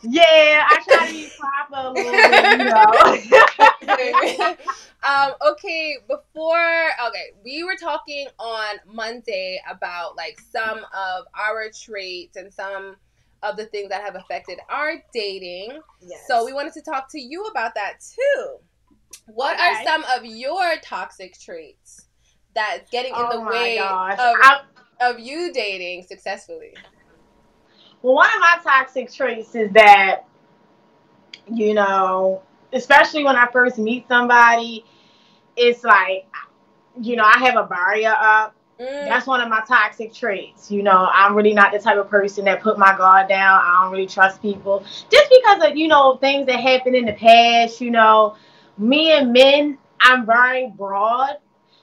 Yeah, 0.02 0.64
I 0.68 0.82
try 0.84 1.06
to 1.06 1.12
be 1.12 1.28
proper 1.38 1.88
a 1.88 1.92
little 1.92 2.12
bit, 2.12 2.58
you 2.58 2.64
know. 4.46 4.56
um, 5.08 5.32
okay, 5.52 5.96
before 6.06 6.86
okay, 7.08 7.32
we 7.44 7.64
were 7.64 7.76
talking 7.80 8.28
on 8.38 8.76
Monday 8.86 9.60
about 9.68 10.16
like 10.16 10.40
some 10.40 10.78
of 10.78 11.24
our 11.34 11.68
traits 11.70 12.36
and 12.36 12.52
some 12.52 12.96
of 13.42 13.56
the 13.56 13.66
things 13.66 13.88
that 13.88 14.02
have 14.02 14.14
affected 14.14 14.58
our 14.68 15.02
dating. 15.12 15.80
Yes. 16.00 16.24
So 16.28 16.44
we 16.44 16.52
wanted 16.52 16.74
to 16.74 16.82
talk 16.82 17.10
to 17.12 17.20
you 17.20 17.44
about 17.44 17.74
that 17.74 17.94
too. 18.00 18.56
What 19.26 19.58
are 19.58 19.84
some 19.84 20.04
of 20.16 20.24
your 20.24 20.76
toxic 20.82 21.38
traits 21.38 22.06
that's 22.54 22.90
getting 22.90 23.12
in 23.12 23.20
oh 23.20 23.32
the 23.32 23.40
way 23.40 23.78
gosh. 23.78 24.14
of, 24.14 24.18
I- 24.20 24.60
of 25.00 25.18
you 25.18 25.52
dating 25.52 26.04
successfully? 26.04 26.74
Well, 28.02 28.14
one 28.14 28.28
of 28.32 28.40
my 28.40 28.58
toxic 28.62 29.12
traits 29.12 29.54
is 29.54 29.70
that, 29.72 30.24
you 31.46 31.74
know, 31.74 32.42
especially 32.72 33.24
when 33.24 33.36
I 33.36 33.48
first 33.50 33.78
meet 33.78 34.06
somebody, 34.08 34.84
it's 35.56 35.82
like, 35.82 36.26
you 37.00 37.16
know, 37.16 37.24
I 37.24 37.38
have 37.38 37.56
a 37.56 37.64
barrier 37.64 38.14
up. 38.16 38.54
Mm. 38.80 39.08
That's 39.08 39.26
one 39.26 39.40
of 39.40 39.48
my 39.48 39.62
toxic 39.66 40.14
traits. 40.14 40.70
You 40.70 40.84
know, 40.84 41.08
I'm 41.12 41.34
really 41.34 41.52
not 41.52 41.72
the 41.72 41.80
type 41.80 41.98
of 41.98 42.08
person 42.08 42.44
that 42.44 42.62
put 42.62 42.78
my 42.78 42.96
guard 42.96 43.28
down. 43.28 43.60
I 43.60 43.82
don't 43.82 43.92
really 43.92 44.06
trust 44.06 44.40
people 44.40 44.84
just 45.10 45.30
because 45.30 45.68
of 45.68 45.76
you 45.76 45.88
know 45.88 46.16
things 46.16 46.46
that 46.46 46.60
happened 46.60 46.94
in 46.94 47.04
the 47.04 47.14
past. 47.14 47.80
You 47.80 47.90
know, 47.90 48.36
me 48.76 49.10
and 49.10 49.32
men, 49.32 49.78
I'm 50.00 50.24
very 50.24 50.68
broad. 50.68 51.38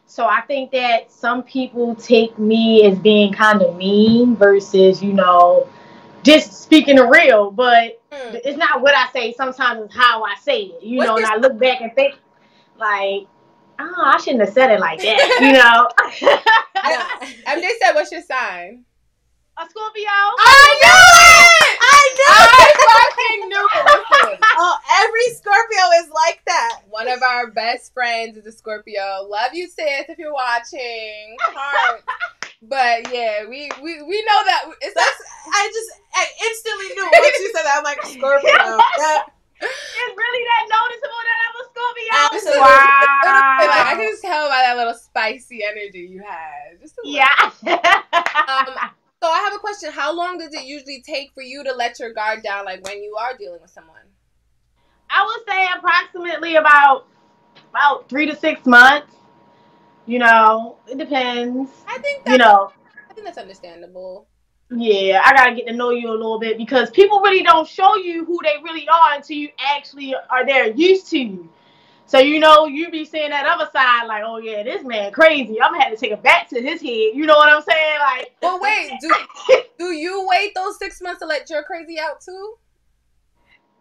So 0.08 0.26
I 0.26 0.42
think 0.42 0.72
that 0.72 1.12
some 1.12 1.44
people 1.44 1.96
take 1.96 2.38
me 2.40 2.86
as 2.86 2.98
being 3.00 3.34
kind 3.34 3.62
of 3.62 3.76
mean 3.76 4.36
versus, 4.36 5.04
you 5.04 5.12
know, 5.12 5.68
just 6.26 6.64
speaking 6.64 6.98
the 6.98 7.06
real. 7.08 7.52
But 7.52 8.02
Mm. 8.12 8.42
it's 8.44 8.58
not 8.58 8.82
what 8.82 8.96
I 8.96 9.10
say. 9.14 9.34
Sometimes 9.34 9.82
it's 9.86 9.96
how 9.96 10.24
I 10.24 10.36
say 10.42 10.62
it. 10.64 10.84
You 10.84 10.98
What's 11.00 11.08
know, 11.10 11.18
and 11.18 11.26
I 11.26 11.36
look 11.38 11.58
back 11.60 11.82
and 11.82 11.94
think, 11.96 12.16
like, 12.78 13.28
oh, 13.80 14.02
I 14.06 14.18
shouldn't 14.24 14.40
have 14.46 14.54
said 14.54 14.72
it 14.72 14.80
like 14.80 15.00
that. 15.00 15.40
You 15.42 15.52
know, 15.60 15.90
MJ 17.48 17.68
said, 17.82 17.94
"What's 17.94 18.12
your 18.12 18.22
sign?" 18.22 18.86
a 19.58 19.64
Scorpio. 19.70 20.04
I 20.06 20.76
knew 20.82 21.02
it! 21.22 21.78
I 21.82 22.02
knew. 22.16 22.26
I 22.28 23.08
fucking 23.08 23.50
knew 23.50 24.34
it. 24.34 24.40
Oh, 24.58 24.78
every 25.02 25.34
Scorpio 25.36 26.04
is 26.04 26.10
like 26.10 26.42
that. 26.46 26.82
one 26.90 27.08
of 27.10 27.22
our 27.22 27.52
best 27.52 27.94
friends 27.94 28.38
is 28.38 28.46
a 28.46 28.52
Scorpio. 28.52 29.26
Love 29.30 29.54
you, 29.54 29.68
sis, 29.68 30.06
if 30.10 30.18
you're 30.18 30.34
watching. 30.34 31.36
Heart. 31.42 32.04
But 32.70 33.14
yeah, 33.14 33.46
we 33.48 33.70
we, 33.82 34.02
we 34.02 34.18
know 34.26 34.40
that 34.46 34.66
it's 34.82 34.96
That's 34.96 35.22
I 35.54 35.70
just 35.72 35.92
I 36.14 36.26
instantly 36.46 36.96
knew 36.96 37.06
once 37.06 37.40
you 37.40 37.52
said 37.54 37.64
that. 37.64 37.76
I'm 37.78 37.84
like 37.84 38.02
Scorpio. 38.06 38.80
Yeah. 39.00 39.22
It's 39.58 40.18
really 40.18 40.44
that 40.52 40.68
noticeable 40.68 41.22
that 41.24 41.38
I'm 41.48 41.56
a 41.56 41.66
Scorpio. 41.72 42.12
Absolutely. 42.36 42.60
Wow. 42.60 43.58
like 43.72 43.86
I 43.88 43.94
can 43.96 44.12
just 44.12 44.22
tell 44.22 44.50
by 44.50 44.62
that 44.68 44.76
little 44.76 44.94
spicy 44.94 45.64
energy 45.64 46.00
you 46.00 46.22
had. 46.22 46.82
Just 46.82 46.96
yeah. 47.04 47.52
Um, 48.46 48.76
so 49.24 49.30
I 49.30 49.40
have 49.40 49.54
a 49.54 49.60
question. 49.60 49.92
How 49.92 50.14
long 50.14 50.38
does 50.38 50.54
it 50.54 50.66
usually 50.66 51.02
take 51.02 51.34
for 51.34 51.42
you 51.42 51.64
to 51.64 51.74
let 51.74 52.00
your 52.00 52.14
guard 52.14 52.44
down, 52.44 52.66
like 52.66 52.86
when 52.86 53.02
you 53.02 53.16
are 53.16 53.36
dealing 53.38 53.62
with 53.62 53.72
someone? 53.72 53.96
I 55.10 55.26
would 55.26 55.48
say 55.48 55.68
approximately 55.78 56.56
about 56.58 57.08
about 57.70 58.10
three 58.10 58.26
to 58.26 58.36
six 58.36 58.66
months. 58.66 59.14
You 60.06 60.20
know, 60.20 60.78
it 60.88 60.98
depends. 60.98 61.72
I 61.88 61.98
think 62.00 62.26
that, 62.26 62.32
You 62.32 62.38
know, 62.38 62.72
I 63.10 63.14
think 63.14 63.26
that's 63.26 63.38
understandable. 63.38 64.28
yeah, 64.70 65.22
I 65.26 65.34
gotta 65.34 65.56
get 65.56 65.68
to 65.68 65.74
know 65.74 65.90
you 65.92 66.10
a 66.10 66.12
little 66.12 66.40
bit 66.40 66.58
because 66.58 66.90
people 66.92 67.22
really 67.22 67.44
don't 67.44 67.68
show 67.68 67.96
you 67.96 68.24
who 68.26 68.40
they 68.44 68.56
really 68.64 68.88
are 68.88 69.14
until 69.16 69.38
you 69.38 69.50
actually 69.60 70.14
are 70.30 70.46
there 70.46 70.68
used 70.72 71.10
to 71.12 71.20
you. 71.20 71.50
So 72.08 72.20
you 72.20 72.40
know, 72.40 72.68
you 72.68 72.92
be 72.92 73.04
seeing 73.04 73.32
that 73.32 73.48
other 73.48 73.68
side, 73.74 74.06
like, 74.06 74.22
oh 74.24 74.38
yeah, 74.38 74.62
this 74.62 74.84
man 74.84 75.12
crazy. 75.12 75.60
I'm 75.60 75.72
gonna 75.72 75.84
have 75.86 75.94
to 75.94 75.98
take 76.00 76.12
it 76.12 76.22
back 76.22 76.48
to 76.50 76.62
his 76.62 76.80
head. 76.82 77.16
You 77.16 77.26
know 77.26 77.36
what 77.36 77.50
I'm 77.50 77.64
saying? 77.64 78.00
Like, 78.00 78.36
But 78.42 78.62
wait, 78.62 78.92
do 79.02 79.12
do 79.80 79.86
you 79.92 80.28
wait 80.30 80.54
those 80.54 80.78
six 80.78 81.02
months 81.02 81.20
to 81.22 81.26
let 81.26 81.50
your 81.50 81.64
crazy 81.64 82.00
out 82.00 82.22
too? 82.22 82.56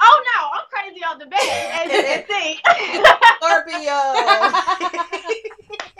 oh 0.00 0.22
no, 0.34 0.48
I'm 0.52 0.64
crazy 0.70 1.04
off 1.04 1.18
the 1.18 1.26
bat, 1.26 1.40
as 1.40 1.92
you 1.92 2.02
can 2.02 2.24
see. 2.28 2.60
Scorpio. 3.42 3.98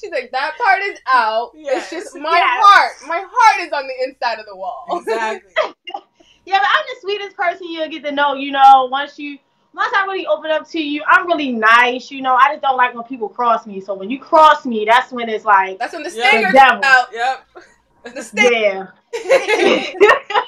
She's 0.00 0.10
like, 0.10 0.30
that 0.32 0.56
part 0.56 0.80
is 0.82 0.98
out. 1.12 1.50
Yes. 1.54 1.92
It's 1.92 2.04
just 2.04 2.14
my 2.16 2.30
Yes. 2.30 2.64
heart. 2.64 2.92
My 3.08 3.24
heart 3.28 3.66
is 3.66 3.72
on 3.72 3.86
the 3.86 3.94
inside 4.08 4.38
of 4.38 4.46
the 4.46 4.56
wall. 4.56 4.86
exactly. 4.92 5.52
Yeah, 6.46 6.58
but 6.58 6.68
I'm 6.68 6.84
the 6.88 6.96
sweetest 7.02 7.36
person 7.36 7.68
you'll 7.70 7.88
get 7.90 8.02
to 8.04 8.12
know, 8.12 8.32
you 8.34 8.50
know, 8.50 8.88
once 8.90 9.18
you 9.18 9.38
once 9.74 9.92
I 9.94 10.04
really 10.06 10.26
open 10.26 10.50
up 10.50 10.66
to 10.70 10.80
you, 10.82 11.02
I'm 11.06 11.26
really 11.26 11.52
nice, 11.52 12.10
you 12.10 12.22
know. 12.22 12.34
I 12.34 12.48
just 12.52 12.62
don't 12.62 12.76
like 12.78 12.94
when 12.94 13.04
people 13.04 13.28
cross 13.28 13.66
me. 13.66 13.80
So 13.80 13.94
when 13.94 14.10
you 14.10 14.18
cross 14.18 14.64
me, 14.64 14.84
that's 14.88 15.12
when 15.12 15.28
it's 15.28 15.44
like 15.44 15.78
That's 15.78 15.92
when 15.92 16.02
the 16.02 16.10
Yeah. 16.10 16.28
stinger 16.30 16.48
The 16.48 16.52
devil. 16.58 16.82
comes 16.82 16.84
out. 16.86 17.06
Yep. 17.12 18.14
The 18.14 18.22
stinger. 18.22 18.94
Yeah. 19.24 19.86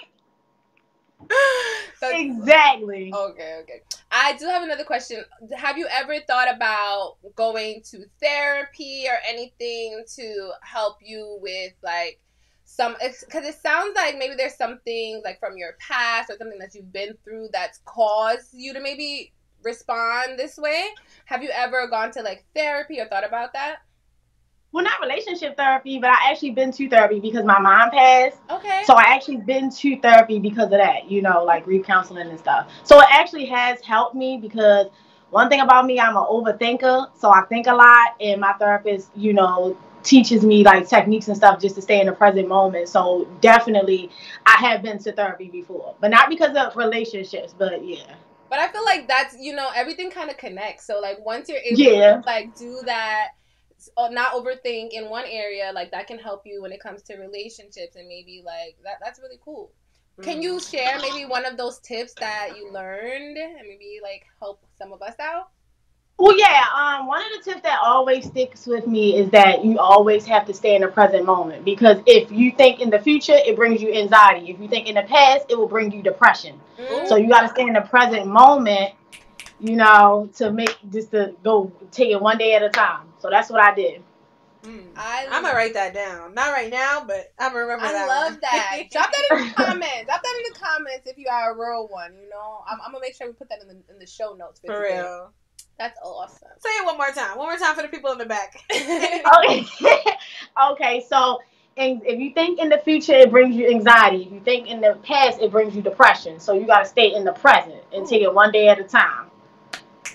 Exactly. 2.10 3.12
Okay, 3.14 3.60
okay. 3.62 3.82
I 4.10 4.36
do 4.36 4.46
have 4.46 4.62
another 4.62 4.84
question. 4.84 5.24
Have 5.56 5.78
you 5.78 5.86
ever 5.90 6.20
thought 6.20 6.54
about 6.54 7.16
going 7.34 7.82
to 7.90 8.04
therapy 8.20 9.06
or 9.08 9.16
anything 9.26 10.04
to 10.16 10.50
help 10.62 10.98
you 11.00 11.38
with 11.40 11.72
like 11.82 12.20
some 12.64 12.94
because 13.00 13.44
it 13.44 13.54
sounds 13.60 13.94
like 13.94 14.16
maybe 14.18 14.34
there's 14.34 14.56
something 14.56 15.20
like 15.24 15.38
from 15.38 15.56
your 15.56 15.76
past 15.78 16.30
or 16.30 16.36
something 16.38 16.58
that 16.58 16.74
you've 16.74 16.92
been 16.92 17.14
through 17.22 17.48
that's 17.52 17.80
caused 17.84 18.48
you 18.52 18.72
to 18.72 18.80
maybe 18.80 19.32
respond 19.62 20.38
this 20.38 20.56
way. 20.56 20.86
Have 21.26 21.42
you 21.42 21.50
ever 21.52 21.86
gone 21.88 22.10
to 22.12 22.22
like 22.22 22.44
therapy 22.54 23.00
or 23.00 23.06
thought 23.06 23.26
about 23.26 23.52
that? 23.52 23.78
Well, 24.72 24.84
not 24.84 25.00
relationship 25.02 25.56
therapy, 25.56 25.98
but 25.98 26.10
I 26.10 26.30
actually 26.30 26.52
been 26.52 26.72
to 26.72 26.88
therapy 26.88 27.20
because 27.20 27.44
my 27.44 27.58
mom 27.60 27.90
passed. 27.90 28.38
Okay. 28.50 28.82
So 28.86 28.94
I 28.94 29.02
actually 29.14 29.36
been 29.36 29.70
to 29.70 29.96
therapy 30.00 30.38
because 30.38 30.64
of 30.64 30.70
that, 30.70 31.10
you 31.10 31.20
know, 31.20 31.44
like 31.44 31.64
grief 31.64 31.84
counseling 31.84 32.28
and 32.28 32.38
stuff. 32.38 32.70
So 32.82 32.98
it 33.00 33.06
actually 33.10 33.46
has 33.46 33.80
helped 33.82 34.14
me 34.14 34.38
because 34.38 34.86
one 35.30 35.48
thing 35.50 35.60
about 35.60 35.84
me, 35.86 36.00
I'm 36.00 36.16
an 36.16 36.24
overthinker, 36.24 37.10
so 37.18 37.30
I 37.30 37.42
think 37.42 37.66
a 37.66 37.74
lot, 37.74 38.16
and 38.20 38.40
my 38.40 38.52
therapist, 38.54 39.10
you 39.14 39.32
know, 39.32 39.76
teaches 40.02 40.42
me 40.44 40.64
like 40.64 40.88
techniques 40.88 41.28
and 41.28 41.36
stuff 41.36 41.60
just 41.60 41.74
to 41.76 41.82
stay 41.82 42.00
in 42.00 42.06
the 42.06 42.12
present 42.12 42.48
moment. 42.48 42.88
So 42.88 43.26
definitely, 43.40 44.10
I 44.46 44.56
have 44.58 44.82
been 44.82 44.98
to 45.00 45.12
therapy 45.12 45.48
before, 45.48 45.94
but 46.00 46.10
not 46.10 46.28
because 46.28 46.56
of 46.56 46.76
relationships, 46.76 47.54
but 47.56 47.84
yeah, 47.84 48.14
But 48.50 48.58
I 48.58 48.68
feel 48.72 48.84
like 48.84 49.06
that's 49.06 49.36
you 49.38 49.54
know 49.54 49.70
everything 49.74 50.10
kind 50.10 50.30
of 50.30 50.36
connects. 50.38 50.86
So 50.86 50.98
like 51.00 51.24
once 51.24 51.48
you're 51.48 51.58
able 51.58 51.78
Yeah. 51.78 52.16
to 52.16 52.22
like 52.26 52.56
do 52.56 52.80
that, 52.86 53.28
not 53.96 54.32
overthink 54.32 54.90
in 54.92 55.08
one 55.08 55.24
area, 55.26 55.72
like 55.74 55.90
that 55.92 56.06
can 56.06 56.18
help 56.18 56.42
you 56.44 56.62
when 56.62 56.72
it 56.72 56.80
comes 56.80 57.02
to 57.02 57.16
relationships 57.16 57.96
and 57.96 58.08
maybe 58.08 58.42
like 58.44 58.76
that. 58.84 58.98
That's 59.02 59.20
really 59.20 59.38
cool. 59.44 59.72
Can 60.20 60.42
you 60.42 60.60
share 60.60 60.98
maybe 61.00 61.24
one 61.24 61.44
of 61.46 61.56
those 61.56 61.78
tips 61.80 62.12
that 62.20 62.50
you 62.56 62.70
learned 62.70 63.38
and 63.38 63.56
maybe 63.62 63.98
like 64.02 64.26
help 64.38 64.64
some 64.78 64.92
of 64.92 65.00
us 65.00 65.14
out? 65.18 65.48
Well, 66.18 66.38
yeah. 66.38 66.64
Um, 66.76 67.06
one 67.06 67.20
of 67.20 67.44
the 67.44 67.50
tips 67.50 67.62
that 67.62 67.80
always 67.82 68.26
sticks 68.26 68.66
with 68.66 68.86
me 68.86 69.16
is 69.16 69.30
that 69.30 69.64
you 69.64 69.78
always 69.78 70.24
have 70.26 70.46
to 70.46 70.54
stay 70.54 70.76
in 70.76 70.82
the 70.82 70.88
present 70.88 71.24
moment 71.24 71.64
because 71.64 71.96
if 72.06 72.30
you 72.30 72.52
think 72.52 72.80
in 72.80 72.90
the 72.90 72.98
future, 72.98 73.34
it 73.34 73.56
brings 73.56 73.82
you 73.82 73.92
anxiety. 73.92 74.50
If 74.50 74.60
you 74.60 74.68
think 74.68 74.86
in 74.86 74.94
the 74.94 75.02
past, 75.02 75.46
it 75.48 75.58
will 75.58 75.66
bring 75.66 75.90
you 75.90 76.02
depression. 76.02 76.60
Mm. 76.78 77.08
So 77.08 77.16
you 77.16 77.28
got 77.28 77.42
to 77.42 77.48
stay 77.48 77.62
in 77.62 77.72
the 77.72 77.80
present 77.80 78.26
moment, 78.26 78.92
you 79.62 79.76
know, 79.76 80.28
to 80.36 80.50
make 80.50 80.76
just 80.90 81.12
to 81.12 81.34
go 81.44 81.70
take 81.92 82.10
it 82.10 82.20
one 82.20 82.36
day 82.36 82.54
at 82.54 82.62
a 82.62 82.68
time. 82.68 83.06
So 83.20 83.30
that's 83.30 83.48
what 83.48 83.60
I 83.62 83.74
did. 83.74 84.02
Mm. 84.64 84.92
I 84.96 85.26
I'm 85.30 85.42
gonna 85.42 85.54
write 85.54 85.74
that 85.74 85.94
down. 85.94 86.34
Not 86.34 86.52
right 86.52 86.70
now, 86.70 87.04
but 87.06 87.32
I'm 87.38 87.52
gonna 87.52 87.64
remember 87.64 87.86
I 87.86 87.92
that. 87.92 88.08
love 88.08 88.32
one. 88.32 88.38
that. 88.42 88.82
Drop 88.92 89.10
that 89.10 89.38
in 89.38 89.48
the 89.48 89.54
comments. 89.54 90.04
Drop 90.06 90.22
that 90.22 90.42
in 90.44 90.52
the 90.52 90.58
comments 90.58 91.06
if 91.06 91.18
you 91.18 91.26
are 91.30 91.52
a 91.52 91.54
real 91.54 91.88
one. 91.88 92.12
You 92.14 92.28
know, 92.28 92.62
I'm, 92.68 92.78
I'm 92.84 92.92
gonna 92.92 93.02
make 93.02 93.16
sure 93.16 93.26
we 93.26 93.32
put 93.32 93.48
that 93.48 93.60
in 93.62 93.68
the 93.68 93.74
in 93.92 93.98
the 93.98 94.06
show 94.06 94.34
notes 94.34 94.60
for, 94.60 94.66
For 94.68 94.82
real. 94.82 95.32
That's 95.78 95.98
awesome. 96.04 96.50
Say 96.58 96.68
it 96.70 96.84
one 96.84 96.96
more 96.96 97.10
time. 97.10 97.38
One 97.38 97.48
more 97.48 97.56
time 97.56 97.74
for 97.74 97.82
the 97.82 97.88
people 97.88 98.12
in 98.12 98.18
the 98.18 98.26
back. 98.26 98.60
Okay. 98.72 99.64
okay. 100.72 101.04
So. 101.08 101.40
And 101.78 102.02
if 102.04 102.20
you 102.20 102.34
think 102.34 102.58
in 102.60 102.68
the 102.68 102.76
future, 102.76 103.14
it 103.14 103.30
brings 103.30 103.56
you 103.56 103.66
anxiety. 103.70 104.24
If 104.24 104.30
you 104.30 104.40
think 104.40 104.68
in 104.68 104.82
the 104.82 104.98
past, 105.02 105.40
it 105.40 105.50
brings 105.50 105.74
you 105.74 105.80
depression. 105.80 106.38
So 106.38 106.52
you 106.52 106.66
got 106.66 106.80
to 106.80 106.84
stay 106.84 107.14
in 107.14 107.24
the 107.24 107.32
present 107.32 107.80
and 107.94 108.06
take 108.06 108.20
it 108.20 108.32
one 108.32 108.52
day 108.52 108.68
at 108.68 108.78
a 108.78 108.84
time. 108.84 109.30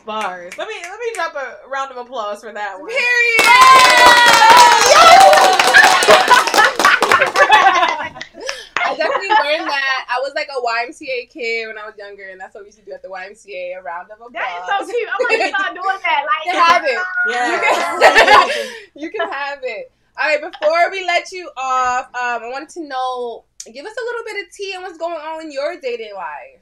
Bars. 0.07 0.57
Let 0.57 0.67
me 0.69 0.73
let 0.81 0.99
me 0.99 1.05
drop 1.15 1.35
a 1.35 1.67
round 1.69 1.91
of 1.91 1.97
applause 1.97 2.39
for 2.39 2.53
that 2.53 2.79
one. 2.79 2.89
I 8.79 8.95
definitely 8.95 9.27
learned 9.27 9.67
that. 9.67 10.07
I 10.09 10.19
was 10.23 10.31
like 10.33 10.47
a 10.47 10.55
YMCA 10.63 11.29
kid 11.29 11.67
when 11.67 11.77
I 11.77 11.85
was 11.85 11.95
younger, 11.97 12.29
and 12.29 12.39
that's 12.39 12.55
what 12.55 12.63
we 12.63 12.67
used 12.69 12.79
to 12.79 12.85
do 12.85 12.93
at 12.93 13.01
the 13.01 13.09
YMCA. 13.09 13.77
A 13.77 13.83
round 13.83 14.09
of 14.09 14.21
applause. 14.21 14.31
That 14.31 14.63
is 14.63 14.87
so 14.87 14.93
cute. 14.93 15.09
I'm 15.11 15.27
gonna 15.27 15.49
start 15.49 15.75
doing 15.75 15.99
that. 16.03 16.23
Like, 16.23 16.45
You 16.45 16.51
can 16.53 16.63
have 16.63 16.83
it. 16.85 16.99
Yeah. 17.27 17.51
You 17.51 17.59
can, 17.59 19.03
you 19.03 19.09
can 19.11 19.29
have 19.29 19.59
it. 19.63 19.91
All 20.17 20.25
right, 20.25 20.39
before 20.41 20.89
we 20.89 21.05
let 21.05 21.33
you 21.33 21.51
off, 21.57 22.05
um, 22.15 22.43
I 22.43 22.49
wanted 22.49 22.69
to 22.69 22.87
know, 22.87 23.43
give 23.65 23.85
us 23.85 23.93
a 23.93 24.05
little 24.05 24.23
bit 24.25 24.47
of 24.47 24.53
tea 24.53 24.73
on 24.77 24.83
what's 24.83 24.97
going 24.97 25.19
on 25.19 25.41
in 25.43 25.51
your 25.51 25.79
dating 25.81 26.13
life. 26.15 26.61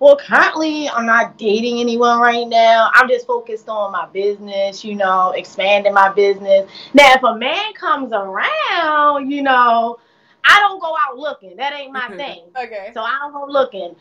Well, 0.00 0.16
currently, 0.16 0.88
I'm 0.88 1.06
not 1.06 1.38
dating 1.38 1.80
anyone 1.80 2.20
right 2.20 2.46
now. 2.46 2.90
I'm 2.94 3.08
just 3.08 3.26
focused 3.26 3.68
on 3.68 3.92
my 3.92 4.06
business, 4.06 4.84
you 4.84 4.94
know, 4.94 5.30
expanding 5.30 5.94
my 5.94 6.10
business. 6.12 6.70
Now, 6.92 7.12
if 7.14 7.22
a 7.22 7.36
man 7.36 7.72
comes 7.74 8.12
around, 8.12 9.30
you 9.30 9.42
know, 9.42 9.98
I 10.44 10.60
don't 10.60 10.80
go 10.80 10.94
out 11.08 11.16
looking. 11.16 11.56
That 11.56 11.72
ain't 11.74 11.92
my 11.92 12.08
thing. 12.16 12.42
Okay. 12.56 12.90
So 12.94 13.00
I 13.02 13.18
don't 13.20 13.32
go 13.32 13.46
looking. 13.50 13.94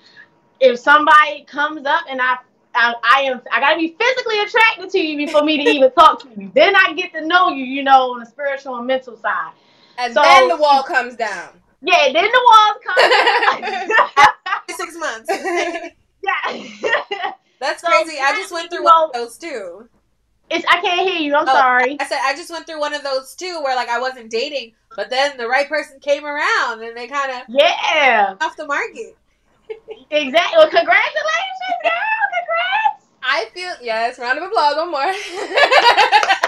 If 0.59 0.79
somebody 0.79 1.43
comes 1.45 1.85
up 1.85 2.03
and 2.09 2.21
I, 2.21 2.37
I, 2.75 2.93
I 3.03 3.21
am, 3.21 3.41
I 3.51 3.59
gotta 3.59 3.77
be 3.77 3.95
physically 3.99 4.39
attracted 4.39 4.89
to 4.91 4.99
you 4.99 5.17
before 5.17 5.43
me 5.43 5.63
to 5.63 5.69
even 5.69 5.91
talk 5.97 6.21
to 6.23 6.29
you. 6.41 6.51
Then 6.53 6.75
I 6.75 6.93
get 6.93 7.13
to 7.13 7.25
know 7.25 7.49
you, 7.49 7.63
you 7.63 7.83
know, 7.83 8.13
on 8.13 8.19
the 8.19 8.25
spiritual 8.25 8.77
and 8.77 8.87
mental 8.87 9.17
side. 9.17 9.53
And 9.97 10.13
So- 10.13 10.21
then 10.21 10.47
the 10.49 10.57
wall 10.57 10.83
comes 10.83 11.15
down. 11.15 11.61
Yeah, 11.85 12.11
then 12.13 12.25
the 12.31 12.41
walls 12.49 12.77
come. 12.85 14.25
Six 14.77 14.95
months. 14.97 15.29
Yeah. 16.25 17.31
That's 17.59 17.81
So, 17.81 17.89
crazy. 17.89 18.17
I 18.17 18.31
just 18.37 18.53
went 18.53 18.71
through 18.71 18.85
one 18.85 19.03
of 19.07 19.11
those 19.13 19.37
too. 19.37 19.89
it's 20.49 20.65
I 20.69 20.79
can't 20.79 21.01
hear 21.05 21.19
you. 21.19 21.35
I'm 21.35 21.43
Oh. 21.49 21.51
sorry. 21.53 21.97
I 21.99 22.05
said 22.05 22.19
I 22.23 22.33
just 22.33 22.49
went 22.49 22.65
through 22.65 22.79
one 22.79 22.93
of 22.93 23.03
those 23.03 23.35
too, 23.35 23.59
where 23.61 23.75
like 23.75 23.89
I 23.89 23.99
wasn't 23.99 24.29
dating, 24.31 24.71
but 24.95 25.09
then 25.09 25.35
the 25.35 25.49
right 25.49 25.67
person 25.67 25.99
came 25.99 26.23
around 26.25 26.81
and 26.81 26.95
they 26.95 27.07
kind 27.07 27.29
of 27.31 27.41
Yeah. 27.49 28.35
off 28.39 28.55
the 28.55 28.65
market. 28.65 29.17
Exactly. 30.11 30.57
Well, 30.57 30.69
congratulations, 30.69 31.79
girl. 31.83 31.91
Congrats. 32.37 33.05
I 33.21 33.49
feel 33.53 33.73
yes. 33.81 34.17
Round 34.17 34.37
of 34.39 34.45
applause. 34.45 34.75
One 34.77 34.91
more. 34.91 35.01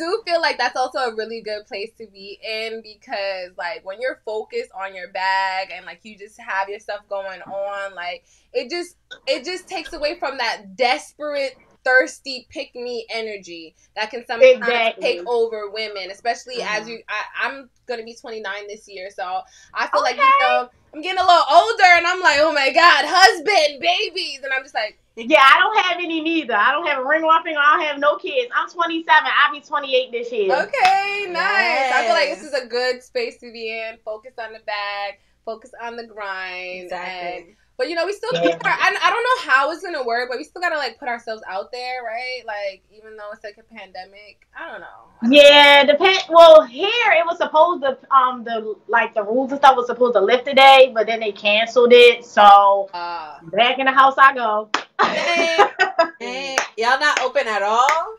Do 0.00 0.22
feel 0.26 0.40
like 0.40 0.56
that's 0.56 0.76
also 0.76 0.98
a 0.98 1.14
really 1.14 1.42
good 1.42 1.66
place 1.66 1.90
to 1.98 2.06
be 2.06 2.38
in 2.42 2.82
because 2.82 3.50
like 3.58 3.84
when 3.84 4.00
you're 4.00 4.22
focused 4.24 4.70
on 4.72 4.94
your 4.94 5.08
bag 5.12 5.70
and 5.74 5.84
like 5.84 6.00
you 6.04 6.16
just 6.16 6.40
have 6.40 6.70
your 6.70 6.80
stuff 6.80 7.00
going 7.10 7.42
on, 7.42 7.94
like 7.94 8.24
it 8.54 8.70
just 8.70 8.96
it 9.26 9.44
just 9.44 9.68
takes 9.68 9.92
away 9.92 10.18
from 10.18 10.38
that 10.38 10.74
desperate 10.74 11.54
thirsty 11.84 12.46
pick 12.50 12.74
me 12.74 13.06
energy 13.10 13.74
that 13.96 14.10
can 14.10 14.24
sometimes 14.26 14.56
Exactly. 14.56 15.02
take 15.02 15.28
over 15.28 15.70
women 15.70 16.10
especially 16.10 16.62
as 16.62 16.84
Mhm. 16.84 16.88
you 16.88 17.02
I, 17.08 17.22
i'm 17.42 17.70
gonna 17.86 18.04
be 18.04 18.14
29 18.14 18.66
this 18.68 18.88
year 18.88 19.10
so 19.10 19.40
i 19.74 19.86
feel 19.88 20.02
like 20.02 20.16
you 20.16 20.22
know 20.40 20.68
i'm 20.94 21.00
getting 21.00 21.18
a 21.18 21.26
little 21.26 21.44
older 21.50 21.84
and 21.84 22.06
i'm 22.06 22.20
like 22.20 22.38
oh 22.40 22.52
my 22.52 22.72
god 22.72 23.04
husband 23.06 23.80
babies 23.80 24.40
and 24.42 24.52
i'm 24.52 24.62
just 24.62 24.74
like 24.74 24.98
yeah, 25.16 25.42
I 25.42 25.58
don't 25.58 25.84
have 25.84 25.96
any 26.02 26.20
neither. 26.20 26.54
I 26.54 26.72
don't 26.72 26.86
have 26.86 26.98
a 26.98 27.04
ring 27.04 27.22
on 27.22 27.28
my 27.28 27.42
finger. 27.42 27.58
I 27.60 27.76
don't 27.76 27.86
have 27.86 27.98
no 27.98 28.16
kids. 28.16 28.50
I'm 28.56 28.70
27. 28.70 29.30
I'll 29.38 29.52
be 29.52 29.60
28 29.60 30.12
this 30.12 30.32
year. 30.32 30.52
Okay, 30.52 31.26
nice. 31.28 31.92
I 31.92 32.04
feel 32.06 32.14
like 32.14 32.30
this 32.30 32.42
is 32.42 32.54
a 32.54 32.66
good 32.66 33.02
space 33.02 33.38
to 33.38 33.52
be 33.52 33.70
in. 33.70 33.98
Focus 34.04 34.34
on 34.38 34.52
the 34.52 34.60
bag, 34.60 35.18
focus 35.44 35.72
on 35.82 35.96
the 35.96 36.06
grind. 36.06 36.80
And, 36.80 36.84
Exactly. 36.84 37.56
But 37.80 37.88
you 37.88 37.94
know, 37.94 38.04
we 38.04 38.12
still 38.12 38.28
keep 38.32 38.52
our, 38.62 38.70
I, 38.70 38.94
I 39.02 39.08
don't 39.10 39.22
know 39.46 39.50
how 39.50 39.70
it's 39.70 39.82
gonna 39.82 40.04
work, 40.04 40.28
but 40.28 40.36
we 40.36 40.44
still 40.44 40.60
gotta 40.60 40.76
like 40.76 40.98
put 40.98 41.08
ourselves 41.08 41.42
out 41.48 41.72
there, 41.72 42.02
right? 42.04 42.42
Like 42.46 42.82
even 42.94 43.16
though 43.16 43.30
it's 43.32 43.42
like 43.42 43.56
a 43.58 43.62
pandemic, 43.74 44.46
I 44.54 44.70
don't 44.70 44.82
know. 44.82 45.30
Yeah, 45.34 45.84
depend. 45.86 46.24
Well, 46.28 46.62
here 46.66 46.90
it 47.12 47.24
was 47.24 47.38
supposed 47.38 47.82
to 47.84 47.96
um 48.14 48.44
the 48.44 48.74
like 48.86 49.14
the 49.14 49.22
rules 49.22 49.50
and 49.52 49.58
stuff 49.62 49.76
was 49.76 49.86
supposed 49.86 50.12
to 50.12 50.20
lift 50.20 50.44
today, 50.44 50.90
but 50.94 51.06
then 51.06 51.20
they 51.20 51.32
canceled 51.32 51.94
it. 51.94 52.22
So 52.26 52.90
Uh, 52.92 53.38
back 53.44 53.78
in 53.78 53.86
the 53.86 53.92
house 53.92 54.14
I 54.18 54.34
go. 54.34 54.68
Hey, 56.20 56.56
y'all 56.76 57.00
not 57.00 57.22
open 57.22 57.48
at 57.48 57.62
all? 57.62 58.16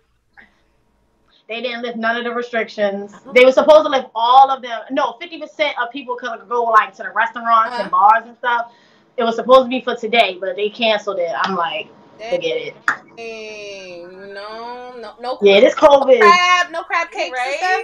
they 1.47 1.61
didn't 1.61 1.81
lift 1.81 1.97
none 1.97 2.15
of 2.15 2.23
the 2.23 2.31
restrictions. 2.31 3.13
They 3.35 3.43
were 3.43 3.51
supposed 3.51 3.83
to 3.83 3.89
lift 3.89 4.07
all 4.15 4.49
of 4.49 4.61
them. 4.61 4.79
No, 4.89 5.17
fifty 5.19 5.37
percent 5.37 5.75
of 5.79 5.91
people 5.91 6.15
could 6.15 6.47
go 6.49 6.63
like 6.63 6.95
to 6.95 7.03
the 7.03 7.11
restaurants 7.11 7.73
Uh-huh. 7.73 7.81
and 7.83 7.91
bars 7.91 8.23
and 8.25 8.37
stuff. 8.37 8.71
It 9.17 9.23
was 9.23 9.35
supposed 9.35 9.65
to 9.65 9.69
be 9.69 9.81
for 9.81 9.95
today, 9.95 10.37
but 10.39 10.55
they 10.55 10.69
canceled 10.69 11.19
it. 11.19 11.31
I'm 11.35 11.55
like, 11.55 11.87
forget 12.17 12.57
it. 12.57 12.75
dang, 13.17 14.33
no, 14.33 14.95
no, 14.97 15.13
no. 15.19 15.37
Yeah, 15.41 15.59
this 15.59 15.75
COVID. 15.75 15.81
no 15.91 16.05
COVID. 16.05 16.19
crab, 16.19 16.71
no 16.71 16.83
crab 16.83 17.11
cakes 17.11 17.23
and 17.25 17.33
Right? 17.33 17.57
stuff. 17.57 17.81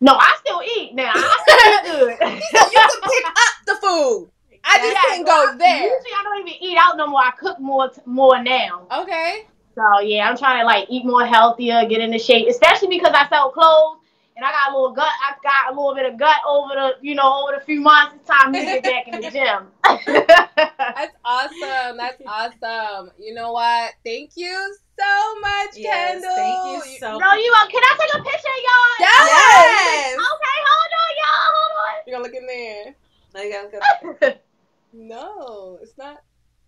No, 0.00 0.14
I 0.14 0.36
still 0.44 0.62
eat 0.78 0.94
now. 0.94 1.12
I 1.14 1.36
still 1.42 1.58
eat 1.72 2.18
good. 2.20 2.42
So 2.50 2.70
you 2.70 2.78
can 2.78 3.00
pick 3.02 3.26
up 3.26 3.36
the 3.66 3.74
food. 3.80 4.30
I 4.64 4.78
just 4.78 4.92
Yeah, 4.94 5.00
can't 5.14 5.26
go 5.26 5.54
there. 5.58 5.76
Usually 5.82 6.12
I 6.18 6.22
don't 6.24 6.48
even 6.48 6.62
eat 6.62 6.78
out 6.78 6.96
no 6.96 7.06
more. 7.08 7.20
I 7.20 7.30
cook 7.32 7.58
more 7.60 7.88
t- 7.88 8.00
more 8.06 8.42
now. 8.42 8.86
Okay. 8.92 9.46
So 9.74 10.00
yeah, 10.00 10.28
I'm 10.28 10.36
trying 10.36 10.60
to 10.60 10.64
like 10.66 10.86
eat 10.88 11.04
more 11.04 11.24
healthier, 11.24 11.84
get 11.86 12.00
into 12.00 12.18
shape, 12.18 12.48
especially 12.48 12.88
because 12.88 13.12
I 13.14 13.28
sell 13.28 13.50
clothes 13.50 13.98
and 14.36 14.44
I 14.44 14.50
got 14.50 14.72
a 14.72 14.74
little 14.76 14.92
gut. 14.94 15.06
I 15.22 15.34
got 15.42 15.72
a 15.72 15.76
little 15.78 15.94
bit 15.94 16.12
of 16.12 16.18
gut 16.18 16.36
over 16.48 16.74
the 16.74 16.90
you 17.02 17.14
know 17.14 17.42
over 17.44 17.58
the 17.58 17.64
few 17.64 17.80
months. 17.80 18.16
It's 18.20 18.28
time 18.28 18.52
to 18.52 18.58
get 18.60 18.82
back 18.88 19.08
in 19.08 19.20
the 19.20 19.30
gym. 19.30 19.68
That's 19.82 21.14
awesome. 21.24 21.96
That's 21.96 22.20
awesome. 22.26 23.10
You 23.18 23.34
know 23.34 23.52
what? 23.52 23.92
Thank 24.04 24.32
you 24.36 24.74
so 24.98 25.40
much, 25.40 25.70
Yes, 25.76 26.12
Kendall. 26.22 26.36
thank 26.36 26.84
you 26.84 26.98
so 26.98 27.12
much. 27.12 27.20
no, 27.20 27.32
you. 27.34 27.52
uh, 27.56 27.66
Can 27.68 27.82
I 27.82 27.96
take 27.98 28.14
a 28.14 28.22
picture, 28.22 28.48
of 28.48 28.62
y'all? 28.62 28.96
Yes. 29.00 29.28
Yes. 29.28 30.14
Okay, 30.14 30.58
hold 30.68 30.92
on, 31.00 31.12
y'all. 31.18 31.50
Hold 31.54 31.72
on. 31.80 32.02
You 32.06 32.12
gonna 32.12 32.24
look 32.24 32.34
in 32.34 32.46
there? 32.46 32.94
There 33.32 33.44
you 33.44 33.70
go. 33.70 34.28
on. 34.28 34.34
No, 34.94 35.78
it's 35.80 35.96
not. 35.96 36.18
okay, 36.18 36.20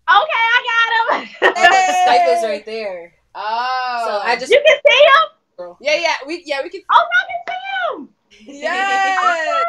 I 0.09 1.07
got 1.11 1.19
him. 1.21 1.27
Skype 1.53 2.37
is 2.37 2.43
right 2.43 2.65
there. 2.65 3.13
Oh. 3.35 4.03
So 4.07 4.17
I 4.27 4.35
just 4.35 4.51
You 4.51 4.61
can 4.65 4.77
see 4.87 5.03
him. 5.03 5.29
Yeah, 5.79 5.95
yeah. 5.95 6.13
We 6.27 6.43
yeah 6.45 6.61
we 6.63 6.69
can. 6.69 6.81
Oh, 6.91 7.05
I 7.05 7.25
can 7.27 7.39
see 7.47 8.53
him. 8.53 8.61
Yes. 8.61 9.65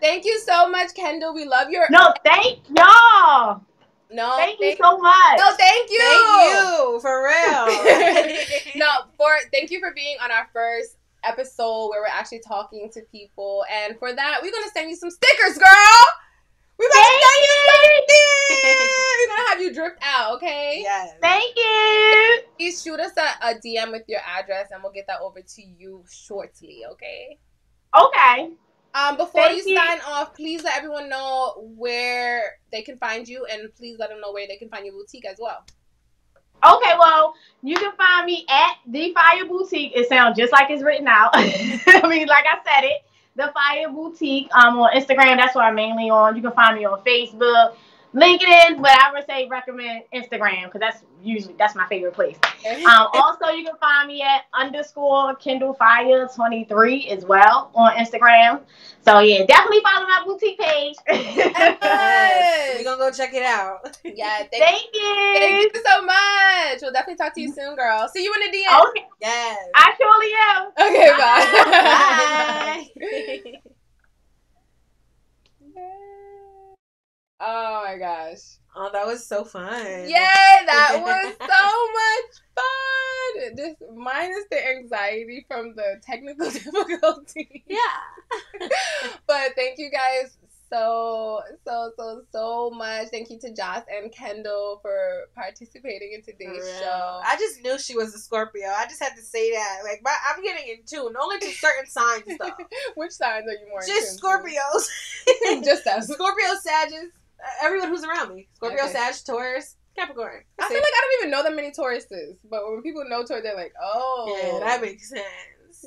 Thank 0.00 0.24
you 0.24 0.38
so 0.38 0.68
much, 0.68 0.94
Kendall. 0.94 1.34
We 1.34 1.44
love 1.44 1.70
your. 1.70 1.86
No, 1.90 2.12
thank 2.24 2.60
y'all. 2.68 3.62
No. 4.10 4.36
Thank 4.36 4.60
you 4.60 4.74
so 4.80 4.98
much. 4.98 5.38
No, 5.38 5.54
thank 5.56 5.90
you. 5.90 5.98
thank 5.98 6.52
you 6.54 6.98
for 7.00 7.26
real. 7.26 7.66
no, 8.76 8.88
for 9.16 9.28
thank 9.52 9.70
you 9.70 9.80
for 9.80 9.92
being 9.94 10.16
on 10.22 10.30
our 10.30 10.48
first 10.52 10.96
episode 11.24 11.88
where 11.88 12.00
we're 12.00 12.06
actually 12.06 12.40
talking 12.46 12.90
to 12.94 13.02
people, 13.12 13.64
and 13.70 13.98
for 13.98 14.14
that 14.14 14.38
we're 14.42 14.52
gonna 14.52 14.70
send 14.72 14.88
you 14.88 14.96
some 14.96 15.10
stickers, 15.10 15.58
girl. 15.58 16.04
We're 16.78 16.88
gonna 16.88 17.02
Thank 17.02 17.22
send 17.22 17.44
you 17.44 17.50
you. 17.50 17.58
stickers. 18.46 18.88
We're 19.18 19.36
gonna 19.36 19.48
have 19.48 19.60
you 19.60 19.74
dripped 19.74 20.02
out, 20.02 20.36
okay? 20.36 20.80
yes. 20.82 21.14
Thank 21.20 21.56
you. 21.56 22.40
Please 22.56 22.82
shoot 22.82 23.00
us 23.00 23.12
a, 23.16 23.48
a 23.50 23.54
DM 23.54 23.90
with 23.92 24.04
your 24.06 24.20
address, 24.26 24.68
and 24.70 24.82
we'll 24.82 24.92
get 24.92 25.06
that 25.08 25.20
over 25.20 25.40
to 25.40 25.62
you 25.62 26.04
shortly, 26.10 26.84
okay? 26.92 27.38
Okay. 28.00 28.50
Um, 28.94 29.16
before 29.16 29.42
Thank 29.42 29.64
you, 29.66 29.72
you. 29.72 29.76
sign 29.76 29.98
off, 30.06 30.34
please 30.34 30.62
let 30.64 30.76
everyone 30.76 31.08
know 31.08 31.54
where 31.76 32.58
they 32.72 32.82
can 32.82 32.96
find 32.98 33.28
you, 33.28 33.44
and 33.50 33.74
please 33.74 33.98
let 33.98 34.08
them 34.10 34.20
know 34.20 34.32
where 34.32 34.46
they 34.46 34.56
can 34.56 34.68
find 34.68 34.84
your 34.86 34.94
boutique 34.94 35.26
as 35.26 35.36
well. 35.40 35.64
Okay, 36.64 36.92
well, 36.98 37.34
you 37.62 37.76
can 37.76 37.92
find 37.96 38.26
me 38.26 38.44
at 38.48 38.76
the 38.88 39.12
Fire 39.14 39.44
Boutique. 39.46 39.92
It 39.94 40.08
sounds 40.08 40.36
just 40.36 40.52
like 40.52 40.70
it's 40.70 40.82
written 40.82 41.06
out. 41.06 41.30
I 41.34 42.02
mean, 42.08 42.26
like 42.26 42.44
I 42.46 42.58
said 42.64 42.84
it. 42.84 43.02
The 43.38 43.52
Fire 43.54 43.88
Boutique. 43.88 44.52
Um, 44.52 44.80
on 44.80 44.90
Instagram, 44.92 45.36
that's 45.36 45.54
where 45.54 45.64
I'm 45.64 45.76
mainly 45.76 46.10
on. 46.10 46.34
You 46.34 46.42
can 46.42 46.52
find 46.52 46.76
me 46.76 46.84
on 46.84 47.00
Facebook, 47.02 47.76
LinkedIn, 48.14 48.80
but 48.80 48.90
I 48.90 49.10
would 49.12 49.26
say 49.26 49.46
recommend 49.48 50.04
Instagram 50.14 50.64
because 50.64 50.80
that's 50.80 51.04
usually 51.22 51.54
that's 51.58 51.74
my 51.74 51.86
favorite 51.88 52.14
place. 52.14 52.36
Um, 52.88 53.08
also, 53.12 53.48
you 53.48 53.64
can 53.64 53.76
find 53.80 54.08
me 54.08 54.22
at 54.22 54.42
underscore 54.54 55.34
Kendall 55.36 55.74
Fire 55.74 56.28
23 56.34 57.08
as 57.08 57.24
well 57.24 57.70
on 57.74 57.92
Instagram. 57.96 58.60
So 59.04 59.20
yeah, 59.20 59.44
definitely 59.46 59.80
follow 59.82 60.06
my 60.06 60.22
boutique 60.24 60.58
page. 60.58 60.96
Yes. 61.08 62.76
We're 62.78 62.84
gonna 62.84 62.98
go 62.98 63.10
check 63.10 63.32
it 63.34 63.42
out. 63.42 63.96
yeah, 64.04 64.38
thank, 64.38 64.50
Thank 64.52 64.90
thank 64.92 64.94
you. 64.94 65.70
you 65.74 65.82
so 65.86 66.02
much. 66.02 66.78
We'll 66.82 66.92
definitely 66.92 67.16
talk 67.16 67.34
to 67.34 67.40
you 67.40 67.52
soon, 67.52 67.74
girl. 67.76 68.08
See 68.08 68.24
you 68.24 68.34
in 68.34 68.50
the 68.50 68.58
DM. 68.58 68.88
Okay, 68.88 69.06
Yes. 69.20 69.58
I 69.74 69.94
surely 69.98 70.32
am. 70.48 70.72
Okay, 70.88 71.10
bye. 75.74 75.74
Bye. 75.74 76.17
Oh 77.40 77.82
my 77.84 77.96
gosh. 77.98 78.58
Oh, 78.76 78.90
that 78.92 79.06
was 79.06 79.26
so 79.26 79.44
fun. 79.44 79.84
Yay, 79.84 80.08
that 80.10 81.00
was 81.02 81.34
so 81.40 81.54
much 81.98 82.40
fun. 82.54 83.56
This 83.56 83.74
minus 83.96 84.44
the 84.50 84.68
anxiety 84.68 85.44
from 85.48 85.74
the 85.74 86.00
technical 86.02 86.50
difficulty. 86.50 87.64
Yeah. 87.66 88.68
but 89.26 89.52
thank 89.56 89.78
you 89.78 89.90
guys 89.90 90.38
so 90.70 91.40
so 91.64 91.92
so 91.96 92.22
so 92.30 92.70
much. 92.70 93.08
Thank 93.08 93.30
you 93.30 93.38
to 93.40 93.54
Joss 93.54 93.82
and 93.90 94.12
Kendall 94.12 94.78
for 94.82 95.28
participating 95.34 96.12
in 96.12 96.22
today's 96.22 96.64
show. 96.78 97.20
I 97.24 97.36
just 97.38 97.62
knew 97.62 97.78
she 97.78 97.96
was 97.96 98.14
a 98.14 98.18
Scorpio. 98.18 98.68
I 98.68 98.84
just 98.86 99.02
had 99.02 99.16
to 99.16 99.22
say 99.22 99.50
that. 99.52 99.78
Like, 99.82 100.00
my, 100.04 100.14
I'm 100.28 100.42
getting 100.42 100.68
in 100.68 100.84
tune, 100.86 101.14
only 101.20 101.38
to 101.38 101.46
certain 101.46 101.86
signs 101.86 102.24
though. 102.38 102.50
Which 102.96 103.12
signs 103.12 103.46
are 103.48 103.52
you 103.52 103.68
more? 103.70 103.80
just 103.80 104.22
Scorpios. 104.22 105.64
just 105.64 105.86
us. 105.86 106.08
Scorpio, 106.08 106.46
Sagittarius, 106.60 107.12
everyone 107.62 107.88
who's 107.88 108.04
around 108.04 108.34
me. 108.34 108.48
Scorpio, 108.54 108.84
Okay. 108.84 108.92
Sag, 108.92 109.14
Taurus, 109.24 109.76
Capricorn. 109.96 110.42
I 110.58 110.68
feel 110.68 110.76
like 110.78 110.84
I 110.84 111.00
don't 111.00 111.20
even 111.20 111.30
know 111.30 111.42
that 111.42 111.54
many 111.54 111.70
Tauruses, 111.70 112.36
but 112.50 112.68
when 112.68 112.82
people 112.82 113.04
know 113.08 113.24
Taurus, 113.24 113.42
they're 113.42 113.54
like, 113.56 113.72
oh, 113.82 114.38
yeah, 114.42 114.58
that 114.60 114.80
makes 114.82 115.08
sense. 115.08 115.24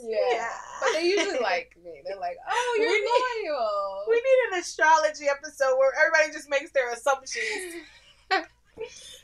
Yeah. 0.02 0.47
But 0.82 0.93
they 0.93 1.04
usually 1.04 1.39
like 1.39 1.76
me. 1.84 2.02
They're 2.06 2.18
like, 2.18 2.38
oh, 2.49 2.78
you're 2.80 2.88
We 2.89 3.02
need- 3.02 4.08
We 4.08 4.16
need 4.16 4.54
an 4.54 4.60
astrology 4.62 5.26
episode 5.30 5.78
where 5.78 5.91
everybody 5.99 6.32
just 6.34 6.49
makes 6.49 6.72
their 6.72 6.91
assumptions. 6.93 7.43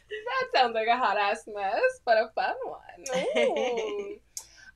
That 0.09 0.47
sounds 0.53 0.73
like 0.73 0.87
a 0.87 0.97
hot 0.97 1.17
ass 1.17 1.43
mess, 1.53 1.81
but 2.05 2.17
a 2.17 2.29
fun 2.35 2.55
one. 2.65 3.25
Ooh. 3.37 4.17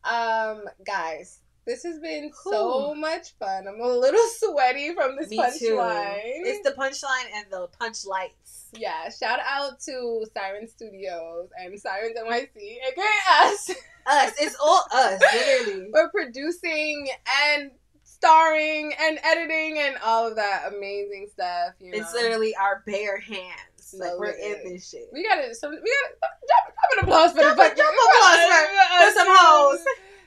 um, 0.03 0.63
guys, 0.85 1.39
this 1.65 1.83
has 1.83 1.99
been 1.99 2.31
so 2.43 2.93
much 2.95 3.33
fun. 3.37 3.67
I'm 3.67 3.79
a 3.79 3.87
little 3.87 4.25
sweaty 4.37 4.93
from 4.95 5.15
this 5.17 5.29
punchline. 5.29 6.19
It's 6.23 6.67
the 6.67 6.75
punchline 6.75 7.25
and 7.35 7.45
the 7.51 7.67
punch 7.79 8.05
lights. 8.05 8.69
yeah, 8.73 9.09
shout 9.09 9.39
out 9.47 9.79
to 9.81 10.25
Siren 10.33 10.67
Studios 10.67 11.49
and 11.59 11.79
Sirens 11.79 12.17
NYC, 12.17 12.47
aka 12.55 13.03
us, 13.43 13.69
Us. 14.07 14.33
It's 14.39 14.55
all 14.59 14.83
us, 14.93 15.21
literally. 15.33 15.89
for 15.91 16.09
producing 16.09 17.07
and 17.45 17.69
starring 18.03 18.93
and 18.99 19.19
editing 19.23 19.77
and 19.79 19.95
all 20.03 20.27
of 20.27 20.35
that 20.37 20.73
amazing 20.75 21.27
stuff. 21.31 21.73
You 21.79 21.91
know, 21.91 21.97
It's 21.99 22.11
literally 22.13 22.55
our 22.55 22.81
bare 22.87 23.19
hands. 23.19 23.93
Like 23.93 24.17
we're 24.17 24.31
in 24.31 24.73
this 24.73 24.89
shit. 24.89 25.09
We 25.13 25.27
gotta, 25.27 25.53
so 25.53 25.69
we 25.69 25.75
gotta 25.75 26.15
drop, 26.17 26.31
drop 26.47 26.91
an 26.97 27.03
applause 27.03 27.31
for 27.33 27.39
Drop 27.41 27.57
the 27.57 27.63
fucking 27.63 27.83
applause 27.83 28.39
for- 28.47 29.05
for 29.05 29.11
some 29.13 29.27
hoes. 29.29 29.79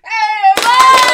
I'm 0.07 0.63
sorry, 0.63 1.14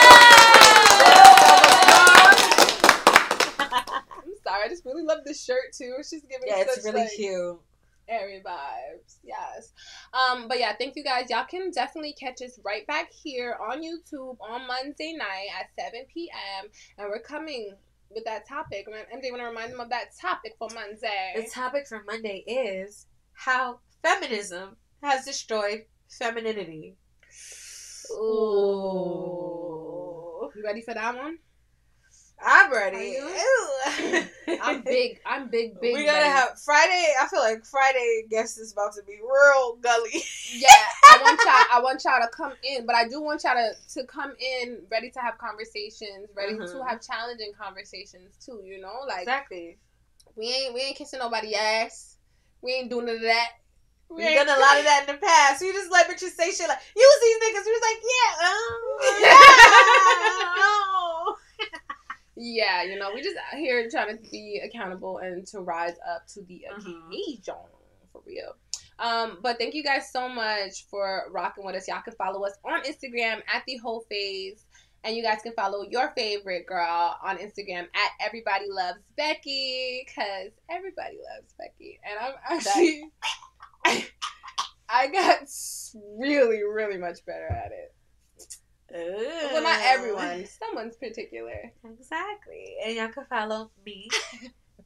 I 4.61 4.69
just 4.69 4.85
really 4.85 5.03
love 5.03 5.21
this 5.25 5.43
shirt 5.45 5.73
too. 5.77 5.95
It's 5.99 6.11
just 6.11 6.29
giving 6.29 6.49
Yeah, 6.49 6.61
it's 6.61 6.77
such, 6.77 6.85
really 6.85 7.03
like, 7.03 7.11
cute. 7.17 7.59
airy 8.09 8.43
vibes. 8.45 9.17
Yes. 9.23 9.73
Um, 10.13 10.49
but 10.49 10.59
yeah, 10.59 10.73
thank 10.79 10.97
you 10.97 11.05
guys. 11.05 11.31
Y'all 11.31 11.45
can 11.45 11.71
definitely 11.71 12.13
catch 12.15 12.43
us 12.43 12.59
right 12.65 12.87
back 12.87 13.11
here 13.13 13.57
on 13.61 13.83
YouTube 13.83 14.37
on 14.41 14.67
Monday 14.67 15.15
night 15.17 15.49
at 15.59 15.67
7 15.79 16.07
p.m. 16.13 16.69
And 16.99 17.09
we're 17.09 17.21
coming 17.21 17.75
with 18.11 18.25
that 18.25 18.49
topic. 18.49 18.87
MJ 18.89 19.31
wanna 19.31 19.45
remind 19.45 19.73
them 19.73 19.81
of 19.81 19.91
that 19.91 20.11
topic 20.21 20.55
for 20.59 20.69
Monday. 20.75 21.33
The 21.37 21.49
topic 21.53 21.87
for 21.87 22.03
Monday 22.07 22.43
is 22.47 23.07
how 23.35 23.79
feminism 24.03 24.77
has 25.03 25.25
destroyed 25.25 25.85
femininity. 26.09 26.97
Ooh. 28.13 30.51
You 30.57 30.65
ready 30.65 30.81
for 30.83 30.95
that 30.95 31.15
one? 31.17 31.39
I'm 32.45 32.73
ready. 32.73 33.17
I'm 34.63 34.83
big. 34.83 35.21
I'm 35.27 35.49
big, 35.49 35.81
big. 35.81 35.95
we 35.95 36.05
gotta 36.05 36.19
ready. 36.21 36.31
have 36.31 36.59
Friday. 36.65 37.13
I 37.21 37.27
feel 37.29 37.41
like 37.41 37.65
Friday 37.65 38.25
guest 38.31 38.59
is 38.59 38.73
about 38.73 38.95
to 38.95 39.03
be 39.03 39.19
real 39.23 39.77
gully. 39.77 40.23
Yeah, 40.53 40.69
I 41.11 41.19
want 41.23 41.41
y'all. 41.45 41.79
I 41.79 41.81
want 41.83 42.05
y'all 42.05 42.21
to 42.21 42.29
come 42.35 42.53
in, 42.63 42.87
but 42.87 42.95
I 42.95 43.09
do 43.09 43.21
want 43.21 43.45
y'all 43.45 43.55
to, 43.55 43.73
to 44.01 44.07
come 44.07 44.33
in 44.41 44.83
ready 44.91 45.11
to 45.11 45.21
have 45.21 45.37
conversations, 45.39 46.29
ready 46.37 46.57
to 46.57 46.63
Mhm. 46.65 46.89
have 46.89 47.01
challenging 47.03 47.53
conversations 47.61 48.37
too. 48.45 48.61
You 48.65 48.81
know, 48.81 49.01
like 49.07 49.23
exactly. 49.23 49.79
we 50.37 50.47
ain't 50.47 50.75
we 50.75 50.81
ain't 50.81 50.97
kissing 50.97 51.19
nobody 51.21 51.55
ass. 51.55 52.17
We 52.63 52.73
ain't 52.73 52.91
doing 52.91 53.07
none 53.07 53.17
of 53.17 53.23
that. 53.23 53.51
We 54.09 54.25
We've 54.25 54.35
done 54.35 54.49
a 54.49 54.59
lot 54.61 54.77
of 54.79 54.85
that 54.85 55.05
in 55.09 55.15
the 55.15 55.21
past. 55.21 55.61
We 55.63 55.73
just 55.73 55.91
let 55.93 56.09
bitches 56.11 56.35
say 56.35 56.51
shit 56.51 56.69
like, 56.69 56.81
"Use 56.97 57.21
these 57.23 57.37
niggas." 57.37 57.65
We 57.65 57.73
was 57.73 57.83
like, 57.87 58.03
"Yeah, 58.11 58.33
um, 58.49 58.81
no." 60.59 61.37
Yeah, 62.43 62.85
you 62.85 62.99
know, 62.99 63.11
we 63.15 63.21
just 63.21 63.37
out 63.37 63.59
here 63.59 63.87
trying 63.91 64.17
to 64.17 64.31
be 64.31 64.63
accountable 64.65 65.19
and 65.19 65.47
to 65.49 65.61
rise 65.61 65.97
up 66.11 66.27
to 66.29 66.43
the 66.45 66.65
occasion 66.71 67.55
for 68.13 68.23
real. 68.27 68.55
Um, 68.99 69.41
but 69.43 69.59
thank 69.59 69.75
you 69.75 69.85
guys 69.85 70.11
so 70.11 70.27
much 70.27 70.87
for 70.91 71.25
rocking 71.33 71.67
with 71.67 71.75
us. 71.75 71.87
Y'all 71.87 72.01
can 72.01 72.15
follow 72.15 72.43
us 72.47 72.55
on 72.65 72.83
Instagram 72.85 73.43
at 73.53 73.63
the 73.67 73.77
Hoe 73.77 74.01
Phase. 74.09 74.65
And 75.05 75.15
you 75.15 75.23
guys 75.23 75.41
can 75.43 75.53
follow 75.53 75.83
your 75.83 76.13
favorite 76.17 76.67
girl 76.67 77.17
on 77.23 77.37
Instagram 77.37 77.83
at 77.95 78.11
everybody 78.25 78.67
loves 78.71 79.01
Becky. 79.19 80.07
Cause 80.15 80.51
everybody 80.71 81.19
loves 81.35 81.53
Becky. 81.59 82.01
And 82.09 82.19
I'm 82.19 82.35
actually 82.59 83.11
I 84.89 85.09
got 85.09 85.47
really, 86.19 86.63
really 86.63 86.97
much 86.97 87.25
better 87.27 87.47
at 87.47 87.71
it. 87.71 87.95
Well 88.93 89.63
not 89.63 89.81
everyone. 89.83 90.47
Someone's 90.47 90.97
particular. 90.97 91.73
Exactly. 91.85 92.77
And 92.85 92.97
y'all 92.97 93.09
can 93.09 93.25
follow 93.27 93.71
me, 93.85 94.09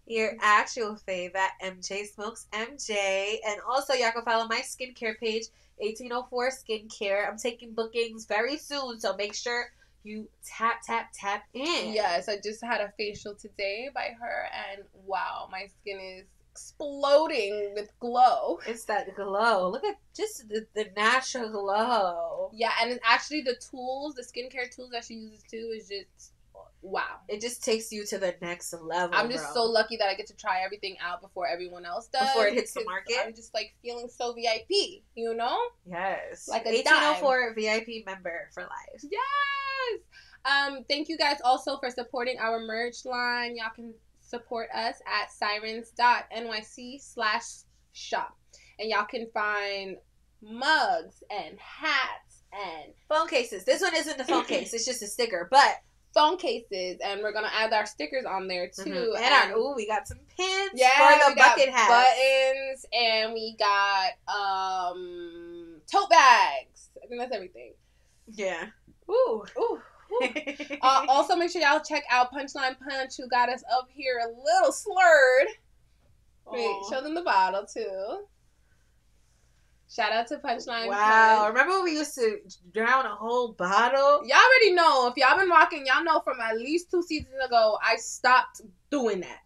your 0.06 0.32
actual 0.40 0.98
fave 1.08 1.34
at 1.34 1.52
MJ 1.62 2.06
Smokes 2.06 2.46
MJ. 2.52 3.36
And 3.46 3.60
also, 3.68 3.94
y'all 3.94 4.12
can 4.12 4.24
follow 4.24 4.46
my 4.46 4.60
skincare 4.60 5.18
page, 5.18 5.44
1804 5.78 6.50
Skincare. 6.50 7.28
I'm 7.28 7.38
taking 7.38 7.72
bookings 7.72 8.26
very 8.26 8.58
soon, 8.58 9.00
so 9.00 9.16
make 9.16 9.34
sure 9.34 9.70
you 10.02 10.28
tap, 10.44 10.82
tap, 10.86 11.10
tap 11.14 11.44
in. 11.54 11.94
Yes, 11.94 12.28
I 12.28 12.36
just 12.42 12.62
had 12.62 12.80
a 12.82 12.92
facial 12.98 13.34
today 13.34 13.88
by 13.94 14.14
her, 14.20 14.48
and 14.70 14.84
wow, 14.92 15.48
my 15.50 15.66
skin 15.80 15.98
is 15.98 16.26
exploding 16.54 17.72
with 17.74 17.90
glow. 17.98 18.60
It's 18.66 18.84
that 18.84 19.14
glow. 19.16 19.70
Look 19.70 19.84
at 19.84 19.96
just 20.16 20.48
the, 20.48 20.64
the 20.74 20.86
natural 20.96 21.50
glow. 21.50 22.50
Yeah, 22.54 22.70
and 22.80 22.92
it's 22.92 23.00
actually 23.04 23.42
the 23.42 23.56
tools, 23.56 24.14
the 24.14 24.22
skincare 24.22 24.70
tools 24.70 24.90
that 24.92 25.04
she 25.04 25.14
uses 25.14 25.42
too, 25.50 25.72
is 25.76 25.88
just 25.88 26.32
wow. 26.80 27.02
It 27.28 27.40
just 27.40 27.64
takes 27.64 27.90
you 27.90 28.06
to 28.06 28.18
the 28.18 28.36
next 28.40 28.72
level. 28.72 29.16
I'm 29.16 29.30
just 29.30 29.44
bro. 29.46 29.54
so 29.54 29.64
lucky 29.64 29.96
that 29.96 30.08
I 30.08 30.14
get 30.14 30.28
to 30.28 30.36
try 30.36 30.60
everything 30.64 30.96
out 31.04 31.20
before 31.20 31.48
everyone 31.48 31.84
else 31.84 32.06
does. 32.06 32.28
Before 32.28 32.46
it 32.46 32.54
hits 32.54 32.72
the 32.72 32.84
market? 32.84 33.16
I'm 33.24 33.34
just 33.34 33.52
like 33.52 33.74
feeling 33.82 34.08
so 34.08 34.32
VIP, 34.32 35.02
you 35.16 35.34
know? 35.34 35.58
Yes. 35.86 36.46
Like 36.46 36.66
a 36.66 36.70
1804 36.70 37.54
VIP 37.56 38.06
member 38.06 38.48
for 38.52 38.62
life. 38.62 39.02
Yes. 39.02 40.00
Um, 40.44 40.84
thank 40.88 41.08
you 41.08 41.18
guys 41.18 41.38
also 41.42 41.78
for 41.78 41.90
supporting 41.90 42.38
our 42.38 42.60
merch 42.60 43.04
line. 43.04 43.56
Y'all 43.56 43.70
can 43.74 43.94
support 44.34 44.68
us 44.74 44.96
at 45.06 45.30
sirens.nyc 45.32 47.00
slash 47.00 47.44
shop. 47.92 48.36
And 48.78 48.90
y'all 48.90 49.04
can 49.04 49.28
find 49.32 49.96
mugs 50.42 51.22
and 51.30 51.58
hats 51.58 52.42
and 52.52 52.92
Phone 53.08 53.28
cases. 53.28 53.64
This 53.64 53.80
one 53.80 53.94
isn't 53.94 54.18
the 54.18 54.24
phone 54.24 54.44
case. 54.44 54.74
It's 54.74 54.84
just 54.84 55.02
a 55.02 55.06
sticker, 55.06 55.48
but 55.50 55.80
phone 56.12 56.36
cases. 56.36 56.98
And 57.04 57.20
we're 57.22 57.32
gonna 57.32 57.50
add 57.52 57.72
our 57.72 57.86
stickers 57.86 58.24
on 58.24 58.48
there 58.48 58.68
too. 58.68 58.90
Mhm. 58.90 59.16
and 59.20 59.52
our 59.52 59.56
ooh, 59.58 59.74
we 59.74 59.86
got 59.86 60.06
some 60.08 60.18
pins 60.36 60.72
yeah, 60.74 60.96
for 60.98 61.24
the 61.24 61.30
we 61.30 61.34
got 61.40 61.56
bucket 61.56 61.70
hat. 61.70 61.88
buttons 61.88 62.86
and 62.92 63.32
we 63.32 63.56
got 63.58 64.12
um 64.28 65.80
tote 65.90 66.10
bags. 66.10 66.90
I 67.02 67.06
think 67.06 67.20
that's 67.20 67.34
everything. 67.34 67.74
Yeah. 68.28 68.66
Ooh. 69.10 69.44
Ooh. 69.58 69.82
uh, 70.82 71.06
also, 71.08 71.36
make 71.36 71.50
sure 71.50 71.62
y'all 71.62 71.80
check 71.80 72.04
out 72.10 72.32
Punchline 72.32 72.76
Punch, 72.78 73.16
who 73.16 73.28
got 73.28 73.48
us 73.48 73.62
up 73.72 73.88
here 73.92 74.20
a 74.24 74.28
little 74.28 74.72
slurred. 74.72 75.48
Wait, 76.46 76.76
show 76.90 77.00
them 77.02 77.14
the 77.14 77.22
bottle 77.22 77.64
too. 77.66 78.24
Shout 79.94 80.12
out 80.12 80.26
to 80.28 80.38
Punchline 80.38 80.88
Wow. 80.88 81.36
Punch. 81.38 81.48
Remember 81.48 81.74
when 81.76 81.84
we 81.84 81.92
used 81.92 82.14
to 82.16 82.38
drown 82.72 83.06
a 83.06 83.14
whole 83.14 83.52
bottle? 83.52 84.26
Y'all 84.26 84.38
already 84.38 84.72
know. 84.72 85.06
If 85.08 85.16
y'all 85.16 85.38
been 85.38 85.48
rocking, 85.48 85.86
y'all 85.86 86.02
know 86.02 86.20
from 86.20 86.40
at 86.40 86.58
least 86.58 86.90
two 86.90 87.02
seasons 87.02 87.34
ago, 87.46 87.78
I 87.82 87.96
stopped 87.96 88.62
doing 88.90 89.20
that. 89.20 89.40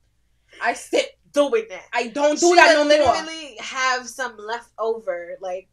I 0.62 0.73
sit. 0.73 1.19
Doing 1.33 1.66
that. 1.69 1.85
I 1.93 2.09
don't 2.09 2.41
do 2.41 2.49
she 2.49 2.55
that 2.55 2.73
no 2.73 2.85
more. 2.85 2.89
literally 2.89 3.57
have 3.61 4.09
some 4.09 4.37
left 4.39 4.71
over. 4.79 5.37
Like 5.41 5.69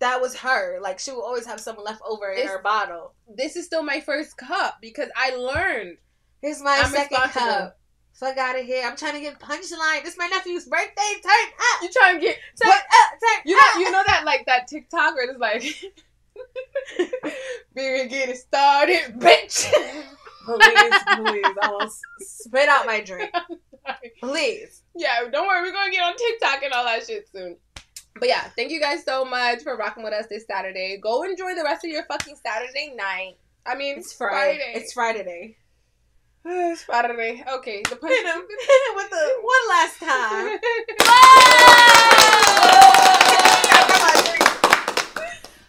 that 0.00 0.20
was 0.20 0.36
her. 0.36 0.78
Like 0.80 0.98
she 0.98 1.12
would 1.12 1.22
always 1.22 1.46
have 1.46 1.60
some 1.60 1.76
left 1.82 2.02
over 2.08 2.30
in 2.30 2.38
It's- 2.38 2.50
her 2.50 2.60
bottle. 2.62 3.14
This 3.34 3.56
is 3.56 3.66
still 3.66 3.82
my 3.82 4.00
first 4.00 4.36
cup 4.36 4.78
because 4.80 5.08
I 5.16 5.36
learned. 5.36 5.98
Here's 6.42 6.62
my 6.62 6.80
I'm 6.82 6.90
second 6.90 7.16
cup. 7.30 7.76
Fuck 8.14 8.36
out 8.36 8.58
of 8.58 8.66
here. 8.66 8.84
I'm 8.86 8.96
trying 8.96 9.14
to 9.14 9.20
get 9.20 9.38
punchline. 9.38 10.02
This 10.02 10.12
is 10.14 10.18
my 10.18 10.26
nephew's 10.26 10.66
birthday. 10.66 11.12
Turn 11.22 11.32
up. 11.32 11.82
You 11.82 11.88
trying 11.90 12.14
to 12.16 12.20
get 12.20 12.36
Turn 12.62 12.70
But- 12.70 12.76
up. 12.76 13.10
Turn 13.20 13.42
You 13.46 13.56
up. 13.56 13.74
know, 13.76 13.80
you 13.80 13.90
know 13.92 14.02
that 14.06 14.24
like 14.26 14.44
that 14.46 14.66
TikTok 14.68 15.14
where 15.14 15.30
it's 15.30 15.38
like, 15.38 15.62
"We're 17.74 18.06
getting 18.08 18.34
started, 18.36 19.18
bitch." 19.18 19.70
please, 20.44 21.02
please. 21.16 21.46
I 21.62 21.68
will 21.70 21.90
spit 22.20 22.68
out 22.68 22.86
my 22.86 23.00
drink. 23.00 23.30
Please. 24.20 24.82
yeah, 24.94 25.20
don't 25.30 25.46
worry, 25.46 25.62
we're 25.62 25.72
gonna 25.72 25.90
get 25.90 26.02
on 26.02 26.14
TikTok 26.16 26.62
and 26.62 26.72
all 26.72 26.84
that 26.84 27.06
shit 27.06 27.26
soon. 27.34 27.56
But 28.14 28.28
yeah, 28.28 28.48
thank 28.56 28.70
you 28.70 28.80
guys 28.80 29.04
so 29.04 29.24
much 29.24 29.62
for 29.62 29.76
rocking 29.76 30.02
with 30.02 30.12
us 30.12 30.26
this 30.28 30.44
Saturday. 30.46 30.98
Go 31.00 31.22
enjoy 31.22 31.54
the 31.54 31.62
rest 31.62 31.84
of 31.84 31.90
your 31.90 32.04
fucking 32.04 32.36
Saturday 32.44 32.92
night. 32.94 33.36
I 33.64 33.76
mean, 33.76 33.98
It's 33.98 34.12
Friday. 34.12 34.72
It's 34.74 34.92
Friday 34.92 35.22
day. 35.24 35.56
it's 36.44 36.82
Friday. 36.84 37.44
Okay, 37.48 37.82
the 37.88 37.96
punch. 37.96 38.12
Hit 38.12 38.26
him. 38.26 38.42
Hit 38.48 38.82
him 38.88 38.96
with 38.96 39.10
the 39.10 39.34
one 39.42 39.68
last 39.68 39.98
time. 40.00 40.58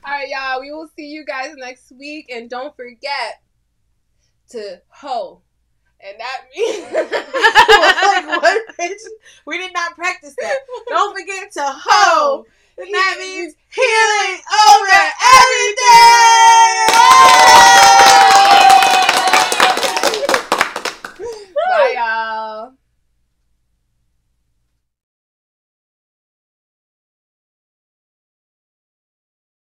All 0.04 0.12
right, 0.18 0.28
y'all. 0.30 0.60
We 0.62 0.72
will 0.72 0.90
see 0.96 1.06
you 1.08 1.24
guys 1.26 1.54
next 1.58 1.92
week, 1.92 2.30
and 2.34 2.50
don't 2.50 2.76
forget 2.76 3.42
to 4.50 4.82
hoe, 4.90 5.42
and 6.04 6.20
that 6.20 6.42
means 6.56 6.84
like, 6.94 8.42
what, 8.42 8.78
bitch? 8.78 9.04
We 9.46 9.58
did 9.58 9.74
not 9.74 9.96
practice 9.96 10.36
that. 10.40 10.58
Don't 10.90 11.18
forget 11.18 11.52
to 11.54 11.64
hoe. 11.64 12.46
And 12.78 12.88
that 12.94 13.18
means 13.20 13.54
healing 13.70 14.42
over 14.70 15.12
everything. 16.98 17.71